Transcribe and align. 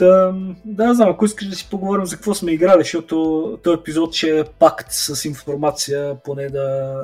Та, 0.00 0.34
да, 0.64 0.94
знам, 0.94 1.08
ако 1.08 1.24
искаш 1.24 1.48
да 1.48 1.56
си 1.56 1.68
поговорим 1.70 2.06
за 2.06 2.16
какво 2.16 2.34
сме 2.34 2.52
играли, 2.52 2.82
защото 2.82 3.58
този 3.62 3.80
епизод 3.80 4.14
ще 4.14 4.38
е 4.38 4.44
пакт 4.44 4.86
с 4.90 5.24
информация, 5.24 6.16
поне 6.24 6.48
да, 6.48 7.02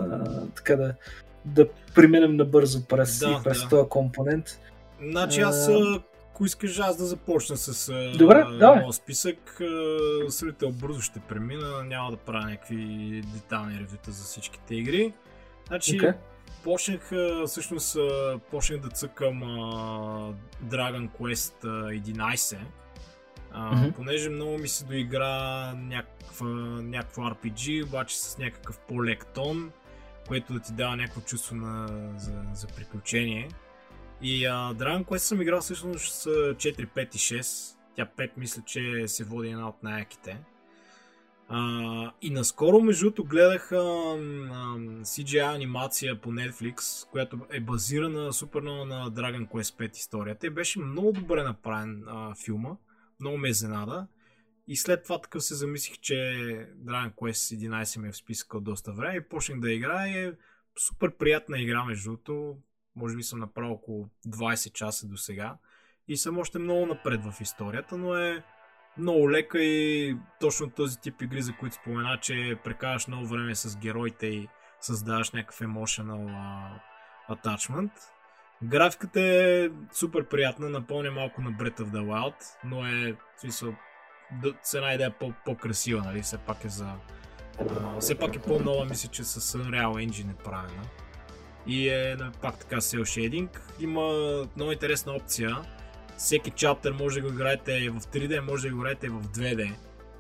така 0.57 0.77
да, 0.77 0.95
да 1.45 1.69
преминем 1.95 2.37
набързо 2.37 2.85
през, 2.85 3.19
да, 3.19 3.41
през 3.45 3.63
да. 3.63 3.69
този 3.69 3.89
компонент. 3.89 4.61
Значи 5.03 5.41
аз, 5.41 5.71
ако 6.31 6.45
искаш 6.45 6.79
аз 6.79 6.97
да 6.97 7.05
започна 7.05 7.57
с 7.57 7.93
Добре, 8.19 8.45
моят 8.45 8.95
списък, 8.95 9.61
сравнително 10.29 10.75
бързо 10.75 11.01
ще 11.01 11.21
премина, 11.21 11.85
няма 11.85 12.11
да 12.11 12.17
правя 12.17 12.51
някакви 12.51 13.23
детални 13.35 13.75
ревюта 13.75 14.11
за 14.11 14.25
всичките 14.25 14.75
игри. 14.75 15.13
Значи, 15.67 15.99
okay. 15.99 16.15
почнах, 16.65 17.11
всъщност, 17.47 17.97
почнах 18.51 18.81
да 18.81 18.89
цъкам 18.89 19.41
Dragon 20.65 21.09
Quest 21.21 21.65
11, 21.65 22.57
а, 23.59 23.77
mm-hmm. 23.77 23.95
понеже 23.95 24.31
много 24.31 24.59
ми 24.59 24.69
се 24.69 24.85
доигра 24.85 25.73
някаква, 25.77 26.47
някакво 26.83 27.23
RPG, 27.23 27.87
обаче 27.87 28.19
с 28.19 28.39
някакъв 28.39 28.79
по-лек 28.79 29.27
тон, 29.35 29.71
което 30.29 30.53
да 30.53 30.61
ти 30.61 30.73
дава 30.73 30.97
някакво 30.97 31.21
чувство 31.21 31.57
на, 31.57 31.89
за, 32.17 32.43
за 32.53 32.67
приключение. 32.67 33.49
И 34.23 34.47
а, 34.47 34.53
Dragon 34.75 35.05
Quest 35.05 35.17
съм 35.17 35.43
играл 35.43 35.61
всъщност 35.61 36.15
с 36.15 36.27
4, 36.27 36.87
5 36.87 37.17
и 37.17 37.19
6. 37.19 37.77
Тя 37.95 38.07
5 38.19 38.31
мисля, 38.37 38.63
че 38.67 39.09
се 39.09 39.25
води 39.25 39.49
една 39.49 39.69
от 39.69 39.83
най-яките. 39.83 40.39
А, 41.49 42.13
и 42.23 42.31
наскоро, 42.31 42.81
между 42.81 43.05
другото, 43.05 43.25
гледах 43.25 43.73
а, 43.73 43.77
а, 43.77 43.81
CGI 45.03 45.55
анимация 45.55 46.21
по 46.21 46.33
Netflix, 46.33 47.09
която 47.11 47.39
е 47.51 47.61
базирана 47.61 48.33
супер 48.33 48.61
много 48.61 48.85
на 48.85 49.11
Dragon 49.11 49.49
Quest 49.49 49.89
5 49.89 49.97
историята. 49.97 50.47
И 50.47 50.51
беше 50.51 50.81
много 50.81 51.13
добре 51.13 51.43
направен 51.43 52.05
а, 52.09 52.35
филма. 52.45 52.71
Много 53.21 53.39
ме 53.39 53.49
изненада. 53.49 54.07
И 54.69 54.77
след 54.77 55.03
това 55.03 55.21
такъв 55.21 55.45
се 55.45 55.55
замислих, 55.55 55.99
че 55.99 56.15
Dragon 56.85 57.15
Quest 57.15 57.69
11 57.69 58.01
ми 58.01 58.09
е 58.09 58.13
в 58.13 58.17
списъка 58.17 58.57
от 58.57 58.65
доста 58.65 58.93
време 58.93 59.17
и 59.17 59.29
почнах 59.29 59.61
да 59.61 59.73
играя. 59.73 60.29
Е 60.29 60.33
супер 60.79 61.17
приятна 61.17 61.61
игра, 61.61 61.85
между 61.85 62.11
другото 62.11 62.57
може 62.97 63.17
би 63.17 63.23
съм 63.23 63.39
направил 63.39 63.73
около 63.73 64.09
20 64.27 64.73
часа 64.73 65.07
до 65.07 65.17
сега 65.17 65.59
и 66.09 66.17
съм 66.17 66.39
още 66.39 66.59
много 66.59 66.87
напред 66.87 67.21
в 67.25 67.41
историята, 67.41 67.97
но 67.97 68.17
е 68.17 68.45
много 68.99 69.31
лека 69.31 69.63
и 69.63 70.17
точно 70.41 70.71
този 70.71 71.01
тип 71.01 71.23
игри, 71.23 71.43
за 71.43 71.57
които 71.57 71.75
спомена, 71.75 72.19
че 72.23 72.59
прекараш 72.65 73.07
много 73.07 73.27
време 73.27 73.55
с 73.55 73.77
героите 73.77 74.27
и 74.27 74.49
създаваш 74.81 75.31
някакъв 75.31 75.61
emotional 75.61 76.27
uh, 76.27 76.81
attachment. 77.31 77.91
Графиката 78.63 79.21
е 79.21 79.69
супер 79.93 80.25
приятна, 80.25 80.69
напомня 80.69 81.11
малко 81.11 81.43
на 81.43 81.51
Breath 81.53 81.81
of 81.81 81.91
the 81.91 82.05
Wild, 82.05 82.35
но 82.65 82.87
е 82.87 83.13
в 83.37 83.41
смисъл, 83.41 83.75
с 84.63 84.75
една 84.75 84.95
идея 84.95 85.11
по- 85.11 85.33
по-красива, 85.45 86.03
нали? 86.03 86.23
Все 86.23 86.39
пак 86.39 86.65
е 86.65 86.69
за... 86.69 86.93
Uh, 87.59 88.01
все 88.01 88.15
пак 88.15 88.37
е 88.37 88.39
по-нова, 88.39 88.85
мисля, 88.85 89.09
че 89.09 89.25
с 89.25 89.59
Unreal 89.59 90.09
Engine 90.09 90.31
е 90.31 90.45
правена 90.45 90.83
и 91.67 91.89
е 91.89 92.17
пак 92.43 92.59
така 92.59 92.77
cel 92.77 93.01
shading. 93.01 93.49
Има 93.81 94.03
много 94.57 94.73
интересна 94.73 95.13
опция. 95.13 95.57
Всеки 96.17 96.51
чаптер 96.51 96.93
може 96.93 97.21
да 97.21 97.29
го 97.29 97.35
играете 97.35 97.91
в 97.91 98.01
3D, 98.01 98.41
може 98.41 98.69
да 98.69 98.75
го 98.75 98.81
играете 98.81 99.09
в 99.09 99.23
2D. 99.23 99.73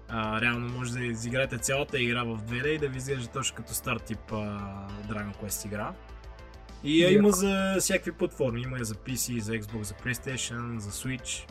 А, 0.08 0.40
реално 0.40 0.68
може 0.68 0.92
да 0.92 1.04
изиграете 1.04 1.58
цялата 1.58 2.00
игра 2.00 2.22
в 2.22 2.38
2D 2.38 2.66
и 2.66 2.78
да 2.78 2.88
ви 2.88 2.98
изглежда 2.98 3.28
точно 3.32 3.56
като 3.56 3.74
стар 3.74 3.96
тип 3.96 4.32
а, 4.32 4.34
Dragon 5.08 5.36
Quest 5.36 5.66
игра. 5.66 5.92
И 6.86 7.02
yeah. 7.02 7.08
има 7.08 7.30
за 7.30 7.76
всякакви 7.80 8.12
платформи. 8.12 8.62
Има 8.62 8.78
и 8.78 8.84
за 8.84 8.94
PC, 8.94 9.38
за 9.38 9.52
Xbox, 9.52 9.82
за 9.82 9.94
PlayStation, 9.94 10.78
за 10.78 10.90
Switch. 10.90 11.50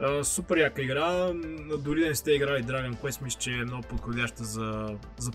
А, 0.00 0.24
супер 0.24 0.56
яка 0.56 0.82
игра. 0.82 1.32
Дори 1.78 2.00
да 2.00 2.06
не 2.06 2.14
сте 2.14 2.32
играли 2.32 2.64
Dragon 2.64 2.94
Quest, 2.94 3.22
мисля, 3.22 3.38
че 3.38 3.50
е 3.50 3.64
много 3.64 3.82
подходяща 3.82 4.44
за, 4.44 4.96
за 5.18 5.30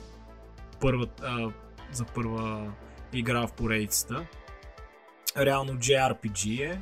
първа, 0.81 1.08
а, 1.22 1.52
за 1.92 2.05
първа 2.05 2.71
игра 3.14 3.48
в 3.48 3.54
поредицата. 3.54 4.26
Реално 5.37 5.73
JRPG 5.73 6.71
е. 6.71 6.81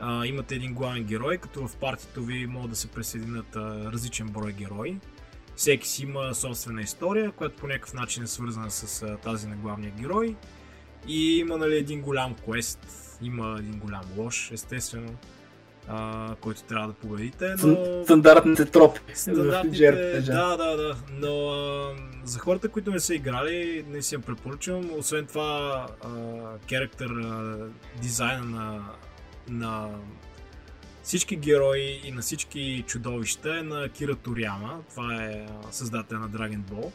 А, 0.00 0.26
имате 0.26 0.54
един 0.54 0.74
главен 0.74 1.04
герой, 1.04 1.38
като 1.38 1.68
в 1.68 1.76
партито 1.76 2.22
ви 2.22 2.46
могат 2.46 2.70
да 2.70 2.76
се 2.76 2.88
присъединят 2.88 3.56
а, 3.56 3.92
различен 3.92 4.28
брой 4.28 4.52
герои. 4.52 4.96
Всеки 5.56 5.88
си 5.88 6.02
има 6.02 6.34
собствена 6.34 6.82
история, 6.82 7.32
която 7.32 7.56
по 7.56 7.66
някакъв 7.66 7.94
начин 7.94 8.22
е 8.22 8.26
свързана 8.26 8.70
с 8.70 9.02
а, 9.02 9.16
тази 9.16 9.48
на 9.48 9.56
главния 9.56 9.92
герой. 10.00 10.36
И 11.08 11.38
има 11.38 11.56
нали, 11.56 11.76
един 11.76 12.00
голям 12.00 12.34
квест, 12.34 12.78
има 13.22 13.56
един 13.58 13.78
голям 13.78 14.02
лош, 14.16 14.50
естествено 14.52 15.16
а, 15.88 16.34
който 16.40 16.62
трябва 16.62 16.88
да 16.88 16.94
победите. 16.94 17.54
Но... 17.64 18.04
Стандартните 18.04 18.64
тропи. 18.64 19.00
Стандартните, 19.14 20.20
да, 20.20 20.56
да, 20.56 20.76
да. 20.76 20.96
Но 21.12 21.48
а, 21.48 21.94
за 22.24 22.38
хората, 22.38 22.68
които 22.68 22.90
не 22.90 23.00
са 23.00 23.14
играли, 23.14 23.84
не 23.88 24.02
си 24.02 24.14
я 24.14 24.20
препоръчвам. 24.20 24.90
Освен 24.98 25.26
това, 25.26 25.86
характер 26.70 27.08
дизайна 28.02 28.44
на, 28.44 28.84
на 29.48 29.88
всички 31.02 31.36
герои 31.36 32.00
и 32.04 32.12
на 32.12 32.20
всички 32.20 32.84
чудовища 32.86 33.58
е 33.58 33.62
на 33.62 33.88
Кира 33.88 34.14
Торяма. 34.14 34.80
Това 34.90 35.14
е 35.14 35.46
създател 35.70 36.18
на 36.18 36.30
Dragon 36.30 36.60
Ball. 36.60 36.90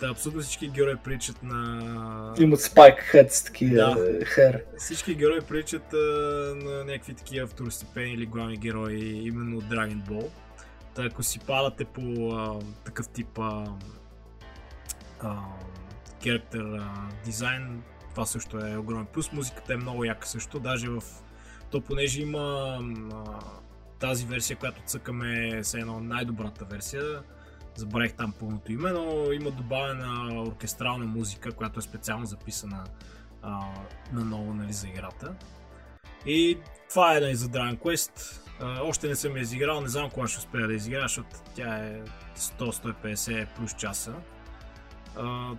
Да, 0.00 0.10
абсолютно 0.10 0.42
всички 0.42 0.68
герои 0.68 0.96
приличат 0.96 1.42
на... 1.42 2.34
Имат 2.40 2.60
спайк 2.60 3.00
хед 3.00 3.32
с 3.32 3.44
такива 3.44 3.76
да. 3.76 4.24
хер. 4.24 4.64
Всички 4.78 5.14
герои 5.14 5.40
приличат 5.40 5.92
а, 5.92 5.96
на 6.54 6.84
някакви 6.84 7.14
такива 7.14 7.46
второстепени 7.46 8.12
или 8.12 8.26
главни 8.26 8.56
герои, 8.56 9.28
именно 9.28 9.56
от 9.56 9.64
Dragon 9.64 10.08
Ball. 10.08 10.28
Та 10.94 11.04
ако 11.04 11.22
си 11.22 11.38
падате 11.38 11.84
по 11.84 12.32
а, 12.32 12.58
такъв 12.84 13.08
тип 13.08 13.38
а, 13.38 13.64
а, 15.20 15.36
character 16.22 16.80
а, 16.80 17.08
дизайн, 17.24 17.82
това 18.10 18.26
също 18.26 18.66
е 18.66 18.76
огромен 18.76 19.06
плюс. 19.06 19.32
Музиката 19.32 19.74
е 19.74 19.76
много 19.76 20.04
яка 20.04 20.28
също, 20.28 20.60
даже 20.60 20.88
в... 20.88 21.02
То 21.70 21.80
понеже 21.80 22.22
има 22.22 22.78
а, 23.12 23.40
тази 23.98 24.26
версия, 24.26 24.56
която 24.56 24.82
цъкаме, 24.86 25.48
е 25.48 25.62
едно 25.74 26.00
най-добрата 26.00 26.64
версия, 26.64 27.22
забравих 27.78 28.12
там 28.12 28.32
пълното 28.32 28.72
име, 28.72 28.90
но 28.90 29.32
има 29.32 29.50
добавена 29.50 30.42
оркестрална 30.42 31.06
музика, 31.06 31.52
която 31.52 31.78
е 31.78 31.82
специално 31.82 32.26
записана 32.26 32.84
а, 33.42 33.60
на 34.12 34.24
ново 34.24 34.54
нали, 34.54 34.72
за 34.72 34.88
играта. 34.88 35.34
И 36.26 36.58
това 36.90 37.16
е 37.16 37.20
нали, 37.20 37.34
за 37.34 37.48
Dragon 37.48 37.78
Quest. 37.78 38.42
А, 38.60 38.82
още 38.82 39.08
не 39.08 39.14
съм 39.14 39.36
я 39.36 39.40
изиграл, 39.40 39.80
не 39.80 39.88
знам 39.88 40.10
кога 40.10 40.26
ще 40.26 40.38
успея 40.38 40.66
да 40.66 40.74
изиграя, 40.74 41.02
защото 41.02 41.28
тя 41.54 41.76
е 41.76 42.02
100-150 42.36 43.46
плюс 43.56 43.74
часа. 43.74 44.14
А, 45.16 45.50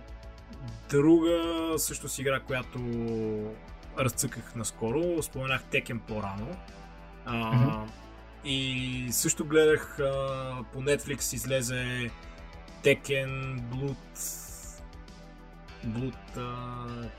друга 0.90 1.38
също 1.76 2.08
си 2.08 2.20
игра, 2.20 2.40
която 2.40 2.78
разцъках 3.98 4.54
наскоро, 4.54 5.22
споменах 5.22 5.64
Текен 5.64 6.00
по-рано. 6.00 6.56
А, 7.26 7.34
mm-hmm 7.34 7.86
и 8.44 9.08
също 9.10 9.44
гледах 9.44 9.98
а, 9.98 10.64
по 10.72 10.82
Netflix 10.82 11.34
излезе 11.34 12.10
Tekken 12.82 13.60
Blood 13.60 13.96
Blood 15.86 16.36
uh, 16.36 17.10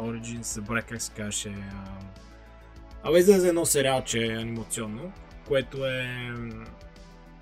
Origins, 0.00 0.42
забравя 0.42 0.82
как 0.82 1.02
се 1.02 1.12
каже. 1.12 1.52
Абе 3.02 3.18
излезе 3.18 3.48
едно 3.48 3.66
сериалче 3.66 4.26
анимационно, 4.26 5.12
което 5.46 5.86
е 5.86 6.32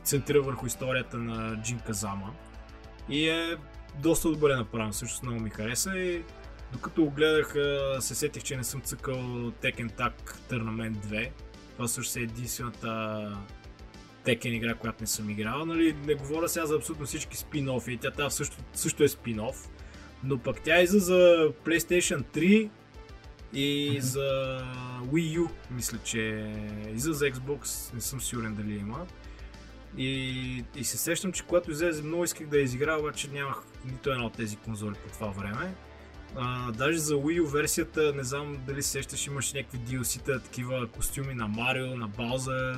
центрира 0.05 0.43
върху 0.43 0.67
историята 0.67 1.17
на 1.17 1.63
Джин 1.63 1.79
Казама. 1.87 2.35
И 3.09 3.29
е 3.29 3.57
доста 3.99 4.29
добре 4.29 4.57
направен, 4.57 4.93
също 4.93 5.27
много 5.27 5.41
ми 5.41 5.51
хареса 5.51 5.99
и 5.99 6.25
докато 6.73 7.05
го 7.05 7.11
гледах 7.11 7.55
се 8.01 8.15
сетих, 8.15 8.43
че 8.43 8.57
не 8.57 8.65
съм 8.65 8.81
цъкал 8.81 9.17
Tekken 9.51 9.91
Tag 9.91 10.13
Tournament 10.51 10.95
2, 10.95 11.31
това 11.77 11.89
също 11.89 12.19
е 12.19 12.23
единствената 12.23 13.33
текен 14.25 14.55
игра, 14.55 14.75
която 14.75 14.97
не 15.01 15.07
съм 15.07 15.31
играл. 15.31 15.67
Нали, 15.67 15.97
не 16.07 16.15
говоря 16.15 16.49
сега 16.49 16.67
за 16.67 16.77
абсолютно 16.77 17.07
всички 17.07 17.37
спин-офи. 17.37 18.01
Тя 18.01 18.11
тази 18.11 18.37
също, 18.37 18.57
също 18.73 19.05
е 19.05 19.09
спин-оф. 19.09 19.69
Но 20.25 20.39
пък 20.39 20.61
тя 20.61 20.83
иза 20.83 20.99
за 20.99 21.53
PlayStation 21.65 22.25
3 22.25 22.71
и 23.53 23.91
mm-hmm. 23.91 23.99
за 23.99 24.59
Wii 25.07 25.39
U, 25.39 25.51
мисля, 25.71 25.99
че 26.05 26.19
и 26.95 26.99
за 26.99 27.13
Xbox, 27.13 27.95
не 27.95 28.01
съм 28.01 28.21
сигурен 28.21 28.55
дали 28.55 28.77
има. 28.77 29.07
И, 29.97 30.65
и 30.77 30.85
се 30.85 30.99
сещам, 30.99 31.33
че 31.33 31.45
когато 31.45 31.71
излезе 31.71 32.03
много 32.03 32.25
исках 32.25 32.47
да 32.47 32.59
изигра, 32.59 32.97
обаче 33.01 33.29
нямах 33.31 33.63
нито 33.85 34.11
една 34.11 34.27
от 34.27 34.33
тези 34.33 34.57
конзоли 34.57 34.95
по 34.95 35.13
това 35.13 35.27
време. 35.27 35.75
А, 36.39 36.73
даже 36.73 36.99
за 36.99 37.15
Wii 37.15 37.43
U 37.43 37.53
версията, 37.53 38.13
не 38.17 38.25
знам 38.25 38.57
дали 38.67 38.83
сещаш, 38.83 39.27
имаш 39.27 39.53
някакви 39.53 39.79
DLC-та, 39.79 40.39
такива 40.39 40.87
костюми 40.87 41.35
на 41.35 41.49
Марио, 41.49 41.97
на 41.97 42.09
Бауза, 42.09 42.77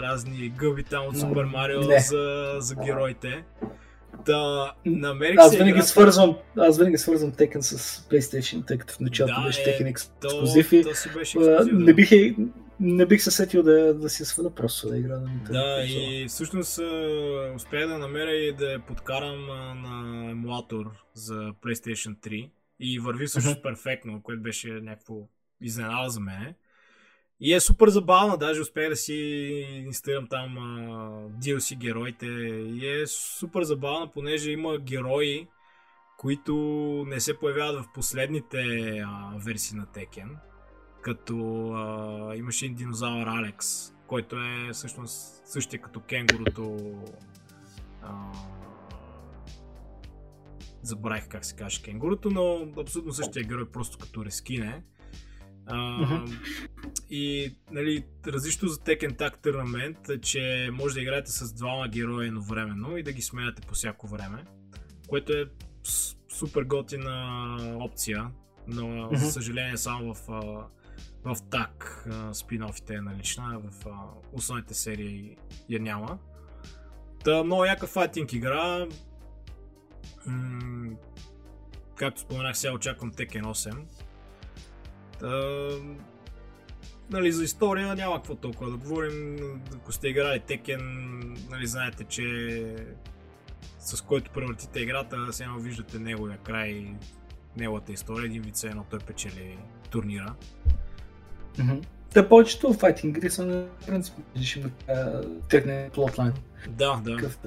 разни 0.00 0.48
гъби 0.48 0.82
там 0.82 1.06
от 1.06 1.18
Супер 1.18 1.44
Марио 1.44 1.82
за, 1.82 2.54
за 2.58 2.74
героите. 2.74 3.44
Да, 4.26 4.72
намерих 4.86 5.38
аз 5.38 5.52
винаги 5.52 5.70
играта... 5.70 5.86
свързвам, 5.86 6.36
аз 6.58 6.78
винаги 6.78 6.98
свързвам 6.98 7.32
Tekken 7.32 7.60
с 7.60 7.98
PlayStation, 8.10 8.66
тъй 8.66 8.78
като 8.78 8.94
в 8.94 9.00
началото 9.00 9.40
да, 9.40 9.46
беше 9.46 9.62
е, 9.62 9.64
Tekken 9.64 9.90
ексклюзив 9.90 10.72
и 10.72 10.82
то 10.82 10.94
си 10.94 11.08
беше 11.14 11.38
ексклюзив, 11.38 11.72
не 11.72 11.94
бих, 11.94 12.10
не 12.80 13.06
бих 13.06 13.22
се 13.22 13.30
сетил 13.30 13.62
да, 13.62 13.94
да 13.94 14.10
си 14.10 14.24
сваля 14.24 14.54
просто 14.54 14.88
да 14.88 14.98
игра 14.98 15.18
на 15.18 15.28
Nintendo. 15.28 15.52
Да, 15.52 15.84
и 15.84 16.26
всъщност 16.28 16.80
успях 17.56 17.88
да 17.88 17.98
намеря 17.98 18.32
и 18.32 18.52
да 18.52 18.72
я 18.72 18.86
подкарам 18.86 19.46
на 19.82 20.26
емулатор 20.30 20.90
за 21.14 21.34
PlayStation 21.34 22.16
3 22.16 22.50
и 22.80 22.98
върви 22.98 23.26
всъщност 23.26 23.58
uh-huh. 23.58 23.62
перфектно, 23.62 24.22
което 24.22 24.42
беше 24.42 24.68
някакво 24.68 25.14
изненада 25.60 26.10
за 26.10 26.20
мен. 26.20 26.54
И 27.40 27.54
е 27.54 27.60
супер 27.60 27.88
забавна, 27.88 28.38
даже 28.38 28.60
успях 28.60 28.88
да 28.88 28.96
си 28.96 29.14
инсталирам 29.86 30.26
там 30.30 30.58
а, 30.58 30.60
DLC 31.42 31.76
героите 31.76 32.26
и 32.26 33.00
е 33.00 33.06
супер 33.06 33.62
забавна, 33.62 34.12
понеже 34.12 34.50
има 34.50 34.78
герои, 34.78 35.48
които 36.18 36.54
не 37.06 37.20
се 37.20 37.38
появяват 37.38 37.84
в 37.84 37.92
последните 37.94 38.58
а, 39.06 39.32
версии 39.44 39.76
на 39.76 39.86
Tekken 39.86 40.47
като 41.08 41.68
а, 41.72 42.36
имаше 42.36 42.64
един 42.64 42.76
динозавър 42.76 43.26
Алекс, 43.26 43.92
който 44.06 44.36
е 44.36 44.72
всъщност 44.72 45.42
същия 45.46 45.82
като 45.82 46.00
кенгурото. 46.00 46.76
А, 48.02 48.32
забравих 50.82 51.28
как 51.28 51.44
се 51.44 51.56
каже 51.56 51.82
кенгурото, 51.82 52.30
но 52.30 52.68
абсолютно 52.80 53.12
същия 53.12 53.44
герой, 53.44 53.70
просто 53.70 53.98
като 53.98 54.24
рескине. 54.24 54.82
Uh, 55.66 56.38
И 57.10 57.54
нали, 57.70 58.04
различно 58.26 58.68
за 58.68 58.78
Tekken 58.78 59.18
Tag 59.18 59.44
Tournament 59.44 60.14
е, 60.14 60.20
че 60.20 60.70
може 60.72 60.94
да 60.94 61.00
играете 61.00 61.30
с 61.30 61.52
двама 61.52 61.88
героя 61.88 62.26
едновременно 62.26 62.96
и 62.96 63.02
да 63.02 63.12
ги 63.12 63.22
сменяте 63.22 63.62
по 63.62 63.74
всяко 63.74 64.06
време, 64.06 64.44
което 65.08 65.32
е 65.32 65.44
супер 66.28 66.62
готина 66.62 67.56
опция, 67.80 68.30
но 68.66 68.82
uh-huh. 68.82 69.16
за 69.16 69.32
съжаление 69.32 69.76
само 69.76 70.14
в 70.14 70.28
в 71.24 71.36
так 71.50 72.04
спин-офите 72.32 72.94
е 72.94 73.00
налична, 73.00 73.60
в 73.64 73.86
а, 73.86 73.90
основните 74.32 74.74
серии 74.74 75.36
я 75.68 75.80
няма. 75.80 76.18
Та 77.24 77.44
много 77.44 77.64
яка 77.64 77.86
файтинг 77.86 78.32
игра. 78.32 78.86
М- 80.26 80.96
както 81.96 82.20
споменах, 82.20 82.58
сега 82.58 82.72
очаквам 82.72 83.12
Tekken 83.12 83.42
8. 83.42 83.84
Та, 85.18 85.28
нали, 87.10 87.32
за 87.32 87.44
история 87.44 87.94
няма 87.94 88.16
какво 88.16 88.34
толкова 88.34 88.70
да 88.70 88.76
говорим. 88.76 89.36
Ако 89.74 89.92
сте 89.92 90.08
играли 90.08 90.40
Tekken, 90.40 90.80
нали, 91.50 91.66
знаете, 91.66 92.04
че 92.04 92.76
с 93.78 94.02
който 94.02 94.30
превъртите 94.30 94.80
играта, 94.80 95.32
сега 95.32 95.50
виждате 95.58 95.98
неговия 95.98 96.38
край, 96.38 96.94
неговата 97.56 97.92
история. 97.92 98.26
Един 98.26 98.42
вид 98.42 98.64
едно 98.64 98.84
той 98.90 98.98
печели 98.98 99.58
турнира. 99.90 100.34
Mm-hmm. 101.58 101.84
Те 102.14 102.28
повечето 102.28 102.72
файтинг 102.72 103.16
игри 103.16 103.30
са 103.30 103.46
на 103.46 103.66
принцип, 103.86 104.14
виждаш 104.34 104.56
има 104.56 104.70
техния 105.48 105.90
плотлайн. 105.90 106.32
Да, 106.68 107.00
да. 107.04 107.16
Какъв. 107.16 107.38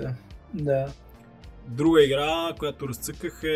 Да. 0.54 0.88
Друга 1.68 2.04
игра, 2.04 2.54
която 2.60 2.90
разцъках 2.90 3.44
е 3.44 3.48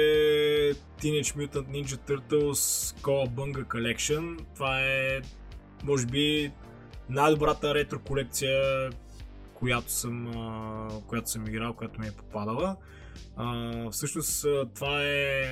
Teenage 0.74 1.36
Mutant 1.36 1.68
Ninja 1.68 1.98
Turtles 2.10 2.96
Cowabunga 3.02 3.66
Collection. 3.66 4.40
Това 4.56 4.82
е, 4.82 5.22
може 5.84 6.06
би, 6.06 6.52
най-добрата 7.10 7.74
ретро 7.74 8.00
колекция, 8.00 8.90
която 9.54 9.92
съм, 9.92 10.32
която 11.08 11.30
съм 11.30 11.48
играл, 11.48 11.74
която 11.74 12.00
ми 12.00 12.08
е 12.08 12.12
попадала. 12.12 12.76
всъщност 13.92 14.46
това 14.76 15.04
е 15.04 15.44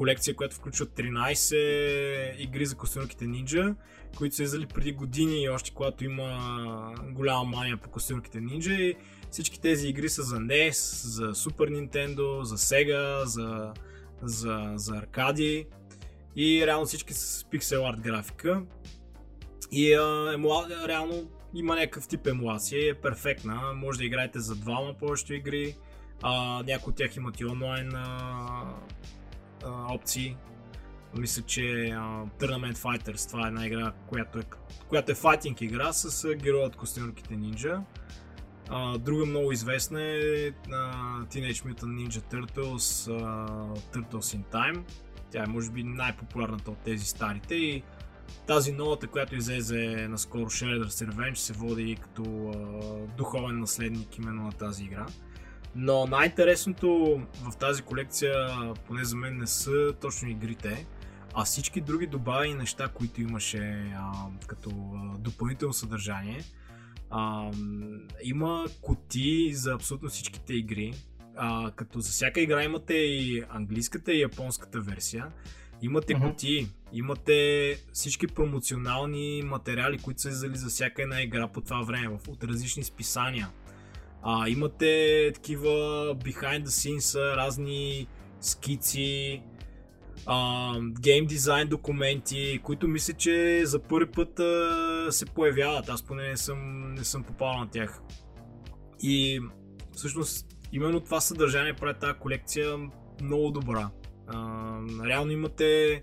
колекция, 0.00 0.36
която 0.36 0.56
включва 0.56 0.86
13 0.86 2.36
игри 2.38 2.66
за 2.66 2.76
костюмките 2.76 3.26
нинджа, 3.26 3.74
които 4.16 4.36
са 4.36 4.42
излизали 4.42 4.66
преди 4.66 4.92
години, 4.92 5.48
още 5.48 5.70
когато 5.70 6.04
има 6.04 6.94
голяма 7.10 7.44
мания 7.44 7.76
по 7.76 7.90
костюмките 7.90 8.40
нинджа 8.40 8.72
и 8.72 8.94
всички 9.30 9.60
тези 9.60 9.88
игри 9.88 10.08
са 10.08 10.22
за 10.22 10.36
NES, 10.36 11.06
за 11.06 11.34
Super 11.34 11.88
Nintendo, 11.88 12.42
за 12.42 12.56
Sega, 12.56 13.24
за, 13.24 13.72
за, 14.22 14.72
за 14.74 14.96
аркади 14.96 15.66
и 16.36 16.66
реално 16.66 16.86
всички 16.86 17.14
с 17.14 17.46
пиксел 17.50 17.86
арт 17.86 18.00
графика. 18.00 18.62
И 19.72 19.94
а, 19.94 20.32
емула... 20.34 20.68
реално 20.88 21.30
има 21.54 21.76
някакъв 21.76 22.08
тип 22.08 22.26
емулация 22.26 22.84
и 22.84 22.88
е 22.88 22.94
перфектна. 22.94 23.72
Може 23.74 23.98
да 23.98 24.04
играете 24.04 24.38
за 24.38 24.54
двама 24.54 24.94
повечето 24.94 25.34
игри. 25.34 25.76
А, 26.22 26.62
някои 26.62 26.90
от 26.90 26.96
тях 26.96 27.16
имат 27.16 27.40
и 27.40 27.44
онлайн 27.44 27.94
а, 27.94 28.74
опции. 29.66 30.36
Мисля, 31.18 31.42
че 31.42 31.90
а, 31.90 32.26
Tournament 32.38 32.76
Fighters, 32.76 33.28
това 33.28 33.44
е 33.44 33.48
една 33.48 33.66
игра, 33.66 33.92
която 34.08 34.38
е, 34.38 34.42
която 34.88 35.12
е 35.12 35.14
файтинг 35.14 35.60
игра 35.60 35.92
с 35.92 36.24
а, 36.24 36.34
героя 36.34 36.66
от 36.66 36.76
костюмерките 36.76 37.36
нинджа. 37.36 37.80
Друга 38.98 39.26
много 39.26 39.52
известна 39.52 40.02
е 40.02 40.48
а, 40.48 40.52
Teenage 41.24 41.66
Mutant 41.66 42.08
Ninja 42.08 42.34
Turtles, 42.34 43.10
а, 43.22 43.48
Turtles 43.92 44.38
in 44.38 44.42
Time. 44.52 44.82
Тя 45.30 45.42
е 45.42 45.46
може 45.46 45.70
би 45.70 45.82
най-популярната 45.82 46.70
от 46.70 46.78
тези 46.78 47.04
старите 47.04 47.54
и 47.54 47.82
тази 48.46 48.72
новата, 48.72 49.06
която 49.06 49.36
излезе 49.36 50.06
наскоро 50.10 50.44
Shredder's 50.44 51.10
Revenge 51.10 51.34
се 51.34 51.52
води 51.52 51.96
като 52.00 52.22
а, 52.22 53.16
духовен 53.16 53.60
наследник 53.60 54.18
именно 54.18 54.42
на 54.42 54.52
тази 54.52 54.84
игра. 54.84 55.06
Но 55.74 56.06
най-интересното 56.06 57.20
в 57.50 57.56
тази 57.56 57.82
колекция, 57.82 58.34
поне 58.86 59.04
за 59.04 59.16
мен, 59.16 59.38
не 59.38 59.46
са 59.46 59.92
точно 60.00 60.28
игрите, 60.28 60.86
а 61.34 61.44
всички 61.44 61.80
други 61.80 62.06
добавени 62.06 62.54
неща, 62.54 62.88
които 62.88 63.20
имаше 63.20 63.92
а, 63.96 64.12
като 64.46 64.70
а, 64.70 65.18
допълнително 65.18 65.72
съдържание. 65.72 66.40
А, 67.10 67.50
има 68.22 68.66
коти 68.82 69.54
за 69.54 69.72
абсолютно 69.72 70.08
всичките 70.08 70.54
игри, 70.54 70.94
а, 71.36 71.70
като 71.70 72.00
за 72.00 72.10
всяка 72.10 72.40
игра 72.40 72.64
имате 72.64 72.94
и 72.94 73.44
английската 73.48 74.12
и 74.12 74.20
японската 74.20 74.80
версия. 74.80 75.26
Имате 75.82 76.14
uh-huh. 76.14 76.30
кутии, 76.30 76.68
имате 76.92 77.76
всички 77.92 78.26
промоционални 78.26 79.42
материали, 79.44 79.98
които 79.98 80.20
са 80.20 80.28
издали 80.28 80.56
за 80.56 80.68
всяка 80.68 81.02
една 81.02 81.22
игра 81.22 81.48
по 81.48 81.60
това 81.60 81.82
време, 81.82 82.18
от 82.28 82.44
различни 82.44 82.84
списания. 82.84 83.48
А, 84.22 84.48
имате 84.48 85.30
такива 85.34 85.68
behind 86.16 86.64
the 86.64 86.98
scenes, 86.98 87.36
разни 87.36 88.06
скици, 88.40 89.42
гейм 91.00 91.26
дизайн 91.26 91.68
документи, 91.68 92.60
които 92.62 92.88
мисля, 92.88 93.12
че 93.12 93.62
за 93.66 93.78
първи 93.78 94.10
път 94.10 94.40
а, 94.40 95.06
се 95.10 95.26
появяват. 95.26 95.88
Аз 95.88 96.02
поне 96.02 96.28
не 96.28 96.36
съм, 96.36 96.92
не 96.94 97.04
съм 97.04 97.22
попал 97.22 97.58
на 97.58 97.70
тях. 97.70 98.02
И 99.02 99.40
всъщност 99.92 100.46
именно 100.72 101.00
това 101.00 101.20
съдържание 101.20 101.74
прави 101.74 101.98
тази 101.98 102.18
колекция 102.18 102.76
много 103.22 103.50
добра. 103.50 103.90
А, 104.26 104.78
реално 105.06 105.32
имате 105.32 106.00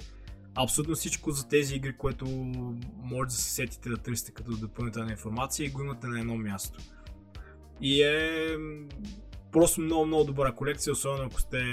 абсолютно 0.55 0.95
всичко 0.95 1.31
за 1.31 1.47
тези 1.47 1.75
игри, 1.75 1.97
което 1.97 2.25
може 3.03 3.27
да 3.27 3.33
се 3.33 3.51
сетите 3.51 3.89
да 3.89 3.97
търсите 3.97 4.31
като 4.31 4.57
допълнителна 4.57 5.11
информация 5.11 5.65
и 5.65 5.69
го 5.69 5.83
имате 5.83 6.07
на 6.07 6.19
едно 6.19 6.37
място. 6.37 6.79
И 7.81 8.01
е 8.03 8.57
просто 9.51 9.81
много, 9.81 10.05
много 10.05 10.23
добра 10.23 10.51
колекция, 10.51 10.93
особено 10.93 11.23
ако 11.25 11.41
сте 11.41 11.63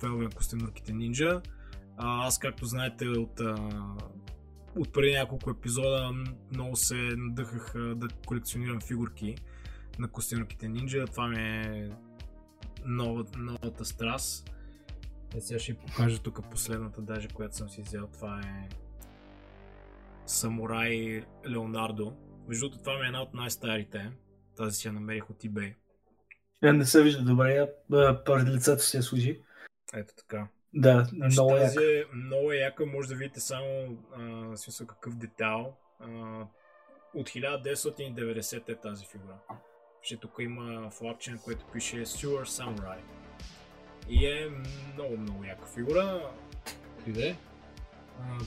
фенове, 0.00 0.26
ако 0.32 0.44
сте 0.44 0.56
нурките 0.56 0.92
нинджа. 0.92 1.42
Аз, 1.96 2.38
както 2.38 2.66
знаете, 2.66 3.08
от, 3.08 3.40
от 4.76 4.92
преди 4.92 5.12
няколко 5.12 5.50
епизода 5.50 6.12
много 6.52 6.76
се 6.76 6.94
надъхах 7.16 7.74
да 7.94 8.08
колекционирам 8.26 8.80
фигурки 8.80 9.36
на 9.98 10.08
костюмерките 10.08 10.68
нинджа. 10.68 11.06
Това 11.06 11.28
ми 11.28 11.40
е 11.40 11.90
нова, 12.84 13.24
новата 13.36 13.84
страст. 13.84 14.50
Е, 15.36 15.40
сега 15.40 15.58
ще 15.58 15.72
ви 15.72 15.78
покажа 15.78 16.18
тук 16.18 16.50
последната, 16.50 17.02
даже 17.02 17.28
която 17.28 17.56
съм 17.56 17.68
си 17.68 17.82
взел. 17.82 18.08
Това 18.12 18.40
е 18.40 18.68
Самурай 20.26 21.24
Леонардо. 21.48 22.12
Между 22.48 22.70
това 22.70 22.98
ми 22.98 23.04
е 23.04 23.06
една 23.06 23.22
от 23.22 23.34
най-старите. 23.34 24.12
Тази 24.56 24.76
си 24.76 24.88
я 24.88 24.92
намерих 24.92 25.30
от 25.30 25.42
eBay. 25.42 25.74
Я 26.62 26.72
не 26.72 26.84
се 26.84 27.02
вижда 27.02 27.22
добре, 27.22 27.68
поради 28.24 28.50
лицето 28.50 28.82
си 28.82 28.96
я 28.96 29.02
служи. 29.02 29.40
Ето 29.94 30.14
така. 30.14 30.48
Да, 30.74 31.06
значи, 31.12 31.32
много 31.34 31.50
тази 31.50 31.78
яка. 31.78 31.98
Е 31.98 32.04
много 32.14 32.52
е 32.52 32.56
яка, 32.56 32.86
може 32.86 33.08
да 33.08 33.14
видите 33.14 33.40
само 33.40 33.98
а, 34.16 34.56
смисъл 34.56 34.86
какъв 34.86 35.16
детал. 35.16 35.76
А, 36.00 36.06
от 37.14 37.28
1990 37.28 38.68
е 38.68 38.74
тази 38.74 39.06
фигура. 39.06 39.38
Ще 40.02 40.16
тук 40.16 40.36
има 40.40 40.90
флагче, 40.90 41.30
на 41.30 41.38
което 41.38 41.66
пише 41.72 41.96
Sewer 41.96 42.44
Samurai. 42.44 42.98
И 44.08 44.26
е 44.26 44.50
много, 44.94 45.16
много 45.16 45.44
яка 45.44 45.66
фигура. 45.66 46.30
Иде. 47.06 47.36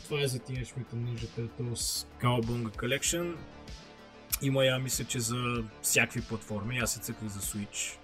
това 0.04 0.22
е 0.22 0.28
за 0.28 0.40
Teenage 0.40 0.78
Mutant 0.78 0.94
Ninja 0.94 1.28
Turtles 1.28 2.08
Cowabunga 2.22 2.76
Collection. 2.76 3.36
Има 4.41 4.65
я, 4.65 4.79
мисля, 4.79 5.06
че 5.06 5.20
за 5.20 5.63
всякакви 5.82 6.22
платформи. 6.22 6.79
Аз 6.79 6.91
се 6.91 7.00
цъках 7.00 7.27
за 7.27 7.39
Switch. 7.39 7.98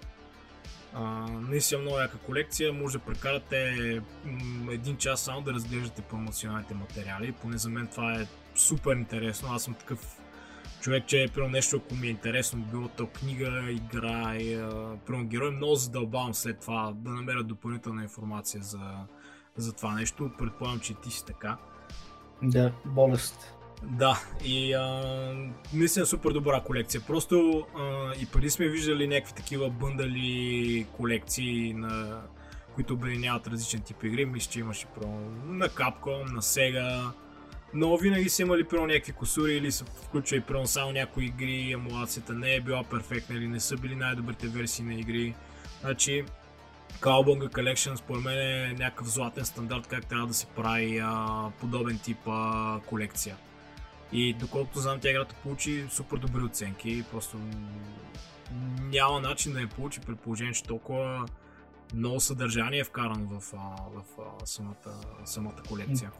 Наистина 1.30 1.80
много 1.80 1.98
яка 1.98 2.18
колекция. 2.18 2.72
Може 2.72 2.98
да 2.98 3.04
прекарате 3.04 4.02
м- 4.24 4.72
един 4.72 4.96
час 4.96 5.20
само 5.20 5.40
да 5.40 5.52
разглеждате 5.52 6.02
промоционалните 6.02 6.74
материали. 6.74 7.32
Поне 7.32 7.58
за 7.58 7.68
мен 7.70 7.86
това 7.86 8.14
е 8.20 8.26
супер 8.54 8.96
интересно. 8.96 9.48
Аз 9.52 9.62
съм 9.62 9.74
такъв 9.74 10.20
човек, 10.80 11.06
че 11.06 11.22
е 11.22 11.28
примерно 11.28 11.52
нещо, 11.52 11.76
ако 11.76 11.94
ми 11.94 12.06
е 12.06 12.10
интересно, 12.10 12.64
било 12.70 12.88
то 12.88 13.06
книга, 13.06 13.70
игра 13.70 14.36
и 14.36 14.56
примерно 15.06 15.28
герой, 15.28 15.50
много 15.50 15.74
задълбавам 15.74 16.34
след 16.34 16.60
това 16.60 16.92
да 16.96 17.10
намеря 17.10 17.42
допълнителна 17.42 18.02
информация 18.02 18.62
за, 18.62 18.80
за 19.56 19.72
това 19.72 19.94
нещо. 19.94 20.30
Предполагам, 20.38 20.80
че 20.80 20.94
ти 20.94 21.10
си 21.10 21.24
така. 21.24 21.56
Да, 22.42 22.72
болест. 22.84 23.53
Да, 23.86 24.22
и 24.44 24.72
а, 24.72 25.02
наистина 25.74 26.06
супер 26.06 26.30
добра 26.30 26.60
колекция. 26.60 27.00
Просто 27.00 27.66
а, 27.78 28.12
и 28.20 28.26
преди 28.26 28.50
сме 28.50 28.68
виждали 28.68 29.08
някакви 29.08 29.34
такива 29.34 29.70
бъндали 29.70 30.86
колекции, 30.92 31.72
на, 31.72 32.22
които 32.74 32.94
обединяват 32.94 33.46
различен 33.46 33.80
тип 33.80 34.04
игри. 34.04 34.24
Мисля, 34.24 34.50
че 34.50 34.60
имаше 34.60 34.86
про 34.86 35.06
на 35.46 35.68
Capcom, 35.68 36.32
на 36.32 36.42
Sega, 36.42 37.10
но 37.74 37.96
винаги 37.96 38.28
са 38.28 38.42
имали 38.42 38.64
про 38.64 38.86
някакви 38.86 39.12
косури 39.12 39.52
или 39.52 39.72
са 39.72 39.84
включвали 39.84 40.40
про 40.40 40.66
само 40.66 40.92
някои 40.92 41.24
игри, 41.24 41.72
емулацията 41.72 42.32
не 42.32 42.54
е 42.54 42.60
била 42.60 42.84
перфектна 42.84 43.36
или 43.36 43.48
не 43.48 43.60
са 43.60 43.76
били 43.76 43.94
най-добрите 43.94 44.48
версии 44.48 44.84
на 44.84 44.94
игри. 44.94 45.34
Значи, 45.80 46.24
Cowabunga 47.00 47.48
Collection 47.48 47.94
според 47.94 48.24
мен 48.24 48.38
е 48.38 48.74
някакъв 48.78 49.10
златен 49.10 49.44
стандарт 49.44 49.86
как 49.86 50.06
трябва 50.06 50.26
да 50.26 50.34
се 50.34 50.46
прави 50.46 50.98
а, 51.02 51.50
подобен 51.60 51.98
тип 51.98 52.18
а, 52.26 52.80
колекция. 52.86 53.36
И 54.12 54.34
доколкото 54.34 54.78
знам, 54.78 54.98
тя 55.00 55.10
играта 55.10 55.34
получи 55.42 55.86
супер 55.90 56.16
добри 56.16 56.42
оценки. 56.42 57.04
Просто 57.12 57.36
няма 58.82 59.20
начин 59.20 59.52
да 59.52 59.60
я 59.60 59.68
получи 59.68 60.00
при 60.00 60.14
положение, 60.14 60.52
че 60.52 60.62
толкова 60.62 61.26
много 61.94 62.20
съдържание 62.20 62.80
е 62.80 62.84
вкарано 62.84 63.26
в, 63.26 63.52
в, 63.52 64.02
в 64.16 64.48
самата, 64.48 64.74
самата 65.24 65.62
колекция. 65.68 66.10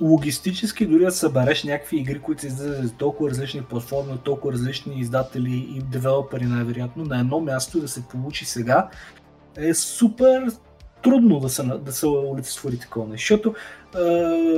Логистически 0.00 0.86
дори 0.86 1.04
да 1.04 1.10
събереш 1.10 1.64
някакви 1.64 1.96
игри, 1.96 2.20
които 2.20 2.40
се 2.40 2.46
излизат 2.46 2.84
за 2.84 2.94
толкова 2.94 3.30
различни 3.30 3.62
платформи, 3.62 4.18
толкова 4.24 4.52
различни 4.52 5.00
издатели 5.00 5.56
и 5.76 5.82
девелопери 5.82 6.44
най-вероятно, 6.44 7.04
на 7.04 7.20
едно 7.20 7.40
място 7.40 7.80
да 7.80 7.88
се 7.88 8.08
получи 8.08 8.44
сега, 8.44 8.88
е 9.56 9.74
супер 9.74 10.52
трудно 11.02 11.40
да 11.40 11.48
се, 11.48 11.62
да 11.62 11.92
се 11.92 12.06
олицетвори 12.06 12.78
такова 12.78 13.08
нещо. 13.08 13.22
Защото 13.22 13.54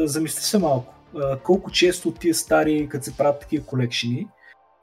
е, 0.02 0.06
замисли 0.06 0.42
се 0.42 0.58
малко 0.58 0.93
колко 1.42 1.70
често 1.70 2.12
тия 2.12 2.34
стари, 2.34 2.88
като 2.90 3.04
се 3.04 3.16
правят 3.16 3.40
такива 3.40 3.66
колекшени, 3.66 4.28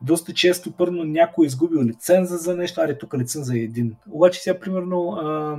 доста 0.02 0.34
често 0.34 0.72
първо 0.72 1.04
някой 1.04 1.46
е 1.46 1.48
изгубил 1.48 1.82
лиценза 1.82 2.38
за 2.38 2.56
нещо, 2.56 2.82
аре 2.82 2.98
тук 2.98 3.14
лиценза 3.14 3.56
е 3.56 3.60
един. 3.60 3.96
Обаче 4.10 4.40
сега 4.40 4.60
примерно 4.60 5.12
а, 5.12 5.58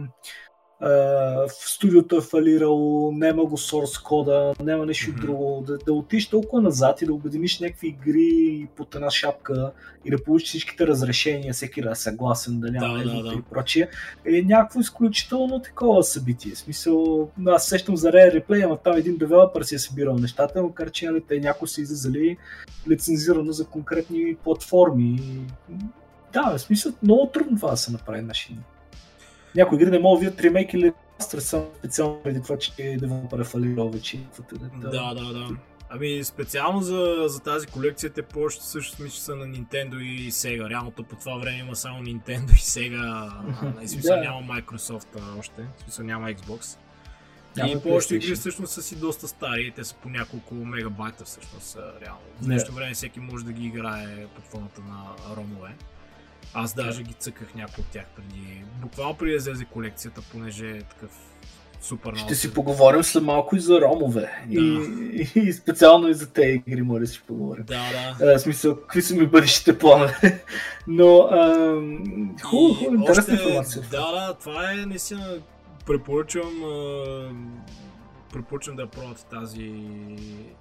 в 0.83 1.49
студиото 1.49 2.17
е 2.17 2.21
фалирало, 2.21 3.13
няма 3.13 3.45
го 3.45 3.59
source 3.59 4.03
кода, 4.03 4.55
няма 4.63 4.87
нещо 4.87 5.11
mm-hmm. 5.11 5.21
друго. 5.21 5.65
Да, 5.67 5.79
да 5.79 5.93
отиш 5.93 6.29
толкова 6.29 6.63
назад 6.63 7.03
и 7.03 7.07
да 7.07 7.15
обединиш 7.15 7.61
някакви 7.61 7.89
игри 7.89 8.69
под 8.77 8.95
една 8.95 9.11
шапка 9.11 9.73
и 10.05 10.11
да 10.11 10.25
получиш 10.25 10.49
всичките 10.49 10.87
разрешения, 10.87 11.53
всеки 11.53 11.83
да 11.83 11.91
е 11.91 11.95
съгласен, 11.95 12.61
да 12.61 12.71
няма 12.71 12.99
да, 12.99 13.05
да, 13.05 13.23
да. 13.23 13.35
и 13.35 13.43
прочие, 13.51 13.89
е 14.25 14.43
някакво 14.43 14.81
изключително 14.81 15.63
такова 15.63 16.03
събитие. 16.03 16.53
В 16.53 16.59
смисъл, 16.59 17.29
аз 17.47 17.67
сещам 17.67 17.97
за 17.97 18.11
Rare 18.11 18.47
Replay, 18.47 18.65
ама 18.65 18.77
там 18.77 18.97
един 18.97 19.17
девелопър 19.17 19.63
си 19.63 19.75
е 19.75 19.79
събирал 19.79 20.17
нещата, 20.17 20.63
макар 20.63 20.91
че 20.91 21.07
нали, 21.07 21.23
те 21.29 21.41
някои 21.41 21.69
са 21.69 21.81
излизали 21.81 22.37
лицензирано 22.89 23.53
за 23.53 23.67
конкретни 23.67 24.37
платформи. 24.45 25.21
Да, 26.33 26.57
в 26.57 26.61
смисъл, 26.61 26.93
много 27.03 27.27
трудно 27.27 27.57
това 27.57 27.71
да 27.71 27.77
се 27.77 27.93
направи 27.93 28.21
на 28.21 28.35
шини 28.35 28.59
някои 29.57 29.77
игри 29.77 29.91
не 29.91 29.99
могат 29.99 30.21
да 30.21 30.27
видят 30.27 30.41
ремейк 30.41 30.75
или 30.75 30.93
само 31.19 31.71
специално 31.79 32.21
преди 32.23 32.43
това, 32.43 32.59
че 32.59 32.97
девелопър 32.99 33.39
е 33.39 33.45
фалирал 33.45 33.89
вече. 33.89 34.21
Да, 34.81 35.15
да, 35.15 35.33
да. 35.33 35.49
Ами 35.95 36.25
специално 36.25 36.81
за, 36.81 37.17
за 37.27 37.41
тази 37.41 37.67
колекция 37.67 38.11
те 38.11 38.23
повечето 38.23 38.65
също 38.65 39.03
мисля, 39.03 39.21
са 39.21 39.37
на 39.37 39.47
Nintendo 39.47 40.01
и 40.01 40.33
Sega. 40.33 40.71
Реално 40.71 40.91
по 40.91 41.17
това 41.17 41.37
време 41.37 41.59
има 41.59 41.77
само 41.77 42.03
Nintendo 42.03 42.53
и 42.53 42.57
Sega. 42.57 43.31
И 43.83 43.89
смисъл 43.89 44.17
да. 44.17 44.23
няма 44.23 44.41
Microsoft 44.43 45.39
още. 45.39 45.67
Смисъл 45.83 46.05
няма 46.05 46.29
Xbox. 46.29 46.79
Няма 47.57 47.73
и 47.73 47.81
повечето 47.83 48.15
игри 48.15 48.35
всъщност 48.35 48.73
са 48.73 48.83
си 48.83 48.97
доста 48.97 49.29
стари. 49.29 49.73
Те 49.77 49.85
са 49.85 49.95
по 49.95 50.09
няколко 50.09 50.55
мегабайта 50.55 51.25
всъщност 51.25 51.79
реално. 52.01 52.23
В 52.41 52.45
днешно 52.45 52.75
време 52.75 52.95
всеки 52.95 53.21
може 53.21 53.45
да 53.45 53.53
ги 53.53 53.67
играе 53.67 54.27
под 54.35 54.45
формата 54.45 54.81
на 54.81 55.05
ромове. 55.37 55.75
Аз 56.55 56.75
даже 56.75 57.03
ги 57.03 57.15
цъках 57.15 57.55
някои 57.55 57.85
от 57.85 57.91
тях 57.91 58.07
преди. 58.17 58.65
Буквално 58.83 59.15
преди 59.15 59.31
да 59.31 59.37
излезе 59.37 59.65
колекцията, 59.65 60.23
понеже 60.33 60.71
е 60.71 60.83
такъв 60.83 61.11
супер 61.81 62.15
Ще 62.17 62.35
си 62.35 62.55
поговорим 62.55 63.03
след 63.03 63.23
малко 63.23 63.57
и 63.57 63.61
за 63.61 63.81
ромове. 63.81 64.45
Да. 64.47 64.61
И, 64.61 65.31
и, 65.35 65.53
специално 65.53 66.09
и 66.09 66.15
за 66.15 66.31
тези 66.31 66.63
игри 66.67 66.83
може 66.83 67.01
да 67.01 67.07
си 67.07 67.23
поговорим. 67.27 67.65
Да, 67.67 68.17
да. 68.19 68.35
А, 68.35 68.39
смисъл, 68.39 68.77
какви 68.77 69.03
са 69.03 69.15
ми 69.15 69.27
бъдещите 69.27 69.79
планове. 69.79 70.45
Но, 70.87 71.29
хубаво, 72.43 72.75
хубаво, 72.75 72.95
интересна 72.95 73.35
информация. 73.35 73.83
Да, 73.91 74.13
да, 74.13 74.35
това 74.35 74.73
е 74.73 74.77
наистина 74.77 75.39
препоръчвам 75.87 76.63
препоръчвам 78.33 78.77
да 78.77 78.87
пробвате 78.87 79.25
тази, 79.25 79.75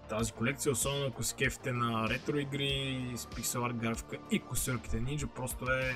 тази 0.10 0.32
колекция, 0.32 0.72
особено 0.72 1.06
ако 1.06 1.24
се 1.24 1.36
кефите 1.36 1.72
на 1.72 2.10
ретро 2.10 2.38
игри, 2.38 3.06
с 3.16 3.28
пиксел 3.28 3.66
арт 3.66 3.76
графика 3.76 4.18
и 4.32 4.40
косърките 4.40 5.02
Ninja, 5.02 5.28
просто 5.28 5.72
е 5.72 5.96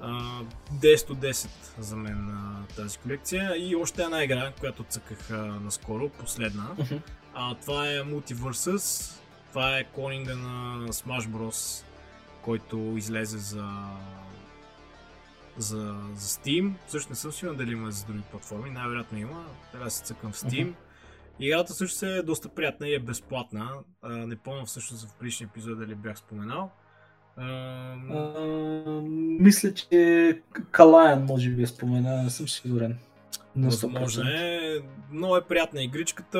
а, 0.00 0.42
10 0.72 1.10
от 1.10 1.18
10 1.18 1.48
за 1.78 1.96
мен 1.96 2.30
а, 2.30 2.74
тази 2.76 2.98
колекция. 2.98 3.54
И 3.56 3.76
още 3.76 4.02
една 4.02 4.24
игра, 4.24 4.52
която 4.60 4.84
цъках 4.84 5.30
а, 5.30 5.36
наскоро, 5.36 6.08
последна. 6.08 6.66
А, 7.34 7.54
това 7.54 7.88
е 7.88 8.00
Multiversus, 8.00 9.14
това 9.48 9.78
е 9.78 9.84
клонинга 9.84 10.34
на 10.34 10.88
Smash 10.88 11.28
Bros, 11.28 11.84
който 12.42 12.76
излезе 12.96 13.38
за 13.38 13.68
за, 15.58 15.96
за 16.14 16.26
Steam. 16.26 16.72
Също 16.86 17.10
не 17.10 17.16
съм 17.16 17.32
сигурен 17.32 17.56
дали 17.56 17.72
има 17.72 17.90
за 17.90 18.06
други 18.06 18.22
платформи, 18.30 18.70
най-вероятно 18.70 19.18
има. 19.18 19.44
Трябва 19.72 19.84
да 19.84 19.90
се 19.90 20.04
цъкам 20.04 20.32
в 20.32 20.36
Steam. 20.36 20.66
Uh-huh. 20.66 20.74
Играта 21.40 21.72
също 21.72 22.06
е 22.06 22.22
доста 22.22 22.48
приятна 22.48 22.88
и 22.88 22.94
е 22.94 22.98
безплатна. 22.98 23.70
А, 24.02 24.08
не 24.08 24.36
помня 24.36 24.64
всъщност 24.64 25.10
в 25.10 25.14
предишния 25.14 25.46
епизод 25.46 25.78
дали 25.78 25.94
бях 25.94 26.18
споменал. 26.18 26.70
А... 27.36 27.44
А, 27.44 28.40
мисля, 29.40 29.74
че 29.74 30.40
Калаян 30.70 31.24
може 31.24 31.50
би 31.50 31.62
е 31.62 31.66
спомена, 31.66 32.22
не 32.22 32.30
съм 32.30 32.48
сигурен. 32.48 32.98
Възможно 33.56 34.28
е. 34.28 34.80
Много 35.12 35.36
е 35.36 35.44
приятна 35.44 35.82
игричката, 35.82 36.38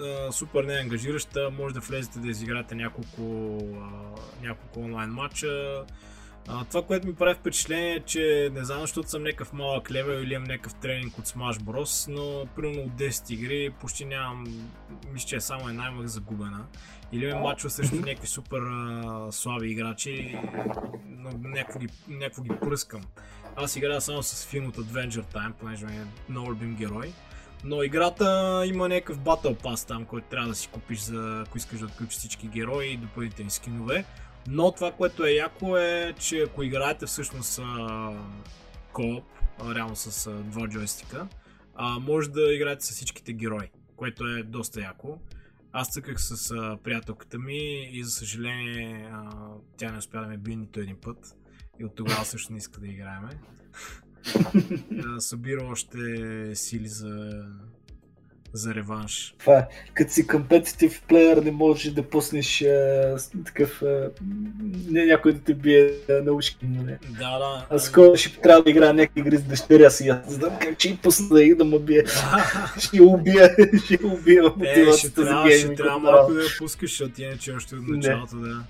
а, 0.00 0.32
супер 0.32 0.64
не 0.64 0.74
е 0.74 0.80
ангажираща, 0.80 1.50
може 1.50 1.74
да 1.74 1.80
влезете 1.80 2.18
да 2.18 2.28
изиграете 2.28 2.74
няколко, 2.74 3.58
а, 3.74 4.46
няколко 4.46 4.80
онлайн 4.80 5.10
матча. 5.10 5.84
А, 6.48 6.64
това, 6.64 6.82
което 6.82 7.06
ми 7.06 7.14
прави 7.14 7.34
впечатление 7.34 7.94
е, 7.94 8.00
че 8.00 8.50
не 8.52 8.64
знам, 8.64 8.80
защото 8.80 9.10
съм 9.10 9.22
някакъв 9.22 9.52
малък 9.52 9.90
левел 9.90 10.22
или 10.22 10.34
имам 10.34 10.48
някакъв 10.48 10.74
тренинг 10.74 11.18
от 11.18 11.26
Smash 11.28 11.58
Bros, 11.58 12.08
но 12.08 12.46
примерно 12.56 12.82
от 12.82 12.92
10 12.92 13.32
игри 13.32 13.70
почти 13.80 14.04
нямам, 14.04 14.44
мисля, 15.12 15.26
че 15.26 15.36
е 15.36 15.40
само 15.40 15.68
една 15.68 15.88
имах 15.88 16.06
загубена. 16.06 16.66
Или 17.12 17.26
ме 17.26 17.34
мачва 17.34 17.70
срещу 17.70 17.96
някакви 17.96 18.26
супер 18.26 18.58
а, 18.58 19.26
слаби 19.32 19.70
играчи, 19.70 20.38
но 21.06 21.30
някакво 21.42 21.78
ги, 21.78 21.88
някакво 22.08 22.42
ги 22.42 22.50
пръскам. 22.60 23.02
Аз 23.56 23.76
играя 23.76 24.00
само 24.00 24.22
с 24.22 24.46
Фин 24.46 24.66
от 24.66 24.76
Adventure 24.76 25.34
Time, 25.34 25.52
понеже 25.52 25.86
ми 25.86 25.92
е 25.92 26.06
много 26.28 26.50
любим 26.50 26.74
герой. 26.74 27.12
Но 27.64 27.82
играта 27.82 28.62
има 28.66 28.88
някакъв 28.88 29.18
Battle 29.18 29.62
Pass 29.62 29.88
там, 29.88 30.04
който 30.04 30.26
трябва 30.30 30.48
да 30.48 30.54
си 30.54 30.68
купиш, 30.68 31.00
за, 31.00 31.44
ако 31.46 31.58
искаш 31.58 31.78
да 31.78 31.86
отключиш 31.86 32.18
всички 32.18 32.46
герои 32.46 32.86
и 32.86 32.96
допълнителни 32.96 33.50
скинове. 33.50 34.04
Но 34.48 34.72
това, 34.72 34.92
което 34.92 35.24
е 35.24 35.30
яко 35.30 35.76
е, 35.76 36.14
че 36.18 36.42
ако 36.42 36.62
играете 36.62 37.06
всъщност 37.06 37.60
кооп, 38.92 39.24
реално 39.74 39.96
с 39.96 40.26
а, 40.26 40.30
два 40.30 40.68
джойстика, 40.68 41.26
а, 41.74 41.98
може 41.98 42.30
да 42.30 42.54
играете 42.54 42.86
с 42.86 42.90
всичките 42.90 43.32
герои, 43.32 43.70
което 43.96 44.26
е 44.26 44.42
доста 44.42 44.80
яко. 44.80 45.18
Аз 45.72 45.88
цъках 45.88 46.20
с 46.20 46.50
а, 46.50 46.78
приятелката 46.84 47.38
ми 47.38 47.88
и 47.92 48.04
за 48.04 48.10
съжаление 48.10 49.10
а, 49.12 49.30
тя 49.76 49.92
не 49.92 49.98
успя 49.98 50.20
да 50.20 50.26
ме 50.26 50.36
бие 50.36 50.56
нито 50.56 50.80
един 50.80 50.96
път. 50.96 51.36
И 51.78 51.84
от 51.84 51.94
тогава 51.94 52.24
също 52.24 52.52
не 52.52 52.58
иска 52.58 52.80
да 52.80 52.86
играеме. 52.86 53.40
Събира 55.18 55.64
още 55.64 55.98
сили 56.54 56.88
за 56.88 57.44
за 58.52 58.74
реванш. 58.74 59.34
Това 59.38 59.58
е. 59.58 59.66
Като 59.94 60.12
си 60.12 60.26
компетитив 60.26 61.02
плеер 61.08 61.36
не 61.36 61.50
можеш 61.50 61.92
да 61.92 62.02
пуснеш 62.02 62.62
а, 62.62 63.16
такъв... 63.44 63.82
А, 63.82 64.10
не 64.90 65.06
някой 65.06 65.32
да 65.32 65.40
те 65.40 65.54
бие 65.54 65.90
а, 66.10 66.12
на 66.12 66.32
ушки. 66.32 66.66
Нали? 66.66 66.96
Да, 67.18 67.38
да. 67.38 67.66
Аз 67.70 67.84
скоро 67.84 68.16
ще 68.16 68.40
трябва 68.40 68.62
да 68.62 68.70
играя 68.70 68.94
някакви 68.94 69.20
игри 69.20 69.36
с 69.36 69.42
дъщеря 69.42 69.90
си. 69.90 70.08
Аз 70.08 70.34
знам 70.34 70.58
как 70.60 70.74
ще 70.78 70.88
и 70.88 70.96
пусна 70.96 71.42
и 71.42 71.54
да 71.54 71.64
ме 71.64 71.78
бие. 71.78 72.04
ще 72.78 73.02
убия, 73.02 73.56
ще 73.84 73.98
убия 74.04 74.42
мотивацията 74.42 75.24
за 75.24 75.42
гейминг. 75.48 75.72
Ще 75.72 75.74
трябва 75.74 75.98
малко 75.98 76.32
да 76.34 76.42
я 76.42 76.48
пускаш, 76.58 76.90
защото 76.90 77.22
иначе 77.22 77.52
още 77.52 77.74
от 77.74 77.88
началото 77.88 78.36
да. 78.36 78.64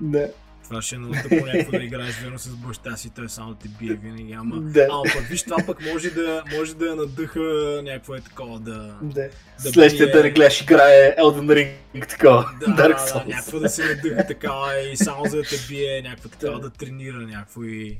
Не. 0.00 0.30
Това 0.70 0.82
ще 0.82 0.96
е 0.96 0.98
тъпо 1.22 1.46
някакво 1.46 1.70
да 1.78 1.84
играеш 1.84 2.14
верно 2.14 2.38
с 2.38 2.48
баща 2.48 2.96
си, 2.96 3.10
той 3.16 3.28
само 3.28 3.54
те 3.54 3.68
бие 3.68 3.94
винаги. 3.94 4.32
Ама, 4.32 4.60
да. 4.60 4.88
ама 4.90 5.02
пък 5.02 5.22
виж, 5.22 5.42
това 5.42 5.56
пък 5.66 5.86
може 5.92 6.10
да, 6.10 6.42
може 6.56 6.74
да 6.74 6.96
надъха 6.96 7.40
някакво 7.84 8.14
е 8.14 8.20
такова 8.20 8.60
да... 8.60 8.94
Да. 9.02 9.28
да 9.62 9.70
Следващия 9.72 10.06
бие... 10.06 10.14
да 10.14 10.22
не 10.22 10.30
гледаш 10.30 10.60
играе 10.60 11.16
Elden 11.16 11.74
Ring 11.94 12.08
такова. 12.08 12.50
Да, 12.60 12.66
Dark 12.66 12.98
Souls. 12.98 13.24
да, 13.26 13.34
някакво 13.34 13.60
да 13.60 13.68
се 13.68 13.84
надъха 13.84 14.26
такава 14.26 14.80
и 14.80 14.96
само 14.96 15.24
за 15.24 15.36
да 15.36 15.42
те 15.42 15.56
бие, 15.68 16.02
някакво 16.02 16.28
такова 16.28 16.60
да, 16.60 16.60
да 16.60 16.70
тренира 16.70 17.18
някакво 17.18 17.64
и... 17.64 17.98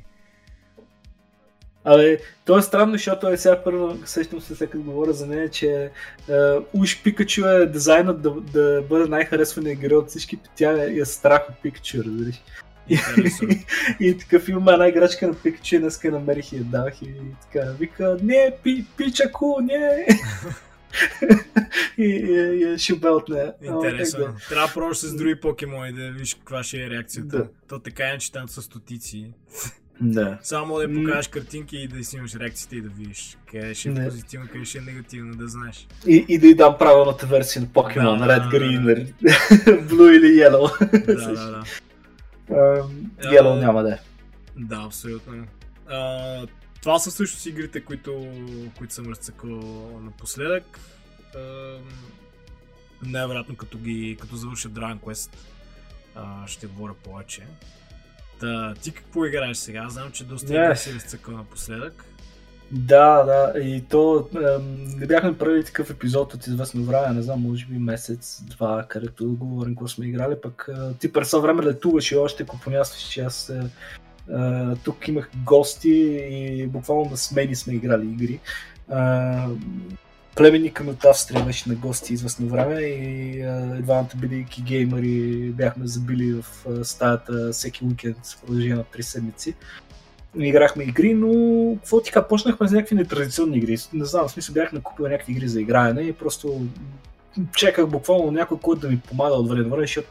Абе, 1.83 2.19
то 2.45 2.57
е 2.57 2.61
странно, 2.61 2.91
защото 2.91 3.27
е 3.27 3.37
сега 3.37 3.63
първо, 3.63 3.97
сещам 4.05 4.41
се 4.41 4.55
сега 4.55 4.79
говоря 4.79 5.13
за 5.13 5.27
нея, 5.27 5.49
че 5.49 5.69
е, 5.71 5.89
уж 6.73 7.03
Пикачу 7.03 7.45
е 7.45 7.65
дизайнът 7.65 8.21
да, 8.21 8.31
да 8.31 8.81
бъде 8.89 9.09
най-харесвания 9.09 9.75
герой 9.75 9.97
от 9.97 10.09
всички, 10.09 10.39
тя 10.55 10.83
е, 10.83 10.99
е 10.99 11.05
страх 11.05 11.41
от 11.49 11.55
Пикачу, 11.61 12.03
разбираш. 12.03 12.41
И, 12.89 12.97
и, 14.07 14.17
такъв 14.17 14.49
има 14.49 14.73
една 14.73 14.87
играчка 14.87 15.27
на 15.27 15.33
Пикачу, 15.33 15.79
днеска 15.79 16.11
намерих 16.11 16.53
и 16.53 16.57
я 16.57 16.63
давах 16.63 17.01
и 17.01 17.13
така, 17.41 17.71
вика, 17.79 18.17
не, 18.23 18.53
пи, 18.63 18.85
пичаку, 18.97 19.59
не! 19.61 20.07
и, 21.97 22.05
и, 22.05 22.73
и 22.73 22.77
ще 22.77 22.95
бе 22.95 23.09
от 23.09 23.29
нея. 23.29 23.53
Интересно. 23.61 24.35
Трябва 24.49 24.67
да 24.67 24.73
пробваш 24.73 24.97
с 24.97 25.15
други 25.15 25.39
покемони 25.39 25.93
да 25.93 26.11
видиш 26.11 26.33
каква 26.33 26.63
ще 26.63 26.77
е 26.77 26.89
реакцията. 26.89 27.37
Да. 27.37 27.47
То 27.67 27.79
така 27.79 28.03
е, 28.03 28.17
че 28.17 28.31
там 28.31 28.49
са 28.49 28.61
стотици. 28.61 29.33
Да. 30.01 30.37
Само 30.41 30.77
да 30.77 30.93
покажеш 30.93 31.27
картинки 31.27 31.77
и 31.77 31.87
да 31.87 32.03
си 32.03 32.15
имаш 32.17 32.35
реакциите 32.35 32.75
и 32.75 32.81
да 32.81 32.89
видиш 32.89 33.37
къде 33.51 33.73
ще 33.73 33.89
е 33.89 33.93
позитивно, 33.93 34.47
къде 34.51 34.65
ще 34.65 34.77
е 34.77 34.81
негативно, 34.81 35.35
да 35.35 35.47
знаеш. 35.47 35.87
И, 36.07 36.25
и 36.27 36.37
да 36.37 36.47
й 36.47 36.55
дам 36.55 36.75
правилната 36.79 37.25
версия 37.25 37.61
на 37.61 37.67
Pokemon, 37.67 38.17
да, 38.17 38.25
Red, 38.25 38.51
Green, 38.51 39.13
Blue 39.87 40.17
или 40.17 40.25
Yellow. 40.25 40.91
Да, 41.05 41.33
да, 41.33 41.63
да. 42.49 42.83
Yellow 43.29 43.59
няма 43.59 43.83
да 43.83 43.93
е. 43.93 43.97
Да, 44.57 44.83
абсолютно. 44.85 45.45
Uh, 45.91 46.49
това 46.81 46.99
са 46.99 47.11
също 47.11 47.37
си 47.37 47.49
игрите, 47.49 47.81
които, 47.81 48.27
които 48.77 48.93
съм 48.93 49.05
разцъкал 49.05 49.49
напоследък. 50.03 50.79
Uh, 51.35 51.79
най-вероятно 53.05 53.55
като, 53.55 53.77
ги, 53.77 54.17
като 54.21 54.35
завърша 54.35 54.69
Dragon 54.69 54.99
Quest 54.99 55.35
uh, 56.17 56.47
ще 56.47 56.67
говоря 56.67 56.93
повече. 56.93 57.41
Та, 58.41 58.73
ти 58.81 58.91
какво 58.91 59.25
играеш 59.25 59.57
сега? 59.57 59.89
Знам, 59.89 60.11
че 60.11 60.25
доста 60.25 60.53
yeah. 60.53 60.73
си 60.73 60.93
разцъкал 60.93 61.37
напоследък. 61.37 62.05
Да, 62.71 63.23
да, 63.23 63.59
и 63.59 63.83
то 63.89 64.29
не 64.97 65.05
бяхме 65.05 65.37
правили 65.37 65.65
такъв 65.65 65.89
епизод 65.89 66.33
от 66.33 66.47
известно 66.47 66.83
време, 66.83 67.13
не 67.13 67.21
знам, 67.21 67.41
може 67.41 67.65
би 67.65 67.77
месец, 67.77 68.41
два, 68.41 68.85
където 68.89 69.35
говорим 69.39 69.75
какво 69.75 69.87
сме 69.87 70.05
играли, 70.05 70.35
пък 70.41 70.69
ти 70.99 71.13
през 71.13 71.29
това 71.29 71.41
време 71.41 71.63
летуваш 71.63 72.11
и 72.11 72.15
още 72.15 72.45
компонястваш, 72.45 73.01
че 73.01 73.21
аз 73.21 73.53
а, 74.33 74.75
тук 74.75 75.07
имах 75.07 75.29
гости 75.45 75.89
и 76.31 76.67
буквално 76.67 77.11
на 77.11 77.17
смени 77.17 77.55
сме 77.55 77.73
играли 77.73 78.05
игри. 78.05 78.39
А, 78.89 79.47
племенника 80.35 80.83
от 80.83 81.05
Австрия 81.05 81.45
беше 81.45 81.69
на 81.69 81.75
гости 81.75 82.13
известно 82.13 82.47
време 82.47 82.81
и 82.81 83.43
двамата 83.81 84.09
бидейки 84.15 84.61
геймери 84.61 85.51
бяхме 85.51 85.87
забили 85.87 86.33
в 86.33 86.45
стаята 86.85 87.51
всеки 87.51 87.85
уикенд 87.85 88.17
с 88.23 88.35
продължение 88.35 88.75
на 88.75 88.83
3 88.83 89.01
седмици. 89.01 89.55
Играхме 90.39 90.83
игри, 90.83 91.13
но 91.13 91.75
какво 91.75 92.01
ти 92.01 92.11
почнахме 92.29 92.67
с 92.67 92.71
някакви 92.71 92.95
нетрадиционни 92.95 93.57
игри. 93.57 93.77
Не 93.93 94.05
знам, 94.05 94.27
в 94.27 94.31
смисъл 94.31 94.53
бях 94.53 94.71
накупил 94.71 95.07
някакви 95.07 95.31
игри 95.31 95.47
за 95.47 95.61
играене 95.61 96.01
и 96.01 96.13
просто 96.13 96.61
чеках 97.55 97.87
буквално 97.87 98.31
някой, 98.31 98.59
който 98.59 98.81
да 98.81 98.87
ми 98.87 98.99
помага 98.99 99.33
от 99.33 99.49
време 99.49 99.63
на 99.63 99.69
време, 99.69 99.83
защото 99.83 100.07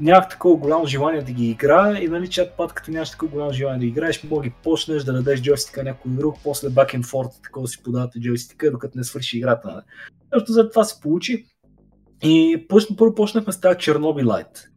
нямах 0.00 0.28
такова 0.28 0.56
голямо 0.56 0.86
желание 0.86 1.22
да 1.22 1.32
ги 1.32 1.50
играя 1.50 2.04
и 2.04 2.08
нали 2.08 2.28
чатпад, 2.28 2.72
като 2.72 2.90
нямаш 2.90 3.10
такова 3.10 3.32
голямо 3.32 3.52
желание 3.52 3.78
да 3.78 3.86
играеш, 3.86 4.24
мога 4.24 4.42
ги 4.42 4.54
почнеш 4.62 5.04
да 5.04 5.12
дадеш 5.12 5.42
джойстика 5.42 5.84
някой 5.84 6.10
друг, 6.10 6.36
после 6.44 6.68
back 6.68 6.98
and 6.98 7.04
forth, 7.04 7.42
такова 7.42 7.68
си 7.68 7.82
подавате 7.82 8.20
джойстика, 8.20 8.70
докато 8.70 8.98
не 8.98 9.04
свърши 9.04 9.38
играта. 9.38 9.68
Нали. 9.68 9.82
Защото 10.32 10.52
за 10.52 10.70
това 10.70 10.84
се 10.84 11.00
получи. 11.00 11.46
И 12.22 12.66
първо 12.98 13.14
почнахме 13.14 13.52
с 13.52 13.60
тази 13.60 13.78
Черноби 13.78 14.24
Лайт. 14.24 14.68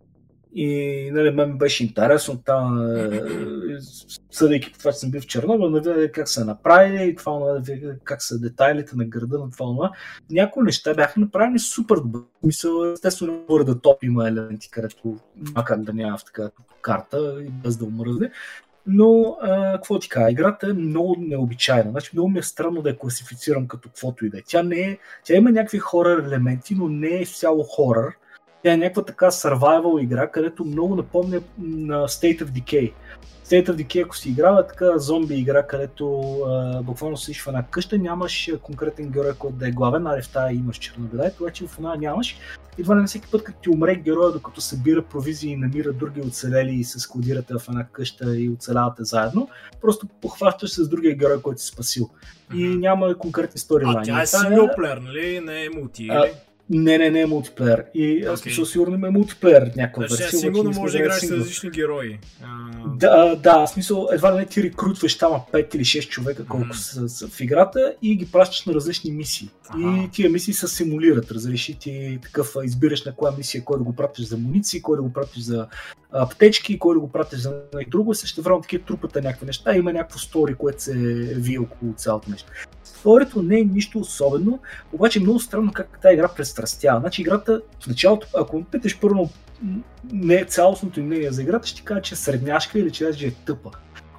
И 0.55 1.09
нали, 1.13 1.31
мен 1.31 1.57
беше 1.57 1.83
интересно 1.83 2.41
там, 2.45 2.97
съдейки 4.31 4.71
по 4.71 4.79
това, 4.79 4.91
че 4.91 4.97
съм 4.97 5.11
бил 5.11 5.21
в 5.21 5.27
Чернобил, 5.27 5.69
да 5.69 5.93
видя 5.93 6.11
как 6.11 6.29
се 6.29 6.45
направили, 6.45 7.15
това, 7.15 7.61
как 8.03 8.23
са 8.23 8.39
детайлите 8.39 8.95
на 8.95 9.05
града 9.05 9.39
на 9.39 9.51
това, 9.51 9.65
това. 9.65 9.91
Някои 10.31 10.63
неща 10.63 10.93
бяха 10.93 11.19
направени 11.19 11.59
супер 11.59 11.95
добре. 11.95 12.19
Мисъл, 12.43 12.91
естествено, 12.93 13.45
да 13.65 13.79
топ 13.79 14.03
има 14.03 14.27
елементи, 14.27 14.71
където 14.71 15.17
макар 15.55 15.77
да 15.77 15.93
няма 15.93 16.17
в 16.17 16.25
така 16.25 16.49
карта 16.81 17.43
и 17.47 17.49
без 17.49 17.77
да 17.77 17.85
умръзне. 17.85 18.31
Но, 18.87 19.37
а, 19.41 19.73
какво 19.73 19.99
ти 19.99 20.09
кажа, 20.09 20.31
играта 20.31 20.69
е 20.69 20.73
много 20.73 21.15
необичайна. 21.19 21.91
Значи, 21.91 22.09
много 22.13 22.29
ми 22.29 22.39
е 22.39 22.43
странно 22.43 22.81
да 22.81 22.89
я 22.89 22.97
класифицирам 22.97 23.67
като 23.67 23.89
каквото 23.89 24.25
и 24.25 24.29
да 24.29 24.37
е. 24.37 24.41
Тя, 24.41 24.63
не 24.63 24.79
е, 24.79 24.97
тя 25.23 25.35
има 25.35 25.51
някакви 25.51 25.77
хорър 25.77 26.23
елементи, 26.23 26.75
но 26.75 26.87
не 26.87 27.21
е 27.21 27.25
цяло 27.25 27.63
хорър 27.63 28.15
тя 28.63 28.73
е 28.73 28.77
някаква 28.77 29.05
така 29.05 29.31
survival 29.31 30.03
игра, 30.03 30.27
където 30.27 30.65
много 30.65 30.95
напомня 30.95 31.41
на 31.57 32.07
State 32.07 32.43
of 32.43 32.45
Decay. 32.45 32.91
State 33.45 33.69
of 33.69 33.75
Decay, 33.75 34.05
ако 34.05 34.17
си 34.17 34.29
играва 34.29 34.67
така 34.67 34.97
зомби 34.97 35.35
игра, 35.35 35.67
където 35.67 36.21
а, 36.47 36.81
буквално 36.81 37.17
си 37.17 37.33
в 37.33 37.47
една 37.47 37.63
къща, 37.63 37.97
нямаш 37.97 38.51
конкретен 38.61 39.09
герой, 39.09 39.33
който 39.33 39.55
да 39.55 39.67
е 39.67 39.71
главен, 39.71 40.07
али 40.07 40.21
в 40.21 40.29
тази 40.29 40.55
имаш 40.55 40.77
чернобеда, 40.77 41.31
това 41.37 41.49
че 41.49 41.67
в 41.67 41.77
една 41.77 41.95
нямаш. 41.95 42.37
И 42.77 42.83
това 42.83 42.95
не 42.95 43.07
всеки 43.07 43.27
път, 43.31 43.43
като 43.43 43.59
ти 43.59 43.69
умре 43.69 43.95
героя, 43.95 44.31
докато 44.31 44.61
събира 44.61 45.01
провизии 45.01 45.51
и 45.51 45.57
намира 45.57 45.93
други 45.93 46.21
оцелели 46.21 46.75
и 46.75 46.83
се 46.83 46.99
складирате 46.99 47.53
в 47.53 47.67
една 47.69 47.87
къща 47.87 48.37
и 48.37 48.49
оцелявате 48.49 49.03
заедно, 49.03 49.49
просто 49.81 50.07
похващаш 50.21 50.71
с 50.73 50.89
другия 50.89 51.15
герой, 51.15 51.41
който 51.41 51.61
си 51.61 51.67
спасил. 51.67 52.09
И 52.55 52.67
няма 52.67 53.17
конкретни 53.17 53.59
сторилайни. 53.59 54.01
А 54.01 54.03
тя 54.03 54.21
е 54.21 54.25
синглплеер, 54.25 54.97
нали? 54.97 55.39
Не 55.39 55.65
е 55.65 55.69
мулти, 55.69 56.03
или? 56.03 56.33
Не, 56.69 56.97
не, 56.97 57.09
не 57.09 57.21
е 57.21 57.25
мултиплеер. 57.25 57.85
И 57.93 58.25
аз 58.25 58.41
okay. 58.41 58.63
сигурно 58.63 58.95
има 58.95 59.11
мултиплеер 59.11 59.71
някаква 59.75 60.07
значи, 60.07 60.23
версия. 60.23 60.39
Сигурно 60.39 60.71
може 60.71 60.97
да 60.97 61.03
играеш 61.03 61.21
с 61.21 61.31
различни 61.31 61.69
герои. 61.69 62.19
Да, 62.95 63.35
да, 63.35 63.65
в 63.65 63.69
смисъл 63.69 64.07
едва 64.11 64.31
не 64.31 64.45
ти 64.45 64.63
рекрутваш 64.63 65.17
там 65.17 65.31
5 65.53 65.75
или 65.75 65.85
6 65.85 66.09
човека, 66.09 66.45
колко 66.45 66.65
mm. 66.65 66.73
са, 66.73 67.09
са 67.09 67.27
в 67.27 67.41
играта 67.41 67.95
и 68.01 68.15
ги 68.15 68.31
пращаш 68.31 68.65
на 68.65 68.73
различни 68.73 69.11
мисии. 69.11 69.49
Ага. 69.69 70.03
И 70.03 70.09
тия 70.11 70.29
мисии 70.29 70.53
се 70.53 70.67
симулират. 70.67 71.31
Разреши 71.31 71.79
ти 71.79 72.19
такъв, 72.21 72.55
избираш 72.63 73.05
на 73.05 73.15
коя 73.15 73.33
мисия, 73.37 73.63
кой 73.63 73.77
да 73.77 73.83
го 73.83 73.95
пратиш 73.95 74.25
за 74.25 74.37
муниции, 74.37 74.81
кой 74.81 74.97
да 74.97 75.03
го 75.03 75.13
пратиш 75.13 75.43
за 75.43 75.67
аптечки, 76.11 76.79
кой 76.79 76.95
да 76.95 76.99
го 76.99 77.11
пратиш 77.11 77.39
за 77.39 77.61
друго. 77.87 78.13
Също 78.13 78.41
време 78.41 78.61
такива 78.61 78.85
трупата 78.85 79.21
някакви 79.21 79.45
неща. 79.45 79.75
Има 79.75 79.93
някакво 79.93 80.19
стори, 80.19 80.55
което 80.55 80.83
се 80.83 80.93
вие 81.35 81.59
около 81.59 81.93
цялото 81.93 82.31
нещо. 82.31 82.51
Сторито 82.99 83.41
не 83.41 83.59
е 83.59 83.63
нищо 83.63 83.99
особено, 83.99 84.59
обаче 84.93 85.19
е 85.19 85.21
много 85.21 85.39
странно 85.39 85.71
как 85.73 85.99
тази 86.01 86.13
игра 86.13 86.27
престрастява. 86.27 86.99
Значи 86.99 87.21
играта 87.21 87.61
в 87.83 87.87
началото, 87.87 88.27
ако 88.37 88.63
питаш 88.63 88.99
първо 88.99 89.29
не 90.11 90.35
е 90.35 90.45
цялостното 90.45 91.03
мнение 91.03 91.31
за 91.31 91.41
играта, 91.41 91.67
ще 91.67 91.81
кажа, 91.81 92.01
че 92.01 92.13
е 92.13 92.17
средняшка 92.17 92.79
или 92.79 92.91
че 92.91 93.07
е 93.07 93.31
тъпа. 93.31 93.71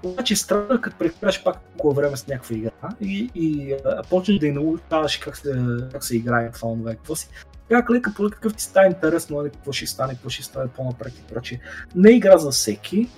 Обаче 0.02 0.34
е 0.34 0.36
странно, 0.36 0.80
като 0.80 0.96
прекараш 0.98 1.44
пак 1.44 1.60
толкова 1.60 1.94
време 1.94 2.16
с 2.16 2.26
някаква 2.26 2.56
игра 2.56 2.70
и, 3.00 3.30
и 3.34 3.74
а, 3.84 4.02
почнеш 4.02 4.38
да 4.38 4.46
й 4.46 4.52
научаваш 4.52 5.16
как 5.16 5.36
се, 5.36 5.54
как 5.92 6.04
се 6.04 6.16
играе 6.16 6.50
това, 6.50 6.74
това, 6.74 6.90
какво 6.90 7.16
си. 7.16 7.28
Как 7.68 7.90
лека 7.90 8.12
по 8.16 8.30
какъв 8.30 8.54
ти 8.54 8.62
става 8.62 8.86
интересно, 8.86 9.36
нали, 9.36 9.50
какво 9.50 9.72
ще 9.72 9.86
стане, 9.86 10.14
какво 10.14 10.28
ще 10.28 10.42
стане 10.42 10.68
по-напред 10.76 11.12
и 11.18 11.34
прочее. 11.34 11.58
Не 11.94 12.10
е 12.10 12.14
игра 12.16 12.38
за 12.38 12.50
всеки, 12.50 13.08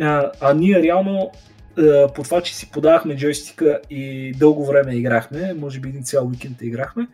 а, 0.00 0.30
а 0.40 0.54
ние 0.54 0.82
реално 0.82 1.30
по 2.14 2.22
това, 2.22 2.40
че 2.40 2.56
си 2.56 2.70
подавахме 2.70 3.16
джойстика 3.16 3.80
и 3.90 4.32
дълго 4.32 4.66
време 4.66 4.94
играхме, 4.94 5.54
може 5.54 5.80
би 5.80 5.88
един 5.88 6.04
цял 6.04 6.26
уикенд 6.26 6.62
играхме, 6.62 7.06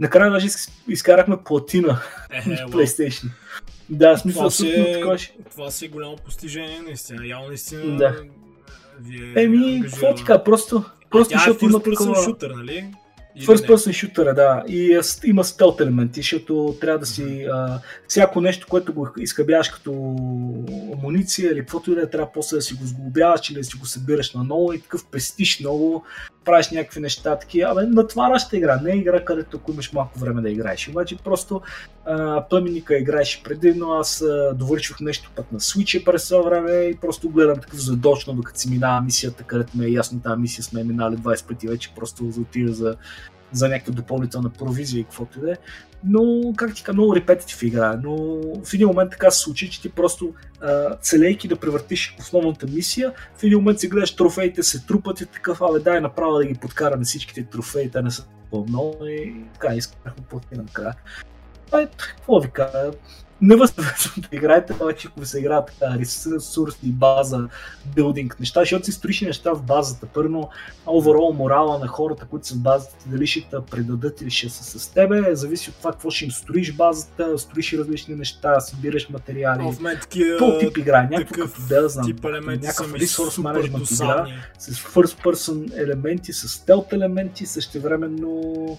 накрая 0.00 0.30
даже 0.30 0.48
изкарахме 0.88 1.36
платина 1.44 2.00
е, 2.30 2.40
в 2.40 2.46
PlayStation. 2.46 3.28
Да, 3.90 4.16
смисъл, 4.16 4.40
това, 4.40 4.50
си 4.50 4.68
е, 4.68 4.92
такова. 4.92 5.18
това 5.50 5.70
си 5.70 5.84
е 5.84 5.88
голямо 5.88 6.16
постижение, 6.16 6.80
наистина. 6.82 7.26
Явно 7.26 7.48
наистина 7.48 7.96
да. 7.96 8.16
ви 9.00 9.32
е 9.36 9.42
Еми, 9.42 9.82
какво 9.84 10.14
ти 10.14 10.24
кажа, 10.24 10.44
просто, 10.44 10.84
просто 11.10 11.34
е 11.34 11.64
има 11.66 11.82
такова... 11.82 12.24
шутър, 12.24 12.50
нали? 12.50 12.84
First 13.40 13.66
person 13.66 13.92
shooter, 13.92 14.34
да. 14.34 14.64
И 14.68 15.00
има 15.24 15.44
стелт 15.44 15.80
елементи, 15.80 16.20
защото 16.20 16.76
трябва 16.80 16.98
да 16.98 17.06
си... 17.06 17.46
А, 17.52 17.80
всяко 18.08 18.40
нещо, 18.40 18.66
което 18.70 18.94
го 18.94 19.08
изхъбяваш 19.18 19.68
като 19.68 19.90
амуниция 20.98 21.52
или 21.52 21.60
каквото 21.60 21.92
и 21.92 21.94
да 21.94 22.02
е, 22.02 22.10
трябва 22.10 22.32
после 22.32 22.56
да 22.56 22.62
си 22.62 22.74
го 22.74 22.86
сглобяваш 22.86 23.50
или 23.50 23.58
да 23.58 23.64
си 23.64 23.76
го 23.76 23.86
събираш 23.86 24.34
на 24.34 24.44
ново 24.44 24.72
и 24.72 24.80
такъв 24.80 25.06
пестиш 25.10 25.60
много, 25.60 26.04
правиш 26.44 26.70
някакви 26.70 27.00
неща, 27.00 27.38
такива. 27.38 27.70
Абе, 27.70 27.82
натвараща 27.86 28.56
игра, 28.56 28.80
не 28.82 28.92
е 28.92 28.96
игра, 28.96 29.24
където 29.24 29.56
ако 29.56 29.72
имаш 29.72 29.92
малко 29.92 30.18
време 30.18 30.42
да 30.42 30.50
играеш. 30.50 30.88
Обаче 30.88 31.16
просто 31.24 31.62
племенника 32.50 32.98
играеш 32.98 33.42
предимно, 33.44 33.92
аз 33.92 34.22
а, 34.22 34.54
довърших 34.54 35.00
нещо 35.00 35.30
път 35.36 35.52
на 35.52 35.60
Switch 35.60 36.04
през 36.04 36.28
това 36.28 36.42
време 36.42 36.72
и 36.72 36.96
просто 36.96 37.28
гледам 37.28 37.60
такъв 37.60 37.80
задочно, 37.80 38.34
докато 38.34 38.58
си 38.58 38.70
минава 38.70 39.00
мисията, 39.00 39.44
където 39.44 39.76
ме 39.76 39.86
е 39.86 39.90
ясно, 39.90 40.20
тази 40.20 40.40
мисия 40.40 40.64
сме 40.64 40.84
минали 40.84 41.16
20 41.16 41.48
пъти 41.48 41.68
вече, 41.68 41.92
просто 41.96 42.24
отида 42.40 42.72
за 42.72 42.96
за 43.54 43.68
някаква 43.68 43.92
допълнителна 43.92 44.50
провизия 44.50 45.00
и 45.00 45.04
каквото 45.04 45.38
и 45.38 45.42
да 45.42 45.52
е. 45.52 45.56
Но, 46.04 46.52
как 46.56 46.74
ти 46.74 46.82
кажа, 46.82 46.94
много 46.94 47.16
репетитив 47.16 47.62
игра. 47.62 48.00
Но 48.02 48.16
в 48.64 48.74
един 48.74 48.86
момент 48.86 49.10
така 49.10 49.30
се 49.30 49.40
случи, 49.40 49.70
че 49.70 49.82
ти 49.82 49.88
просто 49.88 50.34
целейки 51.00 51.48
да 51.48 51.56
превъртиш 51.56 52.16
основната 52.18 52.66
мисия, 52.66 53.12
в 53.36 53.42
един 53.42 53.58
момент 53.58 53.80
си 53.80 53.88
гледаш 53.88 54.16
трофеите 54.16 54.62
се 54.62 54.86
трупат 54.86 55.20
и 55.20 55.26
такъв, 55.26 55.62
абе 55.62 55.78
дай 55.78 56.00
направо 56.00 56.38
да 56.38 56.44
ги 56.44 56.54
подкараме 56.54 57.04
всичките 57.04 57.44
трофеи, 57.44 57.90
те 57.90 58.02
не 58.02 58.10
са 58.10 58.26
по-много 58.50 59.06
и 59.06 59.34
така 59.54 59.74
искахме 59.74 60.24
плати 60.30 60.54
накрая. 60.56 60.94
Е, 61.74 61.86
какво 61.86 62.40
ви 62.40 62.50
кажа? 62.50 62.90
Не 63.40 63.56
възможно 63.56 64.22
да 64.30 64.36
играете 64.36 64.78
повече, 64.78 65.08
ако 65.08 65.26
се 65.26 65.38
играят 65.38 65.66
така 65.66 65.98
ресурсни 65.98 66.92
база, 66.92 67.48
билдинг 67.94 68.40
неща, 68.40 68.60
защото 68.60 68.84
си 68.84 68.92
строиш 68.92 69.20
неща 69.20 69.52
в 69.52 69.62
базата. 69.62 70.06
Първо, 70.06 70.50
overall 70.86 71.36
морала 71.36 71.78
на 71.78 71.86
хората, 71.86 72.26
които 72.30 72.46
са 72.46 72.54
в 72.54 72.58
базата, 72.58 72.94
дали 73.06 73.26
ще 73.26 73.40
те 73.50 73.56
предадат 73.70 74.20
или 74.20 74.30
ще 74.30 74.48
са 74.48 74.78
с 74.78 74.88
тебе, 74.88 75.34
зависи 75.34 75.70
от 75.70 75.76
това 75.76 75.92
какво 75.92 76.10
ще 76.10 76.24
им 76.24 76.30
строиш 76.30 76.72
базата, 76.72 77.38
строиш 77.38 77.72
различни 77.72 78.14
неща, 78.14 78.60
събираш 78.60 79.08
материали. 79.08 79.72
В 79.72 79.80
мен 79.80 79.98
такива, 80.00 80.38
Какво 80.38 80.58
тип 80.58 80.76
игра? 80.78 81.08
Някакъв, 81.10 81.66
да 81.68 81.88
знам, 81.88 82.06
някакъв 82.06 82.92
resource 82.92 83.40
management 83.40 84.04
игра 84.04 84.26
с 84.58 84.70
first 84.70 85.24
person 85.24 85.82
елементи, 85.82 86.32
с 86.32 86.48
stealth 86.48 86.92
елементи, 86.92 87.46
същевременно 87.46 88.78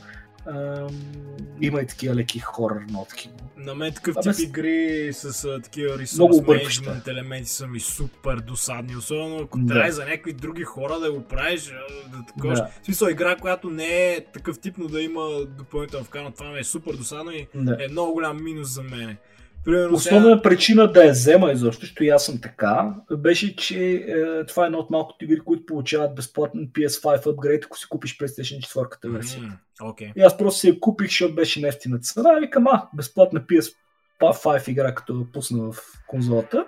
има 1.61 1.81
и 1.81 1.87
такива 1.87 2.15
леки 2.15 2.39
хорър 2.39 2.81
нотки. 2.89 3.29
На 3.57 3.75
мен 3.75 3.93
такъв 3.93 4.15
тип 4.21 4.33
игри 4.39 5.09
с 5.13 5.45
а, 5.45 5.61
такива 5.61 5.99
ресурс 5.99 6.37
менеджмент 6.47 7.07
елементи 7.07 7.49
са 7.49 7.67
ми 7.67 7.79
супер 7.79 8.37
досадни. 8.37 8.95
Особено 8.95 9.37
ако 9.37 9.59
да. 9.59 9.73
трябва 9.73 9.91
за 9.91 10.05
някакви 10.05 10.33
други 10.33 10.63
хора 10.63 10.99
да 10.99 11.11
го 11.11 11.21
правиш. 11.23 11.73
Да, 12.11 12.25
такова. 12.27 12.53
Да. 12.53 12.69
В 12.81 12.85
смисъл 12.85 13.07
игра, 13.07 13.35
която 13.35 13.69
не 13.69 14.13
е 14.13 14.25
такъв 14.33 14.59
тип, 14.59 14.77
но 14.77 14.87
да 14.87 15.01
има 15.01 15.45
допълнително 15.45 16.05
вкарано. 16.05 16.31
Това 16.31 16.51
ми 16.51 16.59
е 16.59 16.63
супер 16.63 16.93
досадно 16.93 17.31
и 17.31 17.47
да. 17.55 17.77
е 17.79 17.87
много 17.87 18.13
голям 18.13 18.43
минус 18.43 18.67
за 18.67 18.83
мен. 18.83 19.17
Примерно, 19.65 19.95
Основна 19.95 20.29
сега... 20.29 20.41
причина 20.41 20.91
да 20.91 21.03
я 21.03 21.11
взема 21.11 21.51
изобщо, 21.51 21.81
защото 21.81 22.03
и 22.03 22.09
аз 22.09 22.25
съм 22.25 22.41
така, 22.41 22.93
беше, 23.11 23.55
че 23.55 23.93
е, 23.93 24.45
това 24.45 24.63
е 24.63 24.65
една 24.65 24.77
от 24.77 24.89
малкото 24.89 25.25
игри, 25.25 25.39
които 25.39 25.65
получават 25.65 26.15
безплатен 26.15 26.69
PS5 26.73 27.31
апгрейд, 27.31 27.65
ако 27.65 27.77
си 27.77 27.85
купиш 27.89 28.17
PlayStation 28.17 28.59
4 28.59 29.09
версия. 29.09 29.43
Mm, 29.43 29.57
okay. 29.81 30.13
И 30.15 30.21
аз 30.21 30.37
просто 30.37 30.59
си 30.59 30.67
я 30.67 30.79
купих, 30.79 31.07
защото 31.07 31.35
беше 31.35 31.61
нефтина 31.61 31.99
цена. 31.99 32.29
И 32.37 32.39
викам, 32.39 32.67
а, 32.67 32.87
безплатна 32.95 33.41
PS5 33.41 34.69
игра, 34.69 34.95
като 34.95 35.19
я 35.19 35.31
пусна 35.33 35.71
в 35.71 35.77
конзолата. 36.07 36.65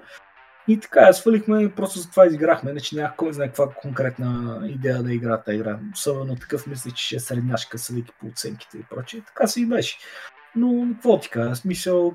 И 0.67 0.79
така, 0.79 1.01
я 1.01 1.13
свалихме 1.13 1.63
и 1.63 1.71
просто 1.71 1.99
за 1.99 2.09
това 2.09 2.25
изиграхме, 2.25 2.71
иначе 2.71 2.95
няма 2.95 3.13
кой 3.17 3.33
знае 3.33 3.47
каква 3.47 3.69
конкретна 3.69 4.61
идея 4.69 5.03
да 5.03 5.13
игра 5.13 5.41
тази 5.41 5.57
игра. 5.57 5.79
Особено 5.93 6.35
такъв 6.35 6.67
мисля, 6.67 6.91
че 6.91 7.05
ще 7.05 7.15
е 7.15 7.19
средняшка, 7.19 7.77
съдейки 7.77 8.11
по 8.19 8.27
оценките 8.27 8.77
и 8.77 8.83
прочее. 8.89 9.21
Така 9.27 9.47
си 9.47 9.61
и 9.61 9.65
беше. 9.65 9.97
Но 10.55 10.87
какво 10.93 11.19
ти 11.19 11.29
кажа, 11.29 11.55
смисъл, 11.55 12.13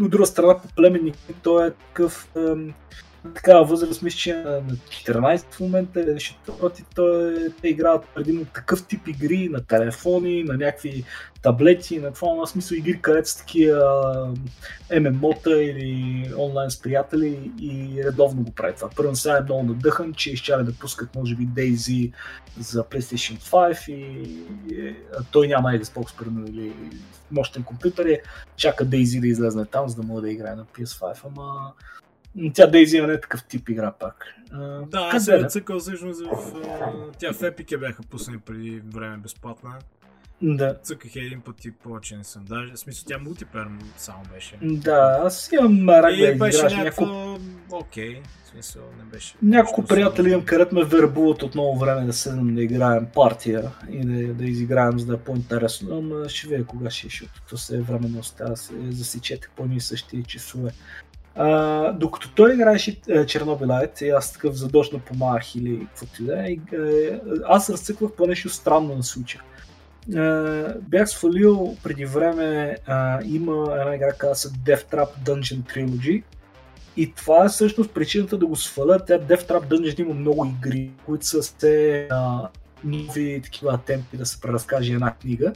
от 0.00 0.10
друга 0.10 0.26
страна 0.26 0.58
по 0.58 0.68
племенник, 0.68 1.16
той 1.42 1.66
е 1.66 1.70
такъв 1.70 2.28
такава 3.34 3.64
възраст, 3.64 4.02
мисля, 4.02 4.18
че 4.18 4.34
на 4.34 4.62
14 4.62 5.54
в 5.54 5.60
момента, 5.60 6.04
защото 6.12 6.70
той, 6.94 7.48
те 7.62 7.68
играят 7.68 8.04
предимно 8.14 8.44
такъв 8.44 8.86
тип 8.86 9.08
игри 9.08 9.48
на 9.48 9.64
телефони, 9.64 10.42
на 10.42 10.54
някакви 10.54 11.04
таблети, 11.42 11.98
на 11.98 12.12
това, 12.12 12.34
на 12.34 12.46
смисъл 12.46 12.76
игри, 12.76 13.00
където 13.00 13.28
са 13.28 13.38
такива 13.38 14.34
ММО-та 15.00 15.50
или 15.50 16.24
онлайн 16.38 16.70
с 16.70 16.80
приятели 16.82 17.50
и 17.60 18.04
редовно 18.04 18.42
го 18.42 18.50
прави 18.50 18.74
това. 18.74 18.88
Първо 18.96 19.16
сега 19.16 19.36
е 19.36 19.42
много 19.42 19.62
надъхан, 19.62 20.14
че 20.14 20.30
изчаля 20.30 20.64
да 20.64 20.72
пускат 20.72 21.14
може 21.14 21.34
би 21.34 21.46
Daisy 21.46 22.12
за 22.58 22.84
PlayStation 22.84 23.38
5 23.38 23.90
и, 23.90 24.96
а 25.18 25.22
той 25.30 25.48
няма 25.48 25.68
Xbox 25.68 26.18
примерно 26.18 26.46
или 26.46 26.72
мощен 27.30 27.62
компютър 27.62 28.06
и 28.06 28.18
чака 28.56 28.86
Daisy 28.86 29.20
да 29.20 29.28
излезне 29.28 29.64
там, 29.64 29.88
за 29.88 29.96
да 29.96 30.02
мога 30.02 30.20
да 30.20 30.30
играе 30.30 30.54
на 30.54 30.64
PS5, 30.64 31.18
ама 31.24 31.72
тя 32.54 32.66
Дейзи 32.66 33.00
не 33.00 33.12
е 33.12 33.20
такъв 33.20 33.44
тип 33.44 33.68
игра 33.68 33.92
пак. 33.92 34.26
да, 34.86 35.10
аз 35.12 35.24
съм 35.24 35.48
цъкал 35.48 35.78
всъщност 35.78 36.22
в... 36.26 36.52
Тя 37.18 37.32
в 37.32 37.38
Epic 37.38 37.78
бяха 37.78 38.02
пуснали 38.02 38.38
преди 38.38 38.82
време 38.94 39.16
безплатна. 39.16 39.78
Да. 40.42 40.74
Цъках 40.82 41.16
един 41.16 41.40
път 41.40 41.64
и 41.64 41.72
повече 41.72 42.16
не 42.16 42.24
съм. 42.24 42.44
Даже, 42.44 42.72
в 42.72 42.78
смисъл, 42.78 43.04
тя 43.08 43.18
мултиплеер 43.18 43.66
само 43.96 44.22
беше. 44.34 44.58
Да, 44.62 45.20
аз 45.22 45.52
имам 45.52 45.88
рак 45.88 46.16
да 46.16 46.34
беше 46.34 46.58
играш. 46.58 46.74
Някакво... 46.74 47.36
Окей, 47.70 48.22
в 48.44 48.48
смисъл, 48.48 48.82
не 48.98 49.04
беше. 49.04 49.34
Няколко 49.42 49.84
приятели 49.84 50.30
имам, 50.30 50.44
където 50.44 50.74
ме 50.74 50.84
вербуват 50.84 51.42
от 51.42 51.54
много 51.54 51.78
време 51.78 52.06
да 52.06 52.12
седнем 52.12 52.54
да 52.54 52.62
играем 52.62 53.06
партия 53.14 53.70
и 53.90 54.04
да, 54.04 54.34
да 54.34 54.44
изиграем, 54.44 54.98
за 54.98 55.06
да 55.06 55.14
е 55.14 55.18
по-интересно. 55.18 55.98
Ама 55.98 56.28
ще 56.28 56.48
видя 56.48 56.64
кога 56.64 56.90
ще, 56.90 57.06
е, 57.06 57.10
защото 57.10 57.42
то 57.48 57.56
се 57.56 57.76
е 57.76 57.80
време 57.80 58.08
не 58.08 58.18
остава, 58.18 58.56
се 58.56 58.74
засечете 58.90 59.48
по 59.56 59.66
ни 59.66 59.80
същи 59.80 60.24
часове. 60.24 60.70
А, 61.40 61.92
докато 61.92 62.30
той 62.34 62.54
играеше 62.54 63.00
е, 63.08 63.26
Чернобилайт, 63.26 64.00
и 64.00 64.08
аз 64.08 64.32
такъв 64.32 64.54
задочно 64.54 64.98
помах 64.98 65.54
или 65.54 65.86
каквото 65.86 66.22
и 66.22 66.26
да 66.26 66.48
е, 66.48 67.20
аз 67.44 67.70
разцъквах 67.70 68.12
по 68.12 68.26
нещо 68.26 68.48
странно 68.48 68.96
на 68.96 69.02
случая. 69.02 69.42
бях 70.80 71.10
свалил 71.10 71.76
преди 71.82 72.04
време, 72.04 72.76
а, 72.86 73.20
има 73.24 73.76
една 73.80 73.94
игра, 73.94 74.12
казва 74.12 74.34
се 74.34 74.48
Death 74.48 74.92
Trap 74.92 75.08
Dungeon 75.24 75.74
Trilogy, 75.74 76.22
и 76.96 77.12
това 77.12 77.44
е 77.44 77.48
всъщност 77.48 77.90
причината 77.90 78.38
да 78.38 78.46
го 78.46 78.56
сваля. 78.56 78.98
Тя 79.06 79.18
Death 79.18 79.48
Trap 79.48 79.68
Dungeon 79.68 80.00
има 80.00 80.14
много 80.14 80.46
игри, 80.46 80.90
които 81.06 81.26
са 81.26 81.42
все 81.42 82.08
нови 82.84 83.40
такива 83.44 83.74
атемпи 83.74 84.16
да 84.16 84.26
се 84.26 84.40
преразкаже 84.40 84.92
една 84.92 85.14
книга. 85.14 85.52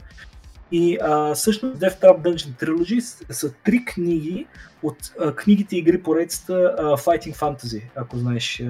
И 0.75 0.97
а, 1.01 1.33
всъщност 1.33 1.77
Death 1.77 2.01
Trap 2.01 2.21
Dungeon 2.21 2.65
Trilogy 2.65 2.99
са, 3.31 3.53
три 3.53 3.85
книги 3.85 4.47
от 4.83 4.97
а, 5.19 5.35
книгите 5.35 5.75
и 5.75 5.79
игри 5.79 6.03
поредицата 6.03 6.53
Fighting 6.77 7.35
Fantasy, 7.35 7.83
ако 7.95 8.17
знаеш 8.17 8.63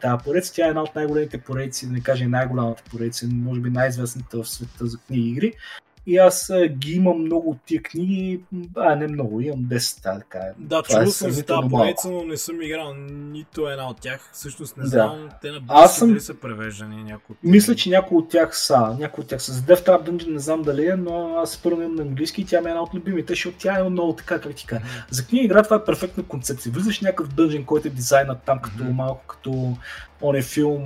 тази 0.00 0.24
поредица. 0.24 0.54
Тя 0.54 0.66
е 0.66 0.68
една 0.68 0.82
от 0.82 0.94
най-големите 0.94 1.38
поредици, 1.38 1.86
да 1.86 1.92
не 1.92 2.00
кажа 2.00 2.28
най-голямата 2.28 2.82
поредица, 2.90 3.26
може 3.30 3.60
би 3.60 3.70
най-известната 3.70 4.42
в 4.42 4.48
света 4.48 4.86
за 4.86 4.98
книги 4.98 5.28
и 5.28 5.30
игри. 5.30 5.52
И 6.06 6.16
аз 6.18 6.52
ги 6.68 6.92
имам 6.92 7.18
много 7.22 7.56
тия 7.66 7.82
книги, 7.82 8.40
а 8.76 8.96
не 8.96 9.08
много, 9.08 9.40
имам 9.40 9.60
10 9.60 10.02
така. 10.02 10.40
Да, 10.58 10.82
чувал 10.82 11.02
е 11.02 11.06
съм 11.06 11.30
за 11.30 11.44
тази 11.44 11.68
поредица, 11.68 12.10
но 12.10 12.24
не 12.24 12.36
съм 12.36 12.62
играл 12.62 12.94
нито 12.94 13.68
една 13.68 13.88
от 13.88 14.00
тях. 14.00 14.30
Всъщност 14.32 14.76
не 14.76 14.86
знам, 14.86 15.28
да. 15.28 15.38
те 15.42 15.50
на 15.50 15.60
аз 15.68 15.98
съм... 15.98 16.20
са 16.20 16.34
превеждани 16.34 17.04
някои 17.04 17.32
от 17.32 17.38
Мисля, 17.42 17.74
че 17.74 17.90
някои 17.90 18.18
от 18.18 18.28
тях 18.28 18.58
са. 18.58 18.96
Някои 19.00 19.22
от 19.22 19.28
тях 19.28 19.42
са. 19.42 19.52
За 19.52 19.62
Death 19.62 19.86
Trap 19.86 20.10
Dungeon 20.10 20.32
не 20.32 20.38
знам 20.38 20.62
дали 20.62 20.86
е, 20.86 20.96
но 20.96 21.36
аз 21.36 21.58
първо 21.62 21.82
имам 21.82 21.94
на 21.94 22.02
английски 22.02 22.40
и 22.40 22.44
тя 22.44 22.60
ми 22.60 22.66
е 22.66 22.70
една 22.70 22.82
от 22.82 22.94
любимите, 22.94 23.32
защото 23.32 23.56
тя 23.58 23.78
е 23.78 23.82
много 23.82 24.12
така, 24.12 24.40
как 24.40 24.54
ти 24.54 24.66
кажа. 24.66 24.82
За 25.10 25.26
книга 25.26 25.44
игра 25.44 25.62
това 25.62 25.76
е 25.76 25.84
перфектна 25.84 26.22
концепция. 26.22 26.72
Влизаш 26.72 27.00
някакъв 27.00 27.28
дънжен, 27.28 27.64
който 27.64 27.88
е 27.88 27.90
дизайнат 27.90 28.42
там 28.42 28.58
като 28.58 28.78
mm-hmm. 28.78 28.92
малко 28.92 29.26
като 29.26 29.76
он 30.24 30.36
е 30.36 30.42
филм 30.42 30.84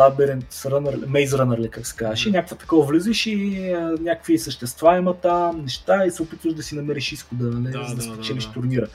Labyrinth 0.00 0.52
Runner, 0.52 0.96
Maze 1.06 1.36
Runner, 1.36 1.70
как 1.70 1.86
се 1.86 1.96
казваше. 1.96 2.28
Mm-hmm. 2.28 2.32
Някаква 2.32 2.56
такова 2.56 2.86
влизаш 2.86 3.26
и 3.26 3.70
а, 3.72 3.96
някакви 4.00 4.38
същества 4.38 4.96
има 4.96 5.14
там, 5.14 5.62
неща 5.62 6.06
и 6.06 6.10
се 6.10 6.22
опитваш 6.22 6.54
да 6.54 6.62
си 6.62 6.74
намериш 6.74 7.12
изхода, 7.12 7.44
нали, 7.44 7.72
да, 7.72 7.84
за 7.84 7.94
да, 7.94 7.96
да 7.96 8.02
спечелиш 8.02 8.44
да, 8.44 8.48
да. 8.48 8.54
турнира. 8.54 8.86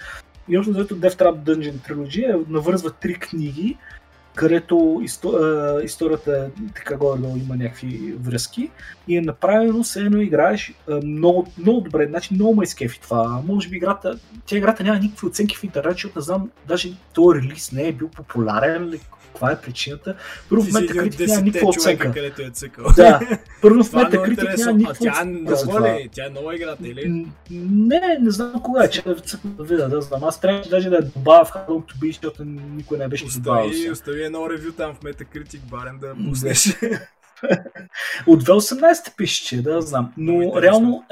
И 0.49 0.57
общо 0.57 0.73
заето 0.73 0.97
Death 0.97 1.19
Trap 1.19 1.35
Dungeon 1.35 1.89
Trilogy 1.89 2.49
навързва 2.49 2.91
три 2.91 3.13
книги, 3.13 3.77
където 4.35 4.99
исто, 5.03 5.39
историята 5.83 6.49
така 6.75 6.97
горе 6.97 7.19
има 7.19 7.55
някакви 7.55 8.15
връзки 8.19 8.71
и 9.07 9.17
е 9.17 9.21
направено 9.21 9.83
се 9.83 9.99
едно 9.99 10.21
играеш 10.21 10.73
много, 11.03 11.51
много 11.57 11.81
добре, 11.81 12.07
значи 12.09 12.33
много 12.33 12.55
ме 12.55 12.63
изкефи 12.63 13.01
това. 13.01 13.41
Може 13.47 13.69
би 13.69 13.77
играта, 13.77 14.19
тя 14.45 14.57
играта 14.57 14.83
няма 14.83 14.99
никакви 14.99 15.27
оценки 15.27 15.55
в 15.55 15.63
интернет, 15.63 15.93
защото 15.93 16.19
не 16.19 16.23
знам, 16.23 16.49
даже 16.67 16.93
този 17.13 17.39
релиз 17.39 17.71
не 17.71 17.87
е 17.87 17.93
бил 17.93 18.09
популярен, 18.09 18.93
каква 19.35 19.51
е 19.51 19.61
причината. 19.61 20.15
Първо 20.49 20.63
в 20.63 20.87
критик 20.87 21.27
няма 21.27 21.41
никаква 21.41 21.69
оценка. 21.69 22.11
Където 22.11 22.41
е 22.41 22.49
цъкал. 22.49 22.85
Да, 22.95 23.19
първо 23.61 23.83
в 23.83 23.91
критик 23.91 24.57
няма 24.57 24.73
никаква 24.73 25.07
оценка. 25.09 26.09
Тя 26.11 26.23
е 26.23 26.27
е 26.27 26.29
нова 26.29 26.55
играта 26.55 26.87
или? 26.87 27.25
Не, 27.49 28.17
не 28.21 28.31
знам 28.31 28.61
кога 28.63 28.83
е, 28.83 28.89
че 28.89 29.01
да 29.01 29.15
цъкна 29.15 29.51
да 29.51 29.63
видя, 29.63 29.89
да 29.89 30.01
знам. 30.01 30.23
Аз 30.23 30.41
трябваше 30.41 30.69
даже 30.69 30.89
да 30.89 30.95
я 30.95 31.01
добавя 31.01 31.45
в 31.45 31.51
How 31.51 31.67
to 31.67 31.95
Be, 31.99 32.07
защото 32.07 32.43
никой 32.45 32.97
не 32.97 33.07
беше 33.07 33.25
добавил. 33.25 33.69
Остави, 33.69 33.91
остави 33.91 34.23
едно 34.23 34.49
ревю 34.49 34.71
там 34.71 34.95
в 34.95 34.99
Metacritic 34.99 35.59
барен 35.59 35.99
да 35.99 36.15
пуснеш. 36.29 36.67
От 38.27 38.43
2018 38.43 39.15
пише, 39.15 39.45
че 39.45 39.61
да 39.61 39.81
знам. 39.81 40.13
Но 40.17 40.61
реално, 40.61 41.03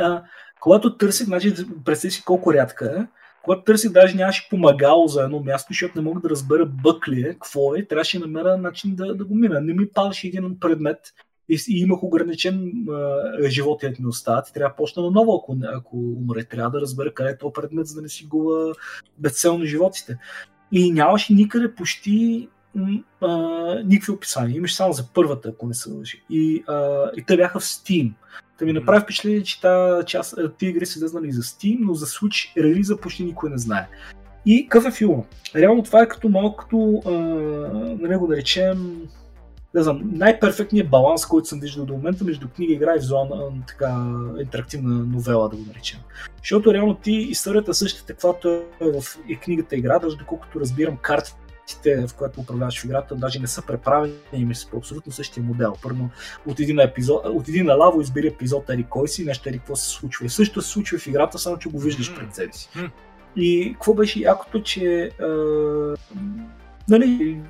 когато 0.60 0.98
търсих, 0.98 1.26
значи, 1.26 1.54
представи 1.86 2.12
си 2.12 2.24
колко 2.26 2.54
рядка 2.54 2.96
е, 2.98 3.06
когато 3.44 3.64
търсих, 3.64 3.92
даже 3.92 4.16
нямаше 4.16 4.50
помагало 4.50 5.08
за 5.08 5.24
едно 5.24 5.40
място, 5.40 5.68
защото 5.70 5.98
не 5.98 6.04
мога 6.04 6.22
да 6.22 6.30
разбера 6.30 6.66
бък 6.66 7.08
ли 7.08 7.22
е, 7.22 7.34
какво 7.34 7.76
е, 7.76 7.86
трябваше 7.86 8.20
да 8.20 8.28
намеря 8.28 8.58
начин 8.58 8.96
да, 8.96 9.16
да 9.16 9.26
го 9.26 9.36
мина. 9.36 9.62
Не 9.62 9.74
ми 9.74 9.90
падаше 9.90 10.28
един 10.28 10.60
предмет 10.60 11.00
и, 11.50 11.60
и 11.70 11.82
имах 11.82 12.04
ограничен 12.04 12.72
а, 12.90 13.50
живот 13.50 13.84
ми 13.84 14.08
остават 14.08 14.50
и 14.50 14.54
трябва 14.54 14.70
да 14.70 14.76
почна 14.76 15.04
наново, 15.04 15.36
ако, 15.36 15.58
ако 15.76 15.98
умре. 15.98 16.44
Трябва 16.44 16.72
да 16.72 16.82
разбера 16.82 17.14
къде 17.14 17.30
е 17.30 17.38
този 17.38 17.54
предмет, 17.54 17.88
за 17.88 17.96
да 17.96 18.02
не 18.02 18.10
си 18.10 18.26
губа 18.26 18.74
безцелно 19.18 19.66
животите. 19.66 20.18
И 20.72 20.92
нямаше 20.92 21.34
никъде 21.34 21.76
почти 21.76 22.48
а, 23.22 23.30
никакви 23.86 24.12
описания. 24.12 24.58
Имаш 24.58 24.76
само 24.76 24.94
за 24.94 25.08
първата, 25.14 25.50
ако 25.50 25.68
не 25.68 25.74
се 25.74 25.92
лъжи. 25.92 26.24
И, 26.30 26.64
а, 26.68 27.10
и 27.18 27.24
те 27.24 27.38
бяха 27.38 27.60
в 27.60 27.64
Steam. 27.64 28.14
Та 28.60 28.66
ми 28.66 28.74
направи 28.74 29.02
впечатление, 29.02 29.44
че 29.44 29.62
тия 30.58 30.70
игри 30.70 30.86
са 30.86 31.00
излезнали 31.00 31.32
за 31.32 31.42
Steam, 31.42 31.78
но 31.82 31.94
за 31.94 32.06
Switch 32.06 32.64
релиза 32.64 32.98
почти 32.98 33.24
никой 33.24 33.50
не 33.50 33.58
знае. 33.58 33.88
И 34.46 34.68
какъв 34.70 34.88
е 34.88 34.96
филма? 34.96 35.24
Реално 35.56 35.84
това 35.84 36.02
е 36.02 36.08
като 36.08 36.30
малко 36.30 36.58
като, 36.58 37.02
а, 37.06 37.12
да 38.08 38.20
го 38.20 38.28
наречем, 38.28 39.02
не 39.76 39.84
знам, 39.84 40.02
най-перфектният 40.04 40.90
баланс, 40.90 41.26
който 41.26 41.48
съм 41.48 41.60
виждал 41.60 41.86
до 41.86 41.94
момента 41.94 42.24
между 42.24 42.48
книга, 42.50 42.74
игра 42.74 42.96
и 42.96 43.00
визуална 43.00 43.52
така 43.68 44.06
интерактивна 44.40 45.06
новела, 45.06 45.50
да 45.50 45.56
го 45.56 45.64
наречем. 45.68 46.00
Защото 46.38 46.74
реално 46.74 46.96
ти 46.96 47.12
историята 47.12 47.74
същата, 47.74 48.14
каквато 48.14 48.50
е 48.50 48.64
в 48.82 49.04
и 49.28 49.38
книгата 49.38 49.76
игра, 49.76 50.00
даже 50.00 50.18
доколкото 50.18 50.60
разбирам 50.60 50.98
картите, 50.98 51.38
в 52.08 52.14
която 52.18 52.42
управляваш 52.42 52.82
в 52.82 52.86
играта, 52.86 53.16
даже 53.16 53.40
не 53.40 53.48
са 53.48 53.62
преправени 53.62 54.46
ми 54.46 54.56
са 54.56 54.70
по 54.70 54.78
абсолютно 54.78 55.12
същия 55.12 55.44
модел. 55.44 55.74
Първо, 55.82 56.10
от 56.48 56.60
един, 56.60 56.80
епизод, 56.80 57.26
от 57.26 57.48
един 57.48 57.68
лаво 57.68 58.02
избери 58.02 58.28
епизод 58.28 58.70
Ери 58.70 58.86
кой 58.90 59.08
си, 59.08 59.26
нещо 59.26 59.50
Ери 59.50 59.58
какво 59.58 59.76
се 59.76 59.90
случва. 59.90 60.26
И 60.26 60.30
също 60.30 60.62
се 60.62 60.70
случва 60.70 60.98
в 60.98 61.08
играта, 61.08 61.40
само 61.40 61.58
че 61.58 61.70
го 61.70 61.80
виждаш 61.80 62.16
пред 62.16 62.36
себе 62.36 62.54
си. 62.54 62.70
И 63.36 63.72
какво 63.74 63.94
беше 63.94 64.20
якото, 64.20 64.64
че 64.64 65.12
а, 65.22 65.28
нали, 66.90 67.42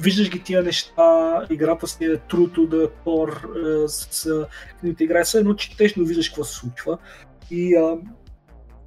виждаш 0.00 0.30
ги 0.30 0.42
тия 0.42 0.62
неща, 0.62 1.42
играта 1.50 1.86
си 1.86 2.04
е 2.04 2.16
труто 2.16 2.66
да 2.66 2.90
кор 3.04 3.48
с 3.86 4.46
книгите 4.80 5.04
играе, 5.04 5.24
все 5.24 5.38
едно 5.38 5.54
четеш, 5.54 5.94
но 5.96 6.04
виждаш 6.04 6.28
какво 6.28 6.44
се 6.44 6.54
случва. 6.54 6.98
И 7.50 7.76
а, 7.76 7.96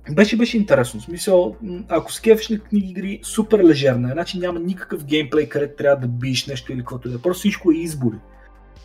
беше, 0.10 0.38
беше 0.38 0.58
интересно. 0.58 1.00
В 1.00 1.04
смисъл, 1.04 1.56
ако 1.90 2.14
скефиш 2.14 2.50
на 2.50 2.60
книги 2.60 2.90
игри, 2.90 3.20
супер 3.24 3.64
лежерна 3.64 4.10
е. 4.10 4.12
Значи 4.12 4.40
няма 4.40 4.60
никакъв 4.60 5.06
геймплей, 5.06 5.50
където 5.50 5.76
трябва 5.76 6.02
да 6.02 6.08
биеш 6.08 6.48
нещо 6.48 6.74
или 6.74 6.80
каквото 6.80 7.10
да 7.10 7.16
е. 7.16 7.22
Просто 7.22 7.40
всичко 7.40 7.72
е 7.72 7.76
избори. 7.76 8.18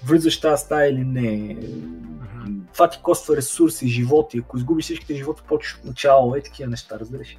Влизаш 0.05 0.41
тази 0.41 0.65
стая 0.65 0.91
или 0.91 1.05
не. 1.05 1.57
Това 2.73 2.91
ти 2.91 2.99
коства 3.03 3.37
ресурси, 3.37 3.89
животи. 3.89 4.39
Ако 4.39 4.57
изгубиш 4.57 4.85
всичките 4.85 5.15
животи, 5.15 5.43
почваш 5.49 5.79
от 5.79 5.85
начало. 5.85 6.35
Е 6.35 6.41
такива 6.41 6.71
неща, 6.71 6.99
разбираш 7.01 7.37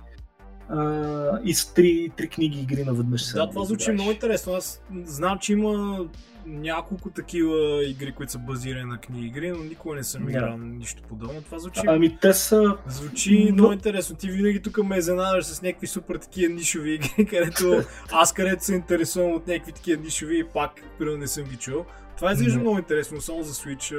а, 0.70 1.40
и 1.44 1.54
с 1.54 1.74
три, 1.74 2.12
три 2.18 2.30
книги 2.30 2.60
игри 2.60 2.84
наведнъж. 2.84 3.32
Да, 3.34 3.50
това 3.50 3.66
звучи 3.66 3.92
много 3.92 4.12
интересно. 4.12 4.54
Аз 4.54 4.82
знам, 5.06 5.40
че 5.40 5.54
има 5.54 6.06
няколко 6.48 7.10
такива 7.10 7.84
игри, 7.86 8.12
които 8.12 8.32
са 8.32 8.40
базирани 8.40 8.86
на 8.86 8.98
книги 8.98 9.28
игри, 9.28 9.52
но 9.52 9.64
никога 9.64 9.96
не 9.96 10.04
съм 10.04 10.30
играл 10.30 10.54
yeah. 10.54 10.78
нищо 10.78 11.04
подобно. 11.10 11.42
Това 11.42 11.60
звучи. 11.60 11.82
Ами 11.88 12.18
те 12.18 12.34
са. 12.34 12.78
Звучи 12.88 13.46
но... 13.46 13.54
много 13.54 13.74
интересно. 13.74 14.16
Ти 14.16 14.32
винаги 14.32 14.62
тук 14.62 14.78
ме 14.84 14.98
изненадаш 14.98 15.46
с 15.46 15.62
някакви 15.62 15.88
супер 15.88 16.16
такива 16.16 16.54
нишови 16.54 16.94
игри, 16.94 17.26
където 17.30 17.84
аз 18.12 18.34
където 18.34 18.66
се 18.66 18.76
интересувам 18.76 19.32
от 19.32 19.48
някакви 19.48 19.72
такива 19.72 20.02
нишови 20.02 20.40
и 20.40 20.44
пак, 20.44 20.72
примерно 21.00 21.18
не 21.18 21.28
съм 21.28 21.44
ги 21.44 21.58
чул. 21.58 21.86
Това 22.18 22.32
изглежда 22.32 22.60
много 22.60 22.78
интересно, 22.78 23.22
само 23.22 23.44
за 23.44 23.54
Switch 23.54 23.96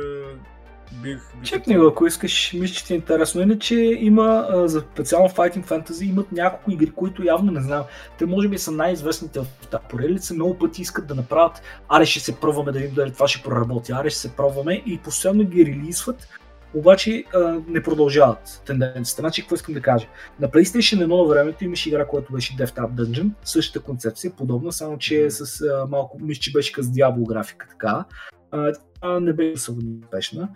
бих... 0.92 1.18
Чекни 1.42 1.79
го, 1.79 1.87
ако 1.87 2.07
искаш, 2.07 2.53
мисля, 2.53 2.74
че 2.74 2.85
ти 2.85 2.92
е 2.92 2.96
интересно. 2.96 3.40
Иначе 3.40 3.74
има, 3.98 4.46
а, 4.51 4.68
за 4.68 4.81
специално 4.81 5.29
Fighting 5.29 5.66
Fantasy, 5.66 6.11
имат 6.11 6.33
няколко 6.33 6.70
игри, 6.70 6.90
които 6.90 7.24
явно 7.24 7.53
не 7.53 7.61
знам. 7.61 7.85
Те 8.18 8.27
може 8.27 8.48
би 8.48 8.59
са 8.59 8.70
най-известните 8.70 9.40
в 9.40 9.46
тази 9.70 9.85
поредица. 9.90 10.35
Много 10.35 10.59
пъти 10.59 10.83
искат 10.83 11.07
да 11.07 11.14
направят, 11.14 11.62
аре 11.88 12.07
ще 12.07 12.20
се 12.20 12.40
пробваме 12.40 12.72
да 12.72 12.79
видим 12.79 12.94
дали 12.94 13.12
това 13.12 13.29
ще 13.29 13.42
проработи, 13.42 13.92
аре 13.92 14.11
ще 14.11 14.20
се 14.20 14.37
пробваме 14.37 14.83
и 14.87 14.98
постоянно 14.98 15.44
ги 15.44 15.66
релизват 15.66 16.29
обаче 16.74 17.24
а, 17.35 17.61
не 17.68 17.83
продължават 17.83 18.62
тенденцията. 18.66 19.22
Значи, 19.22 19.42
какво 19.42 19.55
искам 19.55 19.74
да 19.74 19.81
кажа? 19.81 20.07
На 20.40 20.48
PlayStation 20.48 21.05
1 21.05 21.07
на 21.07 21.29
времето 21.29 21.64
имаше 21.64 21.88
игра, 21.88 22.07
която 22.07 22.33
беше 22.33 22.57
Death 22.57 22.77
Trap 22.77 22.90
Dungeon, 22.90 23.31
същата 23.44 23.85
концепция, 23.85 24.33
подобна, 24.33 24.72
само 24.72 24.98
че 24.98 25.31
с 25.31 25.61
а, 25.61 25.87
малко, 25.87 26.18
мисля, 26.20 26.40
че 26.40 26.53
беше 26.53 26.83
с 26.83 26.87
Diablo 26.87 27.29
графика 27.29 27.66
така. 27.70 28.05
А, 28.50 28.72
а 29.00 29.20
не 29.20 29.32
беше 29.32 29.52
особено 29.52 29.98
успешна. 30.04 30.48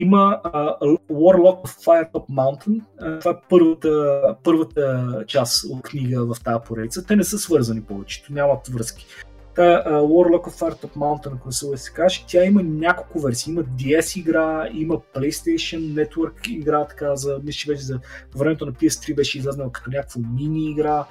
Има 0.00 0.40
uh, 0.44 0.98
Warlock 1.10 1.64
of 1.64 1.84
Firetop 1.84 2.26
Mountain. 2.28 2.80
Uh, 3.02 3.20
това 3.20 3.30
е 3.30 3.40
първата, 3.48 4.36
първата 4.42 5.24
част 5.26 5.64
от 5.70 5.82
книга 5.82 6.24
в 6.24 6.42
тази 6.44 6.64
поредица. 6.66 7.06
Те 7.06 7.16
не 7.16 7.24
са 7.24 7.38
свързани 7.38 7.82
повечето, 7.82 8.32
нямат 8.32 8.68
връзки. 8.68 9.06
Та 9.54 9.62
uh, 9.62 9.90
Warlock 9.90 10.50
of 10.50 10.60
Firetop 10.60 10.96
Mountain, 10.96 11.34
ако 11.34 11.52
се 11.52 11.76
се 11.76 11.92
каже, 11.92 12.24
тя 12.28 12.44
има 12.44 12.62
няколко 12.62 13.20
версии. 13.20 13.52
Има 13.52 13.62
DS 13.62 14.20
игра, 14.20 14.68
има 14.72 14.94
PlayStation 15.14 16.06
Network 16.06 16.48
игра, 16.48 16.86
така 16.86 17.16
за, 17.16 17.40
мисля, 17.44 17.58
че 17.58 17.70
вече 17.70 17.82
за 17.82 18.00
времето 18.36 18.66
на 18.66 18.72
PS3 18.72 19.14
беше 19.14 19.38
излезнала 19.38 19.72
като 19.72 19.90
някаква 19.90 20.20
мини 20.34 20.70
игра 20.70 21.04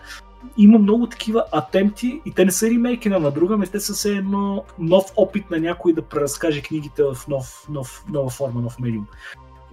има 0.58 0.80
много 0.80 1.08
такива 1.08 1.46
атемти 1.52 2.22
и 2.26 2.32
те 2.32 2.46
не 2.46 2.52
са 2.52 2.70
ремейки 2.70 3.10
на 3.10 3.32
друга, 3.32 3.58
но 3.58 3.66
те 3.66 3.80
са 3.80 3.94
все 3.94 4.10
едно 4.10 4.64
нов 4.80 5.06
опит 5.16 5.52
на 5.52 5.60
някой 5.60 5.94
да 5.94 6.02
преразкаже 6.02 6.62
книгите 6.62 7.04
в 7.04 7.18
нов, 7.28 7.66
нов, 7.70 8.06
нова 8.10 8.30
форма, 8.30 8.62
нов 8.62 8.80
медиум. 8.80 9.08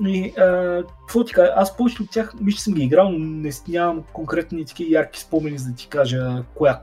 И 0.07 0.33
а, 0.38 0.83
какво 1.07 1.24
ти 1.24 1.33
кажа, 1.33 1.52
аз 1.57 1.76
повечето 1.76 2.02
от 2.02 2.11
тях 2.11 2.35
мисля, 2.40 2.61
съм 2.61 2.74
ги 2.74 2.83
играл, 2.83 3.11
но 3.11 3.18
не, 3.18 3.50
нямам 3.68 4.02
конкретни 4.12 4.64
такива 4.64 4.90
ярки 4.90 5.20
спомени, 5.20 5.59
за 5.59 5.70
да 5.70 5.76
ти 5.76 5.88
кажа 5.88 6.44
коя 6.54 6.81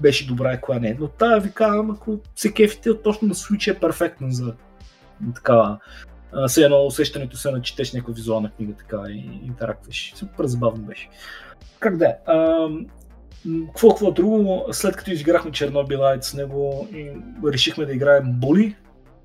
беше 0.00 0.26
добра 0.26 0.52
и 0.52 0.60
коя 0.60 0.78
не. 0.78 0.96
Но 1.00 1.08
тая 1.08 1.40
ви 1.40 1.52
казвам, 1.52 1.90
ако 1.90 2.18
се 2.36 2.52
кефите, 2.52 3.02
точно 3.02 3.28
на 3.28 3.34
Switch 3.34 3.76
е 3.76 3.80
перфектно 3.80 4.30
за 4.30 4.54
такава 5.34 5.78
все 6.48 6.62
едно 6.62 6.86
усещането 6.86 7.36
се 7.36 7.50
на 7.50 7.62
четеш 7.62 7.92
някаква 7.92 8.14
визуална 8.14 8.50
книга 8.50 8.72
така 8.78 9.02
и 9.08 9.40
интерактваш. 9.46 10.12
Супер 10.16 10.44
забавно 10.44 10.82
беше. 10.82 11.08
Как 11.80 11.96
да 11.96 12.06
е? 12.06 12.16
Какво, 13.66 13.88
какво 13.88 14.10
друго, 14.10 14.66
след 14.72 14.96
като 14.96 15.10
изиграхме 15.10 15.52
Чернобил 15.52 16.00
с 16.20 16.34
него, 16.34 16.88
решихме 17.46 17.84
да 17.84 17.92
играем 17.92 18.24
Bully, 18.24 18.74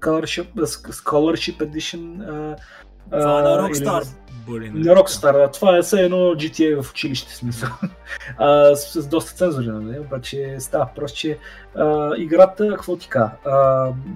Scholarship, 0.02 0.54
Scholarship 0.92 1.58
Edition. 1.58 2.18
Това 3.12 3.40
е 3.40 3.44
на 3.44 3.70
Rockstar. 3.70 4.08
Или... 4.50 4.70
На 4.70 4.96
Rockstar, 4.96 5.54
това 5.54 5.78
е 5.78 5.82
все 5.82 6.02
едно 6.02 6.18
GTA 6.18 6.82
в 6.82 6.92
училище 6.92 7.36
смисъл. 7.36 7.70
а, 8.38 8.76
с, 8.76 9.02
с 9.02 9.08
доста 9.08 9.32
цензури, 9.32 9.68
нали? 9.68 10.00
Обаче 10.00 10.56
става 10.60 10.90
просто, 10.96 11.18
че 11.18 11.38
а, 11.76 12.14
играта, 12.18 12.70
какво 12.70 12.98
ти 12.98 13.10
кажа, 13.10 13.32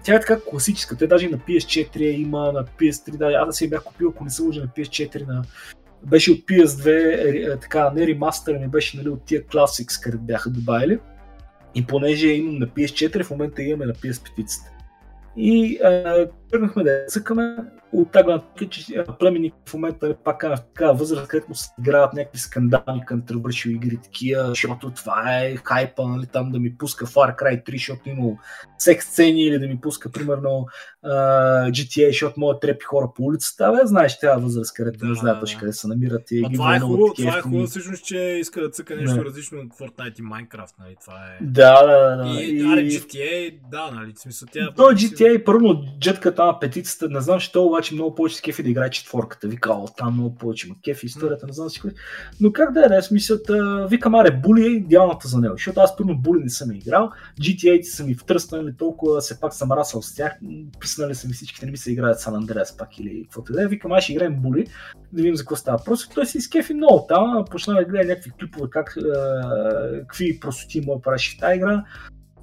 тя 0.04 0.16
е 0.16 0.20
така 0.20 0.40
класическа, 0.50 0.98
те 0.98 1.08
даже 1.08 1.30
на 1.30 1.38
PS4 1.38 2.00
има, 2.00 2.52
на 2.52 2.66
PS3, 2.66 3.18
да, 3.18 3.26
аз 3.26 3.48
да 3.48 3.54
си 3.54 3.64
я 3.64 3.70
бях 3.70 3.84
купил, 3.84 4.10
ако 4.10 4.24
не 4.24 4.30
се 4.30 4.42
лъжа 4.42 4.62
на 4.62 4.68
PS4 4.68 5.28
на 5.28 5.44
беше 6.06 6.32
от 6.32 6.40
PS2, 6.40 6.88
е, 6.88 7.52
е, 7.52 7.60
така, 7.60 7.92
не 7.96 8.08
ремастър, 8.08 8.58
ми 8.58 8.68
беше 8.68 8.98
нали, 8.98 9.10
от 9.10 9.26
тия 9.26 9.44
Classics, 9.44 10.04
където 10.04 10.24
бяха 10.24 10.50
добавили. 10.50 11.00
И 11.76 11.86
понеже 11.86 12.28
имам 12.28 12.60
на 12.60 12.68
PS4, 12.68 13.24
в 13.24 13.32
момента 13.32 13.64
имаме 13.64 13.86
на 13.86 13.94
PS5. 13.94 14.48
И 15.38 15.80
тръгнахме 16.52 16.84
да 16.84 17.06
цъкаме 17.08 17.58
от 17.94 18.12
тази 18.12 18.24
гледна 18.24 18.42
че 18.70 19.04
племенник 19.20 19.54
в 19.66 19.74
момента 19.74 20.08
е 20.08 20.14
пак 20.14 20.44
на 20.44 20.58
такава 20.58 20.94
възраст, 20.94 21.28
където 21.28 21.56
се 21.56 21.70
играят 21.80 22.14
някакви 22.14 22.40
скандални 22.40 23.06
контробърши 23.08 23.72
игри, 23.72 23.98
такива, 24.04 24.48
защото 24.48 24.92
това 24.92 25.40
е 25.40 25.56
хайпа, 25.56 26.08
нали, 26.08 26.26
там 26.26 26.52
да 26.52 26.60
ми 26.60 26.78
пуска 26.78 27.06
Far 27.06 27.38
Cry 27.38 27.70
3, 27.70 27.72
защото 27.72 28.10
има 28.10 28.32
секс 28.78 29.06
сцени 29.06 29.44
или 29.44 29.60
да 29.60 29.68
ми 29.68 29.82
пуска, 29.82 30.12
примерно, 30.12 30.66
uh, 31.06 31.70
GTA, 31.70 32.08
защото 32.08 32.40
могат 32.40 32.62
трепи 32.62 32.86
хора 32.86 33.08
по 33.16 33.24
улицата. 33.24 33.72
Бе, 33.72 33.88
знаеш 33.88 34.20
тази 34.20 34.44
възраст, 34.44 34.74
където 34.74 35.00
да, 35.00 35.06
не 35.06 35.16
знаят 35.16 35.40
точно 35.40 35.60
къде 35.60 35.74
се 35.74 35.88
намират. 35.88 36.32
И 36.32 36.46
това 36.54 36.76
е 36.76 36.80
хубаво, 36.80 37.14
това 37.14 37.38
е 37.38 37.42
хубаво 37.42 37.66
всъщност, 37.66 38.06
че 38.06 38.18
иска 38.18 38.62
да 38.62 38.70
цъка 38.70 38.96
нещо 38.96 39.18
не. 39.18 39.26
различно 39.26 39.60
от 39.60 39.74
Fortnite 39.74 40.20
и 40.20 40.24
Minecraft, 40.24 40.74
нали? 40.80 40.96
Това 41.02 41.14
е... 41.14 41.44
Да, 41.44 41.86
да, 41.86 42.16
да. 42.16 42.30
И, 42.30 42.50
и... 42.50 42.64
GTA, 42.64 43.60
да, 43.72 43.92
нали? 43.92 44.14
Смисъл, 44.16 44.48
тя... 44.52 44.74
То 44.76 44.84
GTA, 44.84 45.44
първо, 45.44 45.84
джетката 46.00 46.41
на 46.46 46.60
петицата, 46.60 47.10
не 47.10 47.22
знам, 47.22 47.40
що 47.40 47.66
обаче 47.66 47.94
много 47.94 48.16
повече 48.16 48.36
с 48.36 48.42
кефи 48.42 48.64
да 48.64 48.70
играе 48.70 48.90
четворката. 48.90 49.48
Вика, 49.48 49.72
о, 49.74 49.88
там 49.98 50.14
много 50.14 50.36
повече 50.36 50.68
има 50.68 50.76
кефи, 50.84 51.06
историята, 51.06 51.48
не 51.48 51.54
знам 51.54 51.70
си 51.70 51.80
кой. 51.80 51.92
Но 52.42 52.54
как 52.54 52.74
да 52.74 52.86
е, 52.86 52.90
да 52.90 53.02
смисълта, 53.02 53.88
вика, 53.90 54.10
маре, 54.10 54.32
були 54.32 54.64
е 54.64 54.70
идеалната 54.70 55.28
за 55.28 55.38
него, 55.38 55.54
защото 55.54 55.80
аз 55.80 55.98
първо 55.98 56.16
були 56.16 56.44
не 56.44 56.50
съм 56.50 56.72
играл, 56.72 57.10
GTA 57.42 57.82
са 57.82 58.04
ми 58.04 58.16
втръснали 58.16 58.78
толкова, 58.78 59.22
се 59.22 59.40
пак 59.40 59.54
съм 59.54 59.72
расъл 59.72 60.02
с 60.02 60.16
тях, 60.16 60.34
писнали 60.80 61.16
са 61.16 61.28
ми 61.28 61.34
всичките, 61.34 61.66
не 61.66 61.72
ми 61.72 61.78
се 61.78 61.92
играят 61.92 62.20
Сан 62.20 62.36
Андреас 62.36 62.78
пак 62.78 63.00
или 63.00 63.24
каквото 63.24 63.54
да 63.54 63.64
е. 63.64 63.68
Вика, 63.68 63.88
май 63.88 64.02
ще 64.02 64.12
играем 64.12 64.36
були, 64.36 64.68
да 65.14 65.22
видим 65.22 65.36
за 65.36 65.44
какво 65.44 65.56
става. 65.56 65.84
Просто 65.86 66.16
той 66.16 66.26
си 66.26 66.38
изкефи 66.38 66.74
много 66.74 67.06
там, 67.10 67.46
почна 67.52 67.74
да 67.74 67.86
гледа 67.86 68.08
някакви 68.08 68.32
клипове, 68.40 68.70
как, 68.70 68.98
е, 68.98 69.02
какви 70.00 70.40
простоти 70.40 70.82
му 70.82 71.02
правиш 71.02 71.36
в 71.36 71.40
тази 71.40 71.56
игра 71.56 71.84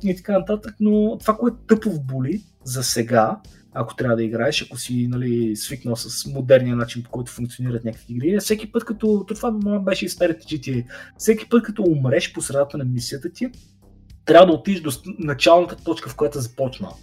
и 0.05 0.17
така 0.17 0.39
нататък, 0.39 0.75
но 0.81 1.19
това, 1.19 1.37
което 1.37 1.57
е 1.57 1.67
тъпо 1.67 1.91
в 1.91 2.05
були 2.05 2.43
за 2.65 2.83
сега, 2.83 3.41
ако 3.81 3.97
трябва 3.97 4.17
да 4.17 4.25
играеш, 4.25 4.63
ако 4.63 4.77
си 4.77 5.07
нали, 5.11 5.57
свикнал 5.57 5.97
с 5.97 6.27
модерния 6.27 6.77
начин, 6.77 7.03
по 7.03 7.11
който 7.11 7.33
функционират 7.33 7.85
някакви 7.85 8.15
игри. 8.15 8.39
Всеки 8.39 8.73
път, 8.73 8.85
като 8.85 9.25
това 9.29 9.51
беше 9.79 10.05
и 10.05 10.09
старите 10.09 10.47
GTA, 10.47 10.85
всеки 11.19 11.49
път, 11.49 11.63
като 11.63 11.83
умреш 11.83 12.33
по 12.33 12.43
средата 12.43 12.79
на 12.79 12.85
мисията 12.85 13.33
ти, 13.33 13.51
трябва 14.25 14.47
да 14.47 14.53
отидеш 14.53 14.81
до 14.81 14.91
началната 15.19 15.77
точка, 15.77 16.11
в 16.11 16.17
която 16.17 16.39
е 16.39 16.43
започнал, 16.43 16.97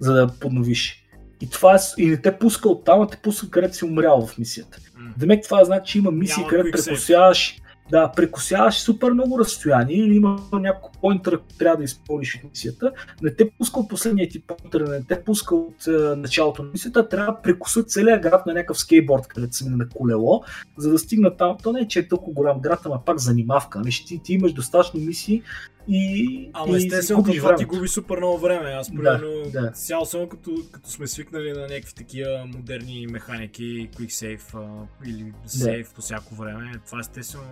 за 0.00 0.14
да 0.14 0.26
подновиш. 0.40 1.04
И, 1.40 1.50
това 1.50 1.74
е, 1.74 1.78
и 1.98 2.06
не 2.06 2.16
те 2.16 2.38
пуска 2.38 2.68
от 2.68 2.84
там, 2.84 3.00
а 3.00 3.06
те 3.06 3.16
пуска 3.16 3.50
където 3.50 3.76
си 3.76 3.84
умрял 3.84 4.26
в 4.26 4.38
мисията. 4.38 4.78
Mm. 4.78 5.18
Демек 5.18 5.44
това 5.44 5.64
значи, 5.64 5.92
че 5.92 5.98
има 5.98 6.10
мисии, 6.10 6.44
където 6.48 6.70
препосяваш 6.70 7.56
да 7.90 8.12
прекусяваш 8.16 8.74
супер 8.74 9.10
много 9.10 9.38
разстояние 9.38 9.96
или 9.96 10.16
има 10.16 10.40
няколко 10.52 10.98
поинтера, 11.00 11.38
които 11.38 11.58
трябва 11.58 11.76
да 11.76 11.84
изпълниш 11.84 12.34
от 12.34 12.50
мисията, 12.50 12.92
не 13.22 13.34
те 13.34 13.50
пуска 13.50 13.80
от 13.80 13.88
последния 13.88 14.28
ти 14.28 14.42
поинтер, 14.42 14.80
не 14.80 15.02
те 15.02 15.24
пуска 15.24 15.54
от 15.54 15.86
е, 15.86 15.90
началото 15.90 16.62
на 16.62 16.70
мисията, 16.70 17.08
трябва 17.08 17.32
да 17.32 17.42
прекуса 17.42 17.82
целият 17.82 18.22
град 18.22 18.46
на 18.46 18.52
някакъв 18.52 18.78
скейтборд, 18.78 19.26
където 19.26 19.56
се 19.56 19.70
на 19.70 19.88
колело, 19.88 20.42
за 20.78 20.90
да 20.90 20.98
стигна 20.98 21.36
там. 21.36 21.56
То 21.62 21.72
не 21.72 21.80
е, 21.80 21.88
че 21.88 21.98
е 21.98 22.08
толкова 22.08 22.32
голям 22.32 22.60
град, 22.60 22.80
ама 22.84 23.04
пак 23.04 23.18
занимавка. 23.18 23.80
Не, 23.80 23.90
ти, 23.90 24.20
ти 24.24 24.32
имаш 24.32 24.52
достатъчно 24.52 25.00
мисии 25.00 25.42
и. 25.88 26.50
Ама 26.52 26.76
естествено, 26.76 27.24
това 27.24 27.54
ти 27.54 27.64
губи 27.64 27.88
супер 27.88 28.16
много 28.16 28.38
време. 28.38 28.70
Аз, 28.70 28.90
примерно, 28.90 29.50
да, 29.52 29.60
да. 29.60 29.70
цяло 29.70 30.06
само 30.06 30.28
като, 30.28 30.50
като 30.72 30.90
сме 30.90 31.06
свикнали 31.06 31.52
на 31.52 31.60
някакви 31.60 31.94
такива 31.94 32.46
модерни 32.46 33.06
механики, 33.10 33.90
quick 33.96 34.08
save 34.08 34.54
а, 34.54 34.86
или 35.08 35.32
save 35.46 35.88
да. 35.88 35.94
по 35.94 36.00
всяко 36.00 36.34
време, 36.34 36.72
това 36.86 37.00
естествено. 37.00 37.44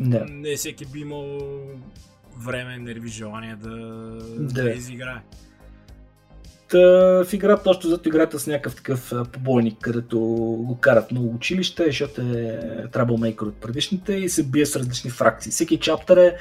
Да. 0.00 0.24
Не 0.30 0.56
всеки 0.56 0.86
би 0.86 1.00
имал 1.00 1.40
време, 2.38 2.78
нерви, 2.78 3.08
желание 3.08 3.56
да, 3.56 3.76
да. 4.38 4.62
да 4.62 4.70
изиграе. 4.70 5.22
Та, 6.68 6.78
в 7.24 7.32
играта, 7.32 7.62
точно 7.62 7.90
зато 7.90 8.08
играта 8.08 8.38
с 8.38 8.46
някакъв 8.46 8.76
такъв 8.76 9.12
побойник, 9.32 9.78
където 9.80 10.18
го 10.60 10.78
карат 10.80 11.10
много 11.12 11.34
училище, 11.34 11.84
защото 11.86 12.20
е 12.20 12.60
Troublemaker 12.92 13.42
от 13.42 13.54
предишните 13.54 14.14
и 14.14 14.28
се 14.28 14.42
бие 14.42 14.66
с 14.66 14.76
различни 14.76 15.10
фракции. 15.10 15.52
Всеки 15.52 15.80
чаптър 15.80 16.16
е 16.16 16.36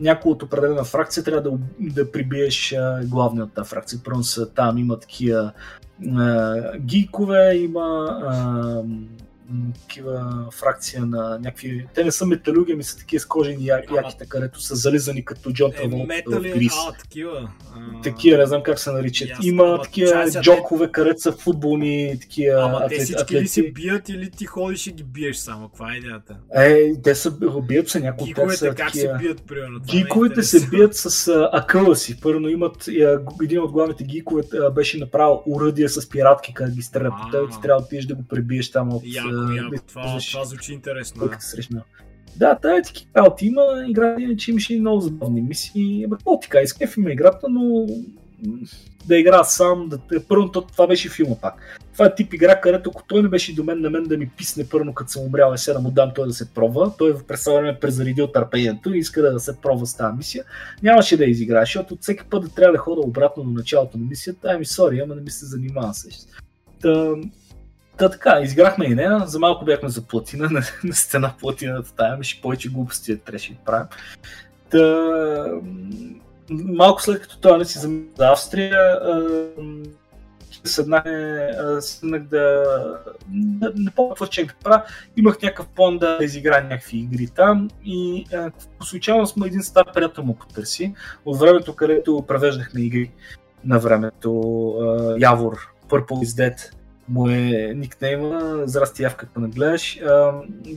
някой 0.00 0.32
от 0.32 0.42
определена 0.42 0.84
фракция 0.84 1.24
трябва 1.24 1.50
да, 1.50 1.58
да 1.80 2.12
прибиеш 2.12 2.74
главния 3.04 3.44
от 3.44 3.52
тази 3.52 3.68
фракция. 3.68 4.00
Са 4.22 4.50
там, 4.50 4.78
има 4.78 5.00
такива 5.00 5.52
гикове, 6.78 7.56
има 7.56 8.18
а, 8.24 8.82
такива 9.80 10.46
фракция 10.52 11.06
на 11.06 11.38
някакви... 11.38 11.86
Те 11.94 12.04
не 12.04 12.12
са 12.12 12.26
металюги, 12.26 12.72
ами 12.72 12.82
са 12.82 12.98
такива 12.98 13.20
с 13.20 13.26
кожени 13.26 13.66
я... 13.66 13.82
яките, 13.96 14.26
където 14.28 14.60
са 14.60 14.74
зализани 14.74 15.24
като 15.24 15.52
Джон 15.52 15.70
е, 15.70 15.74
Траволт 15.74 16.10
в 16.26 16.40
Грис. 16.40 16.72
А, 16.88 16.92
такива. 16.92 17.50
А... 17.74 18.02
Такива, 18.02 18.38
не 18.38 18.46
знам 18.46 18.62
как 18.62 18.78
се 18.78 18.92
наричат. 18.92 19.28
Ясно, 19.28 19.46
Има 19.46 19.64
ама, 19.64 19.82
такива 19.82 20.10
чася, 20.12 20.40
джокове, 20.40 20.92
където 20.92 21.20
са 21.20 21.32
футболни 21.32 22.18
такива 22.20 22.62
Ама 22.62 22.76
атлет, 22.76 22.98
те 22.98 23.04
всички 23.04 23.22
атлети. 23.22 23.42
ли 23.42 23.48
се 23.48 23.62
бият 23.62 24.08
или 24.08 24.30
ти 24.30 24.46
ходиш 24.46 24.86
и 24.86 24.92
ги 24.92 25.04
биеш 25.04 25.36
само? 25.36 25.68
Каква 25.68 25.94
е 25.94 25.96
идеята? 25.96 26.36
Е, 26.54 26.92
те 27.02 27.14
са, 27.14 27.30
бият 27.62 27.88
се 27.88 28.00
някои 28.00 28.34
от 28.38 28.52
са 28.54 28.68
как 28.68 28.76
такива... 28.76 29.18
се 29.18 29.24
бият, 29.24 29.42
примерно? 29.46 29.76
Е 29.76 29.80
Гиковете 29.90 30.42
се 30.42 30.68
бият 30.68 30.94
с 30.94 31.28
а, 31.28 31.50
акъла 31.52 31.96
си. 31.96 32.20
Първо 32.20 32.48
имат, 32.48 32.88
един 33.42 33.60
от 33.60 33.72
главните 33.72 34.04
гикове 34.04 34.42
беше 34.74 34.98
направил 34.98 35.42
уръдия 35.46 35.88
с 35.88 36.08
пиратки, 36.08 36.54
къде 36.54 36.72
ги 36.72 36.82
стрелят 36.82 37.12
теб, 37.32 37.50
ти 37.50 37.60
трябва 37.62 37.80
да 37.80 37.84
отидеш 37.84 38.06
да 38.06 38.14
го 38.14 38.22
пребиеш 38.28 38.70
там 38.70 38.92
от... 38.92 39.02
Яко, 39.36 39.74
яко 39.74 39.86
това, 39.88 40.18
това 40.32 40.44
звучи 40.44 40.72
интересно. 40.72 41.28
Да. 41.28 41.36
Срещна. 41.40 41.82
Да, 42.36 42.54
тая 42.54 42.82
ти 42.82 43.08
работи 43.16 43.46
има, 43.46 43.62
игра 43.88 44.16
иначе 44.18 44.50
имаше 44.50 44.74
и 44.74 44.80
много 44.80 45.00
забавни 45.00 45.42
мисии. 45.42 46.06
Какво 46.10 46.40
така, 46.40 46.60
изкефи 46.60 47.00
ме 47.00 47.12
играта, 47.12 47.48
но 47.48 47.86
да 49.06 49.18
игра 49.18 49.44
сам, 49.44 49.88
да... 49.88 50.26
първо 50.28 50.50
това 50.50 50.86
беше 50.86 51.10
филма 51.10 51.34
пак. 51.42 51.78
Това 51.92 52.06
е 52.06 52.14
тип 52.14 52.34
игра, 52.34 52.60
където 52.60 52.90
ако 52.90 53.02
той 53.06 53.22
не 53.22 53.28
беше 53.28 53.54
до 53.54 53.64
мен 53.64 53.80
на 53.80 53.90
мен 53.90 54.04
да 54.04 54.18
ми 54.18 54.30
писне 54.36 54.68
първо, 54.68 54.94
като 54.94 55.10
съм 55.10 55.22
умрял 55.22 55.56
сега 55.56 55.74
да 55.74 55.80
му 55.82 55.90
дам 55.90 56.10
той 56.14 56.26
да 56.26 56.32
се 56.32 56.54
пробва, 56.54 56.92
той 56.98 57.12
в 57.12 57.24
през 57.24 57.44
време 57.44 57.78
презаредил 57.80 58.26
търпението 58.26 58.94
и 58.94 58.98
иска 58.98 59.22
да 59.22 59.40
се 59.40 59.60
пробва 59.60 59.86
с 59.86 59.96
тази 59.96 60.16
мисия, 60.16 60.44
нямаше 60.82 61.16
да 61.16 61.24
изиграе, 61.24 61.62
защото 61.62 61.98
всеки 62.00 62.24
път 62.30 62.42
да 62.42 62.48
трябва 62.48 62.72
да 62.72 62.78
хода 62.78 63.00
обратно 63.00 63.44
до 63.44 63.50
началото 63.50 63.98
на 63.98 64.06
мисията, 64.06 64.48
ами 64.54 64.64
сори, 64.64 64.98
ама 64.98 65.14
не 65.14 65.22
ми 65.22 65.30
се 65.30 65.46
занимава. 65.46 65.92
Та, 66.80 67.14
Та 67.98 68.10
така, 68.10 68.40
изиграхме 68.40 68.84
и 68.84 68.94
нея, 68.94 69.22
за 69.26 69.38
малко 69.38 69.64
бяхме 69.64 69.88
за 69.88 70.02
платина, 70.02 70.48
на, 70.50 70.62
на 70.84 70.94
стена 70.94 71.34
платината 71.40 71.94
тая, 71.94 72.14
имаше 72.14 72.40
повече 72.40 72.68
глупости 72.68 73.18
трябваше 73.18 73.52
да 73.52 73.58
правим. 73.64 73.86
Та, 74.70 75.46
малко 76.50 77.02
след 77.02 77.22
като 77.22 77.40
това 77.40 77.56
не 77.56 77.64
си 77.64 77.78
за 77.78 77.90
Австрия, 78.18 79.00
седнах, 80.64 81.04
седнах 81.80 82.22
да, 82.22 82.64
да 83.28 83.72
не 83.76 83.90
помня 83.90 84.10
какво 84.10 84.26
чех 84.26 84.46
да 84.46 84.54
правя. 84.64 84.82
Имах 85.16 85.42
някакъв 85.42 85.66
план 85.66 85.98
да 85.98 86.18
изиграя 86.20 86.62
някакви 86.62 86.98
игри 86.98 87.28
там 87.36 87.68
и 87.84 88.24
по 88.78 88.84
случайност 88.84 89.32
сме 89.32 89.46
един 89.46 89.62
стар 89.62 89.92
приятел 89.94 90.24
му 90.24 90.34
потърси 90.34 90.94
от 91.24 91.38
времето, 91.38 91.74
където 91.76 92.24
превеждахме 92.28 92.80
игри 92.80 93.10
на 93.64 93.78
времето 93.78 94.30
Явор, 95.18 95.72
Purple 95.88 96.24
is 96.24 96.24
Dead 96.24 96.76
му 97.08 97.28
е 97.28 97.72
никнейма, 97.76 98.62
здрасти 98.64 99.02
Яв, 99.02 99.16
като 99.16 99.40
не 99.40 99.48
гледаш. 99.48 100.00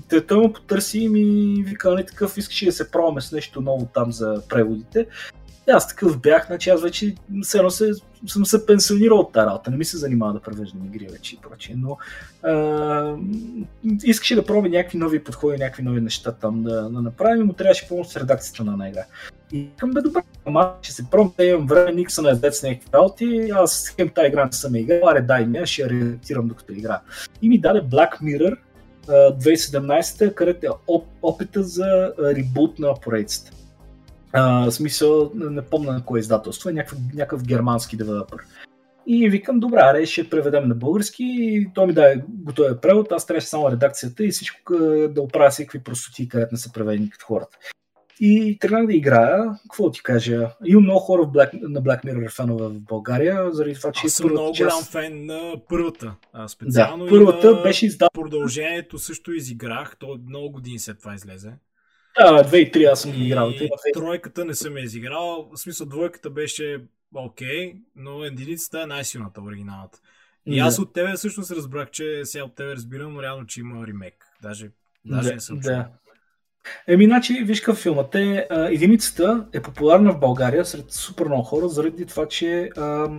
Те, 0.09 0.25
той 0.25 0.37
му 0.37 0.53
потърси 0.53 0.99
и 0.99 1.09
ми 1.09 1.63
вика, 1.63 1.89
не 1.89 1.95
нали, 1.95 2.05
такъв, 2.05 2.37
искаш 2.37 2.65
да 2.65 2.71
се 2.71 2.91
пробваме 2.91 3.21
с 3.21 3.31
нещо 3.31 3.61
ново 3.61 3.85
там 3.93 4.11
за 4.11 4.41
преводите. 4.49 5.05
И 5.69 5.71
аз 5.71 5.87
такъв 5.87 6.19
бях, 6.19 6.47
значи 6.47 6.69
аз 6.69 6.81
вече 6.81 7.15
все 7.41 7.69
се, 7.69 7.91
съм 8.27 8.45
се 8.45 8.65
пенсионирал 8.65 9.19
от 9.19 9.33
тази 9.33 9.45
работа, 9.45 9.71
не 9.71 9.77
ми 9.77 9.85
се 9.85 9.97
занимава 9.97 10.33
да 10.33 10.39
превеждам 10.39 10.85
игри 10.85 11.07
вече 11.11 11.35
и 11.35 11.39
прочее, 11.41 11.75
но 11.77 11.97
а, 12.43 13.15
искаше 14.03 14.35
да 14.35 14.45
пробва 14.45 14.69
някакви 14.69 14.97
нови 14.97 15.23
подходи, 15.23 15.57
някакви 15.57 15.83
нови 15.83 16.01
неща 16.01 16.31
там 16.31 16.63
да, 16.63 16.89
да 16.89 17.01
направим, 17.01 17.47
но 17.47 17.53
трябваше 17.53 17.87
помощ 17.87 18.11
с 18.11 18.17
редакцията 18.17 18.63
на 18.63 18.71
една 18.71 18.89
игра. 18.89 19.05
И 19.51 19.69
към 19.77 19.91
бе 19.91 20.01
добре, 20.01 20.21
ама 20.45 20.73
ще 20.81 20.93
се 20.93 21.09
пробвам 21.09 21.33
да 21.37 21.45
имам 21.45 21.67
време, 21.67 21.91
никак 21.91 22.11
са 22.11 22.21
на 22.21 22.51
с 22.51 22.63
някакви 22.63 22.87
работи, 22.93 23.49
аз 23.53 23.89
хем 23.95 24.09
тази 24.09 24.27
игра 24.27 24.45
не 24.45 24.51
съм 24.51 24.75
играл, 24.75 25.09
аре 25.09 25.21
дай 25.21 25.45
ми, 25.45 25.65
ще 25.65 25.81
я 25.81 25.89
редактирам 25.89 26.47
докато 26.47 26.73
игра. 26.73 27.01
И 27.41 27.49
ми 27.49 27.59
даде 27.59 27.81
Black 27.81 28.21
Mirror 28.21 28.57
2017, 29.07 30.33
където 30.33 30.65
е 30.65 30.69
опита 31.21 31.63
за 31.63 32.13
ребут 32.19 32.79
на 32.79 32.93
поредицата. 32.93 33.51
А, 34.33 34.71
смисъл, 34.71 35.31
не 35.35 35.61
помня 35.61 35.91
на 35.91 36.05
кое 36.05 36.19
издателство, 36.19 36.69
е 36.69 36.73
някакъв, 36.73 36.99
някакъв 37.13 37.43
германски 37.43 37.97
девелопър. 37.97 38.41
И 39.07 39.29
викам, 39.29 39.59
добре, 39.59 39.79
аре, 39.79 40.05
ще 40.05 40.29
преведем 40.29 40.67
на 40.67 40.75
български. 40.75 41.23
И 41.23 41.69
той 41.75 41.87
ми 41.87 41.93
даде 41.93 42.23
готовия 42.27 42.81
превод, 42.81 43.11
аз 43.11 43.25
трябваше 43.25 43.47
само 43.47 43.71
редакцията 43.71 44.25
и 44.25 44.31
всичко 44.31 44.73
да 45.09 45.21
оправя 45.21 45.49
всякакви 45.49 45.79
простоти, 45.79 46.29
където 46.29 46.49
не 46.51 46.57
са 46.57 46.71
преведени 46.71 47.09
като 47.09 47.25
хората. 47.25 47.57
И 48.19 48.57
тръгнах 48.59 48.85
да 48.85 48.93
играя. 48.93 49.59
Какво 49.61 49.91
ти 49.91 50.03
кажа? 50.03 50.49
Имам 50.65 50.83
много 50.83 50.99
хора 50.99 51.23
в 51.23 51.31
Black, 51.31 51.61
на 51.61 51.81
Black 51.81 52.05
Mirror 52.05 52.35
фенове 52.35 52.67
в 52.67 52.79
България, 52.79 53.51
заради 53.51 53.75
това, 53.75 53.91
че 53.91 54.07
Аз 54.07 54.13
съм 54.13 54.29
много 54.31 54.53
част... 54.53 54.69
голям 54.69 54.83
фен 54.83 55.25
на 55.25 55.55
първата. 55.69 56.15
А, 56.33 56.47
специално 56.47 57.05
да, 57.05 57.09
първата 57.09 57.61
беше 57.63 57.85
издадена. 57.85 58.09
Продължението 58.13 58.99
също 58.99 59.31
изиграх. 59.31 59.95
То 59.99 60.19
много 60.27 60.51
години 60.51 60.79
след 60.79 60.99
това 60.99 61.15
излезе. 61.15 61.51
Да, 62.17 62.43
2 62.43 62.91
аз 62.91 63.01
съм 63.01 63.11
ги 63.11 63.25
играл. 63.25 63.49
И 63.49 63.69
тройката 63.93 64.45
не 64.45 64.55
съм 64.55 64.77
изиграл. 64.77 65.49
В 65.53 65.57
смисъл, 65.57 65.87
двойката 65.87 66.29
беше 66.29 66.83
окей, 67.15 67.47
okay, 67.47 67.77
но 67.95 68.23
единицата 68.23 68.81
е 68.81 68.85
най-силната, 68.85 69.41
оригиналната. 69.41 69.99
И 70.45 70.59
да. 70.59 70.65
аз 70.65 70.79
от 70.79 70.93
тебе 70.93 71.13
всъщност 71.13 71.51
разбрах, 71.51 71.91
че 71.91 72.21
сега 72.23 72.43
от 72.43 72.55
тебе 72.55 72.71
разбирам 72.75 73.19
реално, 73.19 73.45
че 73.45 73.59
има 73.59 73.87
ремейк. 73.87 74.25
Даже, 74.41 74.71
даже 75.05 75.29
да, 75.29 75.33
не 75.33 75.39
съм 75.39 75.61
чул. 75.61 75.71
Да. 75.71 75.87
Еми, 76.87 77.05
значи, 77.05 77.43
виж 77.43 77.59
какъв 77.61 77.77
филма. 77.77 78.09
Те, 78.09 78.47
а, 78.49 78.65
единицата 78.65 79.47
е 79.53 79.61
популярна 79.61 80.13
в 80.13 80.19
България 80.19 80.65
сред 80.65 80.91
супер 80.91 81.25
много 81.25 81.43
хора, 81.43 81.67
заради 81.67 82.05
това, 82.05 82.27
че 82.27 82.69
а, 82.77 83.09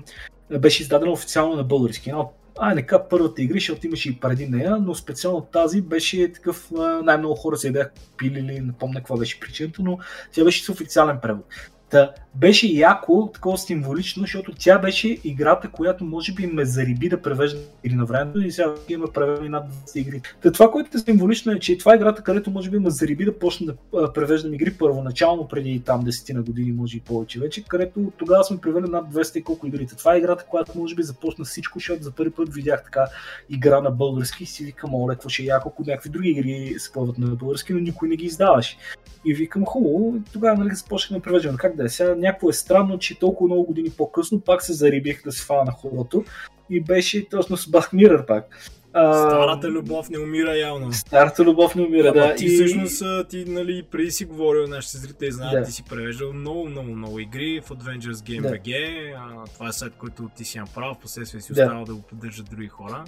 беше 0.58 0.82
издадена 0.82 1.12
официално 1.12 1.56
на 1.56 1.64
български. 1.64 2.08
Една 2.08 2.20
от 2.20 2.32
а, 2.60 2.74
нека 2.74 3.08
първата 3.08 3.42
игри, 3.42 3.58
защото 3.58 3.86
имаше 3.86 4.08
и 4.08 4.20
преди 4.20 4.46
нея, 4.46 4.76
но 4.76 4.94
специално 4.94 5.40
тази 5.40 5.82
беше 5.82 6.32
такъв, 6.32 6.70
най-много 7.02 7.34
хора 7.34 7.56
се 7.56 7.72
бяха 7.72 7.90
пили 8.16 8.38
или 8.38 8.60
не 8.60 8.72
помня 8.72 9.00
каква 9.00 9.16
беше 9.16 9.40
причината, 9.40 9.82
но 9.82 9.98
тя 10.32 10.44
беше 10.44 10.64
с 10.64 10.68
официален 10.68 11.18
превод. 11.22 11.46
Та, 11.90 12.12
беше 12.34 12.66
яко, 12.66 13.30
такова 13.34 13.58
символично, 13.58 14.20
защото 14.20 14.52
тя 14.58 14.78
беше 14.78 15.18
играта, 15.24 15.68
която 15.68 16.04
може 16.04 16.32
би 16.32 16.46
ме 16.46 16.64
зариби 16.64 17.08
да 17.08 17.22
превежда 17.22 17.58
игри 17.84 17.96
на 17.96 18.04
времето 18.04 18.40
и 18.40 18.50
сега 18.50 18.74
има 18.88 19.12
преведени 19.12 19.48
над 19.48 19.64
20 19.72 19.98
игри. 19.98 20.20
Та, 20.42 20.52
това, 20.52 20.70
което 20.70 20.96
е 20.96 21.00
символично 21.00 21.52
е, 21.52 21.58
че 21.58 21.78
това 21.78 21.92
е 21.92 21.96
играта, 21.96 22.22
където 22.22 22.50
може 22.50 22.70
би 22.70 22.78
ме 22.78 22.90
зариби 22.90 23.24
да 23.24 23.38
почна 23.38 23.74
да 23.92 24.12
превеждам 24.12 24.54
игри 24.54 24.74
първоначално 24.74 25.48
преди 25.48 25.80
там 25.80 26.04
10 26.04 26.34
на 26.34 26.42
години, 26.42 26.72
може 26.72 26.96
и 26.96 27.00
повече 27.00 27.40
вече, 27.40 27.64
където 27.64 28.12
тогава 28.18 28.44
сме 28.44 28.58
превели 28.58 28.90
над 28.90 29.12
200 29.12 29.38
и 29.38 29.42
колко 29.42 29.66
игрите. 29.66 29.96
Това 29.96 30.14
е 30.14 30.18
играта, 30.18 30.44
която 30.48 30.78
може 30.78 30.94
би 30.94 31.02
започна 31.02 31.44
всичко, 31.44 31.78
защото 31.78 32.02
за 32.02 32.10
първи 32.10 32.30
път 32.30 32.54
видях 32.54 32.84
така 32.84 33.06
игра 33.48 33.80
на 33.80 33.90
български 33.90 34.42
и 34.42 34.46
си 34.46 34.64
викам, 34.64 34.94
оле, 34.94 35.14
какво 35.14 35.28
ще 35.28 35.42
е 35.42 35.46
яко, 35.46 35.68
ако 35.72 35.84
някакви 35.86 36.10
други 36.10 36.30
игри 36.30 36.74
се 36.78 36.92
плават 36.92 37.18
на 37.18 37.26
български, 37.26 37.72
но 37.72 37.80
никой 37.80 38.08
не 38.08 38.16
ги 38.16 38.24
издаваше. 38.24 38.76
И 39.24 39.34
викам, 39.34 39.64
хубаво, 39.64 40.14
тогава 40.32 40.64
нали 40.64 40.74
започнахме 40.74 41.18
да 41.18 41.22
превеждаме. 41.22 41.58
Как 41.58 41.76
да 41.80 41.86
е? 41.86 41.88
Сега 41.88 42.14
някакво 42.14 42.48
е 42.48 42.52
странно, 42.52 42.98
че 42.98 43.18
толкова 43.18 43.48
много 43.48 43.66
години 43.66 43.90
по-късно 43.90 44.40
пак 44.40 44.62
се 44.62 44.72
зарибих 44.72 45.24
да 45.24 45.32
се 45.32 45.44
фана 45.44 45.64
на 45.64 45.72
хорото 45.72 46.24
и 46.70 46.80
беше 46.80 47.28
точно 47.28 47.56
с 47.56 47.70
Бахмирър 47.70 48.26
пак. 48.26 48.70
А, 48.92 49.14
Старата 49.14 49.70
любов 49.70 50.10
не 50.10 50.18
умира 50.18 50.56
явно. 50.56 50.92
Старата 50.92 51.44
любов 51.44 51.74
не 51.74 51.82
умира, 51.82 52.12
да. 52.12 52.12
да. 52.12 52.34
Ти 52.34 52.46
и... 52.46 52.48
всъщност, 52.48 53.02
ти 53.28 53.44
нали, 53.44 53.82
преди 53.90 54.10
си 54.10 54.24
говорил, 54.24 54.66
нашите 54.66 54.98
зрители 54.98 55.32
знаят, 55.32 55.60
да. 55.60 55.64
ти 55.64 55.72
си 55.72 55.84
превеждал 55.90 56.32
много, 56.32 56.68
много, 56.68 56.90
много 56.90 57.18
игри 57.18 57.60
в 57.64 57.68
Adventures 57.68 58.12
Game 58.12 58.42
да. 58.42 58.50
BG. 58.50 58.74
А, 59.16 59.44
това 59.54 59.68
е 59.68 59.72
сайт, 59.72 59.92
който 59.98 60.30
ти 60.36 60.44
си 60.44 60.58
направил, 60.58 60.94
последствие 61.02 61.40
си 61.40 61.52
да. 61.52 61.62
остава 61.62 61.84
да 61.84 61.94
го 61.94 62.02
поддържат 62.02 62.50
други 62.50 62.68
хора. 62.68 63.04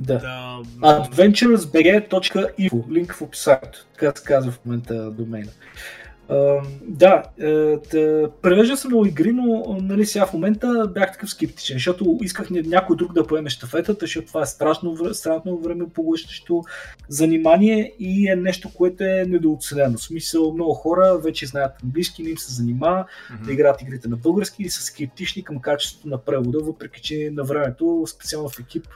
Да. 0.00 0.18
да... 0.18 0.58
Adventuresbg.info, 0.80 2.92
линк 2.92 3.14
в 3.14 3.22
описанието, 3.22 3.86
така 3.92 4.12
се 4.16 4.24
казва 4.24 4.52
в 4.52 4.64
момента 4.64 5.10
домейна. 5.10 5.50
Uh, 6.28 6.62
да, 6.82 7.22
uh, 7.40 8.30
превежда 8.42 8.76
се 8.76 8.88
много 8.88 9.06
игри, 9.06 9.32
но 9.32 9.78
нали, 9.80 10.06
сега 10.06 10.26
в 10.26 10.32
момента 10.32 10.90
бях 10.94 11.12
такъв 11.12 11.30
скептичен, 11.30 11.76
защото 11.76 12.18
исках 12.22 12.50
някой 12.50 12.96
друг 12.96 13.12
да 13.12 13.26
поеме 13.26 13.50
щафетата, 13.50 13.98
защото 14.00 14.26
това 14.26 14.42
е 14.42 14.46
страшно, 14.46 15.14
страшно 15.14 15.58
време 15.58 15.88
поглъщащо 15.94 16.62
занимание 17.08 17.94
и 17.98 18.28
е 18.28 18.36
нещо, 18.36 18.70
което 18.74 19.04
е 19.04 19.24
недооценено. 19.28 19.98
В 19.98 20.02
смисъл, 20.02 20.54
много 20.54 20.74
хора 20.74 21.18
вече 21.24 21.46
знаят 21.46 21.72
английски, 21.84 22.22
не 22.22 22.30
им 22.30 22.38
се 22.38 22.52
занимава 22.52 23.04
mm-hmm. 23.04 23.46
да 23.46 23.52
играят 23.52 23.82
игрите 23.82 24.08
на 24.08 24.16
български 24.16 24.62
и 24.62 24.70
са 24.70 24.82
скептични 24.82 25.44
към 25.44 25.60
качеството 25.60 26.08
на 26.08 26.18
превода, 26.18 26.58
въпреки 26.62 27.02
че 27.02 27.30
на 27.32 27.44
времето, 27.44 28.04
специално 28.06 28.48
в 28.48 28.60
екип, 28.60 28.86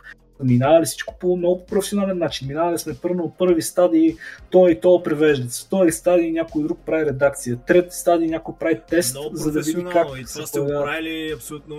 минавали 0.45 0.85
всичко 0.85 1.15
по 1.21 1.37
много 1.37 1.67
професионален 1.67 2.19
начин. 2.19 2.49
Минавали 2.49 2.79
сме 2.79 2.95
първо 3.03 3.35
първи 3.39 3.63
стадии, 3.63 4.17
той 4.51 4.71
и 4.71 4.81
то 4.81 5.03
превежда. 5.03 5.49
Втори 5.49 5.93
стадий 5.93 6.33
някой 6.33 6.63
друг 6.63 6.79
прави 6.87 7.07
редакция. 7.07 7.57
Трети 7.57 7.97
стадий 7.97 8.29
някой 8.29 8.55
прави 8.61 8.81
тест, 8.89 9.15
много 9.15 9.37
за 9.37 9.53
да 9.53 9.61
види 9.61 9.85
как 9.93 10.07
и 10.21 10.25
това 10.25 10.47
сте 10.47 10.61
го 10.61 10.67
правили 10.67 11.33
абсолютно 11.35 11.77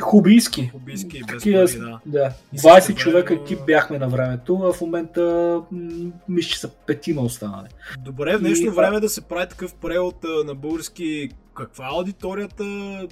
хубийски. 0.00 0.68
Хубийски, 0.72 1.22
без 1.26 1.42
Такива, 1.42 1.64
пари, 1.64 1.78
да. 1.78 2.00
да. 2.06 2.32
20 2.56 2.94
човека 2.94 3.34
екип 3.34 3.58
бяхме 3.66 3.98
на 3.98 4.08
времето, 4.08 4.60
а 4.62 4.72
в 4.72 4.80
момента 4.80 5.62
мисля, 6.28 6.48
че 6.50 6.58
са 6.58 6.68
петима 6.86 7.22
останали. 7.22 7.68
Добре, 8.04 8.36
в 8.36 8.40
днешно 8.40 8.66
и, 8.66 8.70
време 8.70 9.00
да 9.00 9.08
се 9.08 9.20
прави 9.20 9.48
такъв 9.48 9.74
превод 9.74 10.16
на 10.46 10.54
български 10.54 11.28
каква 11.54 11.86
е 11.86 11.90
аудиторията, 11.92 12.64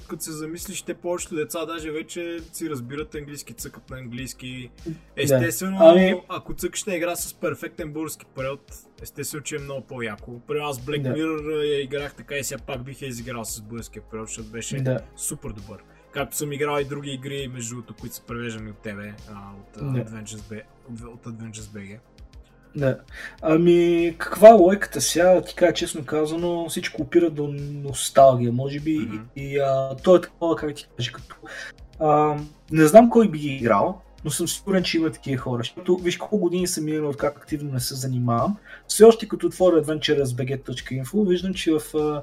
като 0.09 0.22
се 0.22 0.32
замислиш, 0.32 0.82
те 0.82 0.95
повечето 0.95 1.34
деца 1.34 1.66
даже 1.66 1.90
вече 1.90 2.38
си 2.53 2.70
разбират 2.70 3.14
английски, 3.14 3.55
цъкат 3.55 3.90
на 3.90 3.99
английски. 3.99 4.70
Естествено, 5.16 5.78
да. 5.78 5.84
ами... 5.84 6.22
ако 6.28 6.55
цъкаш 6.55 6.84
на 6.84 6.95
игра 6.95 7.16
с 7.16 7.34
перфектен 7.34 7.93
български 7.93 8.26
превод, 8.34 8.72
естествено, 9.03 9.43
че 9.43 9.57
е 9.57 9.59
много 9.59 9.86
по-яко. 9.86 10.40
При 10.47 10.59
аз 10.59 10.80
Black 10.80 11.03
да. 11.03 11.09
Mirror 11.09 11.64
я 11.64 11.82
играх 11.82 12.14
така 12.14 12.34
и 12.34 12.45
сега 12.45 12.62
пак 12.66 12.84
бих 12.84 13.03
я 13.03 13.09
изиграл 13.09 13.45
с 13.45 13.61
българския 13.61 14.03
превод, 14.11 14.28
защото 14.28 14.49
беше 14.49 14.76
да. 14.76 15.01
супер 15.16 15.51
добър. 15.51 15.82
Както 16.12 16.36
съм 16.36 16.53
играл 16.53 16.80
и 16.80 16.84
други 16.84 17.11
игри, 17.11 17.49
между 17.49 17.74
другото, 17.74 17.95
които 18.01 18.16
са 18.16 18.22
превеждани 18.22 18.70
от 18.70 18.78
тебе, 18.78 19.14
от, 19.30 19.93
да. 19.93 20.05
Adventures, 20.05 20.62
от 21.07 21.24
Adventures 21.24 21.53
BG. 21.53 21.99
Да. 22.77 22.99
Ами, 23.43 24.14
каква 24.18 24.49
е 24.49 24.53
лойката 24.53 25.01
сега? 25.01 25.41
Ти 25.43 25.55
кажа 25.55 25.73
честно 25.73 26.05
казано, 26.05 26.68
всичко 26.68 27.03
опира 27.03 27.31
до 27.31 27.55
носталгия, 27.85 28.53
може 28.53 28.81
би. 28.81 28.99
Mm-hmm. 28.99 29.20
И 29.37 29.59
а, 29.59 29.97
то 30.03 30.16
е 30.16 30.20
такова, 30.20 30.57
как 30.57 30.75
ти 30.75 30.89
кажа, 30.97 31.12
като... 31.12 31.37
А, 32.01 32.37
не 32.73 32.87
знам 32.87 33.11
кой 33.11 33.29
би 33.29 33.39
ги 33.39 33.49
играл, 33.49 34.01
но 34.25 34.31
съм 34.31 34.49
сигурен, 34.49 34.83
че 34.83 34.97
има 34.97 35.11
такива 35.11 35.43
хора. 35.43 35.59
Защото 35.59 35.97
виж 35.97 36.16
колко 36.16 36.39
години 36.39 36.66
съм 36.66 36.85
минал 36.85 37.11
от 37.11 37.16
как 37.16 37.37
активно 37.37 37.73
не 37.73 37.81
се 37.81 37.95
занимавам. 37.95 38.57
Все 38.89 39.05
още 39.05 39.29
като 39.29 39.47
отворя 39.47 39.85
adventure.bg.info, 39.85 41.29
виждам, 41.29 41.55
че 41.55 41.73
в 41.73 41.83
а, 41.95 42.23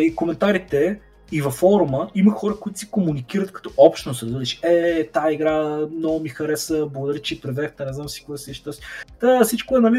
и 0.00 0.14
коментарите 0.14 1.00
и 1.32 1.42
във 1.42 1.54
форума 1.54 2.10
има 2.14 2.32
хора, 2.32 2.56
които 2.60 2.78
си 2.78 2.90
комуникират 2.90 3.52
като 3.52 3.70
общност. 3.76 4.22
Разбираш, 4.22 4.60
е, 4.62 5.08
тази 5.12 5.34
игра 5.34 5.86
много 5.86 6.20
ми 6.20 6.28
хареса, 6.28 6.86
благодаря, 6.92 7.18
че 7.18 7.40
превехте, 7.40 7.84
не 7.84 7.92
знам 7.92 8.08
си 8.08 8.24
кое 8.24 8.38
си 8.38 8.54
ще 8.54 8.70
Та, 9.20 9.44
всичко 9.44 9.76
е, 9.76 9.80
нали, 9.80 9.98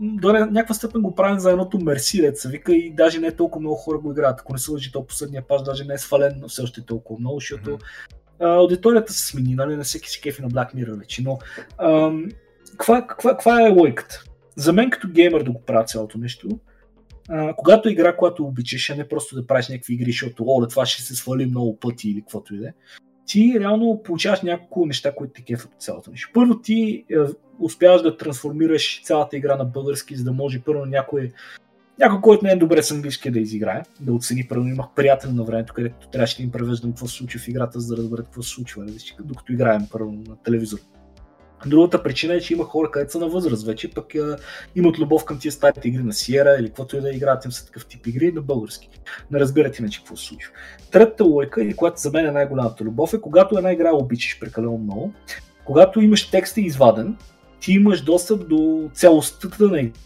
до 0.00 0.32
някаква 0.32 0.74
степен 0.74 1.02
го 1.02 1.14
правим 1.14 1.38
за 1.38 1.50
едното 1.50 1.78
мерси, 1.78 2.20
деца 2.20 2.48
вика 2.48 2.74
и 2.74 2.90
даже 2.90 3.18
не 3.18 3.26
е 3.26 3.36
толкова 3.36 3.60
много 3.60 3.76
хора 3.76 3.98
го 3.98 4.12
играят. 4.12 4.40
Ако 4.40 4.52
не 4.52 4.58
се 4.58 4.70
лъжи, 4.70 4.92
то 4.92 5.06
последния 5.06 5.42
паш 5.42 5.62
даже 5.62 5.84
не 5.84 5.94
е 5.94 5.98
свален, 5.98 6.34
но 6.40 6.48
все 6.48 6.62
още 6.62 6.80
е 6.80 6.84
толкова 6.84 7.20
много, 7.20 7.40
защото 7.40 7.70
mm-hmm. 7.70 8.58
аудиторията 8.58 9.12
се 9.12 9.26
смени, 9.26 9.54
нали, 9.54 9.76
на 9.76 9.82
всеки 9.82 10.10
си 10.10 10.20
кефи 10.20 10.42
на 10.42 10.48
Black 10.48 10.74
Mirror 10.74 10.98
вече. 10.98 11.22
Но 11.22 11.38
ам, 11.78 12.28
каква, 12.70 13.06
каква, 13.06 13.30
каква 13.30 13.66
е 13.66 13.70
логиката? 13.70 14.24
За 14.56 14.72
мен 14.72 14.90
като 14.90 15.08
геймер 15.08 15.42
да 15.42 15.50
го 15.50 15.62
правя 15.62 15.84
цялото 15.84 16.18
нещо, 16.18 16.48
когато 17.56 17.88
игра, 17.88 18.16
която 18.16 18.44
обичаш, 18.44 18.90
а 18.90 18.96
не 18.96 19.08
просто 19.08 19.34
да 19.34 19.46
правиш 19.46 19.68
някакви 19.68 19.94
игри, 19.94 20.10
защото 20.10 20.44
о, 20.46 20.60
да 20.60 20.68
това 20.68 20.86
ще 20.86 21.02
се 21.02 21.14
свали 21.14 21.46
много 21.46 21.76
пъти 21.76 22.10
или 22.10 22.20
каквото 22.20 22.54
и 22.54 22.58
да 22.58 22.68
е, 22.68 22.72
ти 23.26 23.56
реално 23.60 24.02
получаваш 24.04 24.42
няколко 24.42 24.86
неща, 24.86 25.14
които 25.14 25.32
те 25.32 25.42
кефат 25.42 25.74
от 25.74 25.82
цялото 25.82 26.10
нещо. 26.10 26.30
Първо 26.34 26.58
ти 26.58 27.04
е, 27.10 27.16
успяваш 27.60 28.02
да 28.02 28.16
трансформираш 28.16 29.02
цялата 29.04 29.36
игра 29.36 29.56
на 29.56 29.64
български, 29.64 30.16
за 30.16 30.24
да 30.24 30.32
може 30.32 30.62
първо 30.62 30.86
някой 30.86 31.32
някой, 31.98 32.20
който 32.20 32.44
не 32.44 32.52
е 32.52 32.56
добре 32.56 32.82
с 32.82 32.90
английски 32.90 33.30
да 33.30 33.40
изиграе, 33.40 33.82
да 34.00 34.12
оцени. 34.12 34.46
Първо 34.48 34.66
имах 34.66 34.86
приятел 34.96 35.32
на 35.32 35.44
времето, 35.44 35.74
където 35.74 36.08
трябваше 36.08 36.36
да 36.36 36.42
им 36.42 36.50
превеждам 36.50 36.90
какво 36.90 37.06
се 37.06 37.16
случва 37.16 37.40
в 37.40 37.48
играта, 37.48 37.80
за 37.80 37.94
да 37.94 38.02
разберат 38.02 38.24
какво 38.24 38.42
се 38.42 38.50
случва, 38.50 38.86
докато 39.24 39.52
играем 39.52 39.82
първо 39.92 40.12
на 40.12 40.36
телевизор. 40.36 40.78
Другата 41.66 42.02
причина 42.02 42.34
е, 42.34 42.40
че 42.40 42.52
има 42.52 42.64
хора, 42.64 42.90
където 42.90 43.12
са 43.12 43.18
на 43.18 43.28
възраст 43.28 43.66
вече, 43.66 43.90
пък 43.90 44.14
а, 44.14 44.36
имат 44.76 44.98
любов 44.98 45.24
към 45.24 45.38
тия 45.38 45.52
старите 45.52 45.88
игри 45.88 46.02
на 46.02 46.12
Сиера 46.12 46.56
или 46.60 46.66
каквото 46.66 46.96
и 46.96 47.00
да 47.00 47.10
играят 47.10 47.44
им 47.44 47.52
са 47.52 47.66
такъв 47.66 47.86
тип 47.86 48.06
игри 48.06 48.32
на 48.32 48.40
български. 48.40 48.90
Не 49.30 49.40
разбират 49.40 49.78
иначе 49.78 49.98
какво 49.98 50.16
се 50.16 50.26
случва. 50.26 50.52
Третата 50.90 51.24
лойка, 51.24 51.62
и 51.62 51.76
която 51.76 52.00
за 52.00 52.10
мен 52.10 52.26
е 52.26 52.30
най-голямата 52.30 52.84
любов, 52.84 53.14
е 53.14 53.20
когато 53.20 53.58
една 53.58 53.72
игра 53.72 53.90
обичаш 53.92 54.40
прекалено 54.40 54.78
много, 54.78 55.12
когато 55.64 56.00
имаш 56.00 56.30
текста 56.30 56.60
изваден, 56.60 57.16
ти 57.60 57.72
имаш 57.72 58.02
достъп 58.02 58.48
до 58.48 58.90
цялостта 58.94 59.48
на 59.60 59.80
игра. 59.80 59.98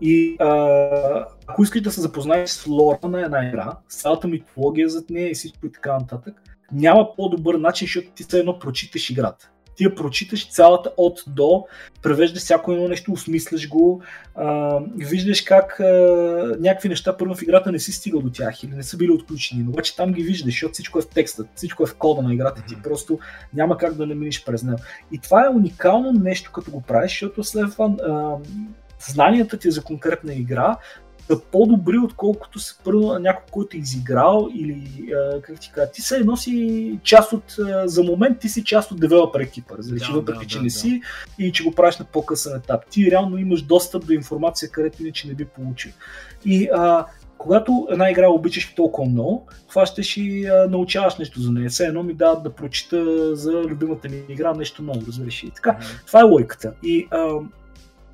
И 0.00 0.36
а, 0.40 1.26
ако 1.46 1.62
искаш 1.62 1.80
да 1.80 1.90
се 1.90 2.00
запознаеш 2.00 2.50
с 2.50 2.66
лора 2.66 2.98
на 3.08 3.22
една 3.22 3.48
игра, 3.48 3.72
с 3.88 4.02
цялата 4.02 4.28
митология 4.28 4.88
зад 4.88 5.10
нея 5.10 5.30
и 5.30 5.34
всичко 5.34 5.66
и 5.66 5.72
така 5.72 5.98
нататък, 5.98 6.34
няма 6.72 7.16
по-добър 7.16 7.54
начин, 7.54 7.86
защото 7.86 8.10
ти 8.14 8.22
все 8.22 8.38
едно 8.38 8.58
прочиташ 8.58 9.10
играта 9.10 9.50
ти 9.76 9.84
я 9.84 9.94
прочиташ 9.94 10.50
цялата 10.50 10.90
от 10.96 11.24
до, 11.26 11.64
превеждаш 12.02 12.42
всяко 12.42 12.72
едно 12.72 12.88
нещо, 12.88 13.12
осмисляш 13.12 13.68
го, 13.68 14.02
а, 14.34 14.78
виждаш 14.96 15.40
как 15.42 15.80
а, 15.80 15.84
някакви 16.60 16.88
неща 16.88 17.16
първо 17.16 17.34
в 17.34 17.42
играта 17.42 17.72
не 17.72 17.78
си 17.78 17.92
стигал 17.92 18.20
до 18.20 18.30
тях 18.30 18.62
или 18.62 18.74
не 18.74 18.82
са 18.82 18.96
били 18.96 19.10
отключени, 19.10 19.62
но 19.62 19.70
обаче 19.70 19.96
там 19.96 20.12
ги 20.12 20.22
виждаш, 20.22 20.52
защото 20.52 20.72
всичко 20.72 20.98
е 20.98 21.02
в 21.02 21.08
текста, 21.08 21.44
всичко 21.54 21.82
е 21.82 21.86
в 21.86 21.94
кода 21.94 22.22
на 22.22 22.34
играта 22.34 22.62
ти, 22.68 22.76
просто 22.82 23.18
няма 23.54 23.76
как 23.76 23.94
да 23.94 24.06
не 24.06 24.14
минеш 24.14 24.44
през 24.44 24.62
него. 24.62 24.78
И 25.12 25.18
това 25.18 25.46
е 25.46 25.54
уникално 25.56 26.12
нещо, 26.12 26.52
като 26.52 26.70
го 26.70 26.80
правиш, 26.80 27.10
защото 27.10 27.44
след 27.44 27.72
това 27.72 27.94
а, 28.08 28.36
знанията 29.10 29.58
ти 29.58 29.70
за 29.70 29.82
конкретна 29.82 30.34
игра 30.34 30.76
са 31.26 31.40
по-добри, 31.52 31.98
отколкото 31.98 32.58
са 32.58 32.78
първо 32.84 33.18
някой, 33.18 33.44
който 33.50 33.76
е 33.76 33.80
изиграл 33.80 34.48
или 34.54 35.12
а, 35.12 35.40
как 35.42 35.60
ти 35.60 35.72
кажа, 35.74 35.90
ти 35.90 36.02
се 36.02 36.16
едно 36.16 36.36
си 36.36 36.98
част 37.02 37.32
от, 37.32 37.54
а, 37.58 37.88
за 37.88 38.02
момент 38.02 38.38
ти 38.38 38.48
си 38.48 38.64
част 38.64 38.92
от 38.92 39.00
девелопер 39.00 39.40
екипа, 39.40 39.78
различи, 39.78 40.12
да, 40.12 40.18
въпреки 40.18 40.44
да, 40.44 40.46
че 40.46 40.56
да, 40.56 40.62
не 40.62 40.68
да. 40.68 40.74
си 40.74 41.00
и 41.38 41.52
че 41.52 41.64
го 41.64 41.72
правиш 41.72 41.98
на 41.98 42.04
по-късен 42.04 42.56
етап. 42.56 42.86
Ти 42.90 43.10
реално 43.10 43.38
имаш 43.38 43.62
достъп 43.62 44.06
до 44.06 44.12
информация, 44.12 44.70
където 44.70 45.02
иначе 45.02 45.28
не 45.28 45.34
би 45.34 45.44
получил. 45.44 45.92
И 46.44 46.68
а, 46.74 47.06
когато 47.38 47.86
една 47.90 48.10
игра 48.10 48.28
обичаш 48.28 48.74
толкова 48.74 49.08
много, 49.08 49.46
хващаш 49.68 50.16
и 50.16 50.46
а, 50.46 50.68
научаваш 50.70 51.16
нещо 51.16 51.40
за 51.40 51.52
нея. 51.52 51.70
Все 51.70 51.86
едно 51.86 52.02
ми 52.02 52.14
дават 52.14 52.42
да 52.42 52.50
прочита 52.50 53.36
за 53.36 53.52
любимата 53.52 54.08
ми 54.08 54.22
игра 54.28 54.54
нещо 54.54 54.82
ново, 54.82 55.02
разбираш. 55.06 55.42
И 55.42 55.50
така, 55.50 55.70
mm-hmm. 55.70 56.06
това 56.06 56.20
е 56.20 56.22
лойката. 56.22 56.72
И 56.82 57.08
а, 57.10 57.38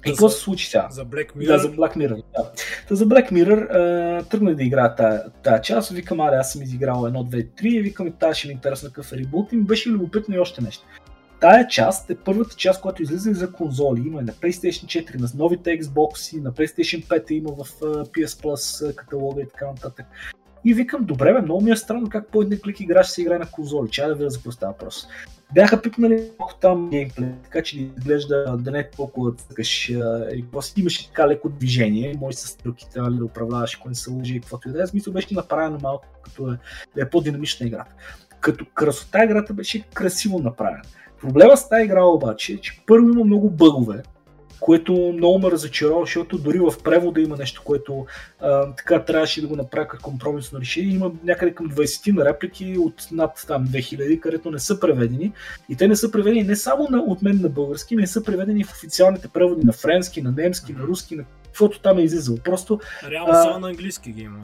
и 0.07 0.11
какво 0.11 0.28
се 0.28 0.40
случи 0.40 0.66
сега? 0.66 0.88
За 0.90 1.07
Black 1.07 1.36
Mirror? 1.36 1.46
Да, 1.46 1.59
за 1.59 1.68
Black 1.68 1.96
Mirror. 1.96 2.22
Да. 2.36 2.51
Та 2.88 2.94
за 2.94 3.07
Black 3.07 3.32
Mirror 3.32 3.72
uh, 3.72 4.30
тръгнах 4.30 4.55
да 4.55 4.64
играя 4.64 4.94
тази, 5.42 5.62
част. 5.62 5.90
Викам, 5.90 6.20
аре, 6.20 6.36
аз 6.36 6.53
съм 6.53 6.62
изиграл 6.62 7.05
едно, 7.07 7.24
две, 7.24 7.46
три. 7.46 7.68
И 7.68 7.82
викам, 7.82 8.12
тази 8.12 8.38
ще 8.38 8.49
ми 8.49 8.53
е 8.53 8.55
интересна 8.55 8.88
какъв 8.88 9.12
ребут. 9.12 9.53
И 9.53 9.57
ми 9.57 9.62
беше 9.62 9.90
любопитно 9.90 10.34
и 10.34 10.38
още 10.38 10.62
нещо. 10.62 10.84
Тая 11.40 11.68
част 11.68 12.11
е 12.11 12.16
първата 12.16 12.57
част, 12.57 12.80
която 12.80 13.03
излиза 13.03 13.32
за 13.32 13.53
конзоли. 13.53 14.01
Има 14.01 14.22
на 14.22 14.32
PlayStation 14.32 14.84
4, 14.84 15.20
на 15.20 15.28
новите 15.34 15.80
Xbox, 15.80 16.42
на 16.42 16.53
PlayStation 16.53 17.05
5 17.07 17.30
има 17.30 17.51
в 17.51 17.80
PS 17.80 18.26
Plus 18.26 18.94
каталога 18.94 19.42
и 19.42 19.49
така 19.49 19.66
нататък. 19.66 20.07
И 20.64 20.74
викам, 20.74 21.05
добре, 21.05 21.32
бе, 21.32 21.40
много 21.40 21.61
ми 21.61 21.70
е 21.70 21.76
странно 21.76 22.09
как 22.09 22.28
по 22.28 22.42
един 22.42 22.61
клик 22.61 22.80
играш 22.80 23.07
се 23.07 23.22
играе 23.22 23.38
на 23.38 23.51
конзоли. 23.51 23.90
Чай 23.90 24.09
да 24.09 24.14
видя 24.14 24.30
за 24.30 24.38
какво 24.38 24.53
става 24.53 24.72
въпрос. 24.72 25.09
Бяха 25.55 25.82
пипнали 25.82 26.30
малко 26.38 26.55
там 26.61 26.90
геймплей, 26.90 27.28
така 27.44 27.62
че 27.62 27.78
изглежда 27.80 28.57
да 28.57 28.70
не 28.70 28.78
е 28.78 28.90
толкова 28.90 29.32
цъкаш. 29.32 29.92
После 30.53 30.80
имаше 30.80 31.09
така 31.09 31.28
леко 31.28 31.49
движение, 31.49 32.16
може 32.20 32.36
с 32.36 32.49
стрелките 32.49 33.01
нали, 33.01 33.16
да 33.16 33.24
управляваш, 33.24 33.76
ако 33.76 33.88
не 33.88 33.94
се 33.94 34.11
лъжи 34.11 34.36
и 34.36 34.40
каквото 34.40 34.68
и 34.68 34.72
да 34.72 34.82
е. 34.82 34.86
Смисъл 34.86 35.12
беше 35.12 35.34
направено 35.34 35.78
малко, 35.82 36.05
като 36.22 36.53
е, 36.53 36.59
е 36.96 37.11
по-динамична 37.11 37.66
играта. 37.66 37.94
Като 38.40 38.66
красота 38.74 39.24
играта 39.24 39.55
беше 39.55 39.82
красиво 39.94 40.38
направена. 40.38 40.82
Проблема 41.20 41.57
с 41.57 41.68
тази 41.68 41.84
игра 41.84 42.05
обаче 42.05 42.53
е, 42.53 42.57
че 42.57 42.82
първо 42.86 43.09
има 43.09 43.24
много 43.24 43.51
бъгове, 43.51 44.03
което 44.61 45.12
много 45.16 45.38
ме 45.38 45.50
разочарова, 45.50 46.00
защото 46.00 46.38
дори 46.38 46.59
в 46.59 46.74
превода 46.84 47.20
има 47.20 47.36
нещо, 47.36 47.62
което 47.64 48.06
а, 48.40 48.74
така 48.74 49.04
трябваше 49.04 49.40
да 49.40 49.46
го 49.46 49.56
направя 49.56 49.88
като 49.88 50.04
компромисно 50.04 50.61
решение. 50.61 50.94
Има 50.94 51.11
някъде 51.24 51.54
към 51.54 51.70
20 51.70 52.12
на 52.12 52.24
реплики 52.24 52.76
от 52.78 53.09
над 53.12 53.44
там 53.46 53.66
2000, 53.66 54.20
където 54.20 54.50
не 54.50 54.59
са 54.59 54.80
преведени. 54.80 55.32
И 55.68 55.76
те 55.76 55.88
не 55.88 55.96
са 55.96 56.11
преведени 56.11 56.42
не 56.42 56.56
само 56.56 56.88
на, 56.90 56.98
от 56.98 57.22
мен 57.22 57.40
на 57.42 57.48
български, 57.48 57.96
не 57.96 58.06
са 58.06 58.22
преведени 58.22 58.64
в 58.64 58.70
официалните 58.70 59.28
преводи 59.28 59.66
на 59.66 59.72
френски, 59.72 60.22
на 60.22 60.32
немски, 60.32 60.72
на 60.72 60.82
руски, 60.82 61.16
на 61.16 61.24
каквото 61.44 61.80
там 61.80 61.98
е 61.98 62.02
излизало. 62.02 62.38
Просто. 62.44 62.80
Реално 63.11 63.34
само 63.34 63.59
на 63.59 63.68
английски 63.68 64.12
ги 64.12 64.22
има. 64.22 64.38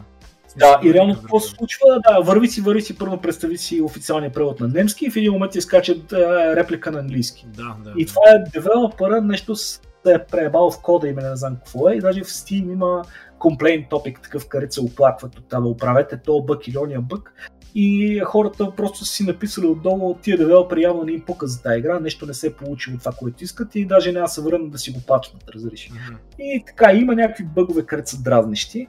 Да, 0.57 0.81
и 0.85 0.95
реално 0.95 1.15
какво 1.15 1.41
се 1.41 1.51
случва? 1.51 2.01
Да, 2.09 2.21
върви 2.21 2.49
си, 2.49 2.61
върви 2.61 2.83
си, 2.83 2.99
първо 2.99 3.21
представи 3.21 3.59
си 3.59 3.81
официалния 3.81 4.33
превод 4.33 4.61
на 4.61 4.69
немски 4.69 5.05
и 5.05 5.11
в 5.11 5.17
един 5.17 5.33
момент 5.33 5.53
ти 5.53 5.61
скачат 5.61 6.13
реплика 6.57 6.91
на 6.91 6.99
английски. 6.99 7.47
Да, 7.57 7.77
да. 7.85 7.93
И 7.99 8.07
това 8.07 8.23
е 8.27 8.51
девелопера, 8.51 9.21
нещо 9.21 9.57
се 9.57 9.81
е 10.11 10.27
преебал 10.27 10.71
в 10.71 10.83
кода 10.83 11.09
име, 11.09 11.23
не 11.23 11.37
знам 11.37 11.57
какво 11.57 11.89
е, 11.89 11.95
и 11.95 12.01
даже 12.01 12.25
в 12.25 12.27
Steam 12.27 12.73
има 12.73 13.03
комплейн 13.39 13.87
топик, 13.91 14.21
такъв, 14.23 14.49
където 14.49 14.75
се 14.75 14.81
оплакват 14.81 15.39
от 15.39 15.49
това, 15.49 15.69
оправете 15.69 16.21
то 16.25 16.43
бък 16.43 16.69
или 16.69 16.79
ония 16.79 17.01
бък. 17.01 17.33
И 17.75 18.21
хората 18.25 18.73
просто 18.77 18.99
са 18.99 19.05
си 19.05 19.25
написали 19.25 19.67
отдолу, 19.67 20.15
тия 20.15 20.39
девелопери 20.39 20.83
явно 20.83 21.05
не 21.05 21.13
им 21.13 21.21
пука 21.21 21.47
за 21.47 21.63
тази 21.63 21.79
игра, 21.79 22.01
нещо 22.01 22.27
не 22.27 22.35
се 22.35 22.47
е 22.47 22.53
получило 22.53 22.99
това, 22.99 23.13
което 23.13 23.45
искат 23.45 23.75
и 23.75 23.85
даже 23.85 24.13
няма 24.13 24.25
да 24.25 24.29
се 24.29 24.43
върнат 24.43 24.71
да 24.71 24.79
си 24.79 24.91
го 24.91 25.01
пачнат, 25.07 25.51
разреши. 25.55 25.91
Mm-hmm. 25.91 26.17
И 26.39 26.65
така, 26.67 26.93
има 26.93 27.15
някакви 27.15 27.45
бъгове, 27.45 27.87
където 27.87 28.11
са 28.11 28.23
дразнещи. 28.23 28.89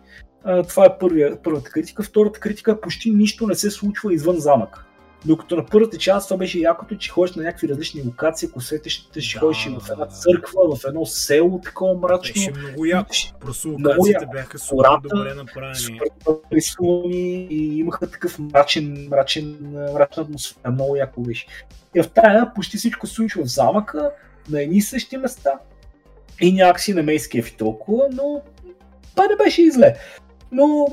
Това 0.70 0.86
е 0.86 0.98
първия, 1.00 1.42
първата 1.44 1.70
критика. 1.70 2.04
Втората 2.04 2.40
критика 2.40 2.82
почти 2.82 3.12
нищо 3.12 3.48
не 3.48 3.56
се 3.56 3.72
случва 3.72 4.14
извън 4.14 4.38
замък. 4.38 4.85
Докато 5.26 5.56
на 5.56 5.66
първата 5.66 5.98
част 5.98 6.28
това 6.28 6.38
беше 6.38 6.60
якото, 6.60 6.98
че 6.98 7.12
ходиш 7.12 7.36
на 7.36 7.44
някакви 7.44 7.70
различни 7.70 8.04
локации, 8.06 8.48
ако 8.52 8.62
сетиш, 8.62 8.94
ще 8.94 9.20
да, 9.20 9.40
ходиш 9.40 9.70
в 9.80 9.90
една 9.92 10.06
църква, 10.06 10.76
в 10.76 10.80
едно 10.88 11.06
село, 11.06 11.62
такова 11.64 11.94
мрачно. 11.94 12.34
Беше 12.34 12.52
много 12.52 12.86
яко. 12.86 13.10
Просто 13.40 13.70
локациите 13.70 14.26
бяха 14.32 14.60
супер 14.60 14.90
добре 15.04 15.34
направени. 15.34 16.00
Рисувани 16.54 17.48
и 17.50 17.78
имаха 17.78 18.12
такъв 18.12 18.40
мрачен, 18.40 19.08
мрачен, 19.12 19.58
мрачна 19.94 20.24
атмосфера. 20.24 20.72
Много 20.72 20.96
яко 20.96 21.22
беше. 21.22 21.48
И 21.96 22.02
в 22.02 22.10
тая 22.10 22.54
почти 22.54 22.78
всичко 22.78 23.08
се 23.08 23.14
случва 23.14 23.44
в 23.44 23.48
замъка, 23.48 24.12
на 24.50 24.62
едни 24.62 24.78
и 24.78 24.82
същи 24.82 25.18
места. 25.18 25.52
И 26.42 26.54
някакси 26.54 26.94
не 26.94 27.02
ме 27.02 27.14
изкефи 27.14 27.58
толкова, 27.58 28.08
но 28.12 28.42
това 29.12 29.28
не 29.28 29.36
беше 29.36 29.62
и 29.62 29.72
зле. 29.72 29.96
Но 30.52 30.88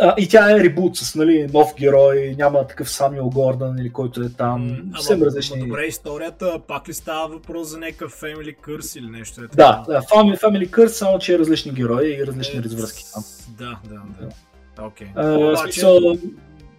а, 0.00 0.14
и 0.18 0.28
тя 0.28 0.56
е 0.56 0.60
ребут 0.60 0.96
с 0.96 1.14
нали, 1.14 1.46
нов 1.52 1.74
герой, 1.78 2.34
няма 2.38 2.66
такъв 2.66 2.90
Самюел 2.90 3.30
Гордън 3.30 3.78
или 3.78 3.92
който 3.92 4.22
е 4.22 4.28
там. 4.28 4.76
Съвсем 4.94 5.22
различни. 5.22 5.68
добре, 5.68 5.84
историята 5.84 6.60
пак 6.68 6.88
ли 6.88 6.94
става 6.94 7.28
въпрос 7.28 7.68
за 7.68 7.78
някакъв 7.78 8.20
Family 8.20 8.56
Curse 8.56 8.98
или 8.98 9.10
нещо? 9.10 9.40
Е 9.44 9.46
да, 9.46 9.84
да, 9.86 10.00
Family, 10.00 10.40
Family 10.40 10.70
Curse, 10.70 10.86
само 10.86 11.18
че 11.18 11.34
е 11.34 11.38
различни 11.38 11.72
герои 11.72 12.16
и 12.20 12.26
различни 12.26 12.58
е, 12.58 12.62
развръзки 12.62 13.04
там. 13.14 13.24
Да, 13.58 13.78
да, 13.88 14.00
да. 14.20 14.28
Окей. 14.84 15.08
Okay. 15.16 15.62
смисъл... 15.62 16.00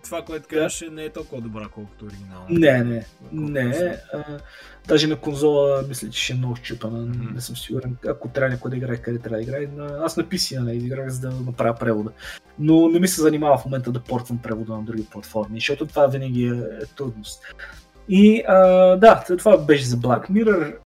Това, 0.03 0.21
което 0.21 0.47
казваш, 0.49 0.83
не 0.91 1.03
е 1.03 1.09
толкова 1.09 1.41
добра, 1.41 1.67
колкото 1.73 2.05
оригинално. 2.05 2.45
Не, 2.49 2.83
не. 2.83 3.05
Не. 3.31 3.97
А, 4.13 4.23
Даже 4.87 5.07
на 5.07 5.15
конзола 5.15 5.83
мисля, 5.87 6.09
че 6.09 6.23
ще 6.23 6.33
е 6.33 6.35
много 6.35 6.55
щупана. 6.55 6.99
Mm-hmm. 6.99 7.33
Не 7.33 7.41
съм 7.41 7.57
сигурен. 7.57 7.97
Ако 8.07 8.27
трябва 8.27 8.49
някой 8.49 8.71
да 8.71 8.77
играе, 8.77 8.97
къде 8.97 9.19
трябва 9.19 9.37
да 9.37 9.43
играе. 9.43 9.67
Аз 10.01 10.17
на 10.17 10.23
PC 10.23 10.57
не 10.57 10.63
нали, 10.63 10.77
играх, 10.77 11.09
за 11.09 11.29
да 11.29 11.35
направя 11.35 11.75
превода. 11.79 12.11
Но 12.59 12.89
не 12.89 12.99
ми 12.99 13.07
се 13.07 13.21
занимава 13.21 13.57
в 13.57 13.65
момента 13.65 13.91
да 13.91 13.99
портвам 13.99 14.37
превода 14.37 14.73
на 14.73 14.83
други 14.83 15.05
платформи, 15.11 15.59
защото 15.59 15.85
това 15.85 16.07
винаги 16.07 16.45
е, 16.45 16.83
е 16.83 16.85
трудност. 16.97 17.43
И 18.09 18.43
а, 18.47 18.57
да, 18.97 19.23
това 19.37 19.57
беше 19.57 19.85
за 19.85 19.97
Black 19.97 20.29
Mirror. 20.29 20.75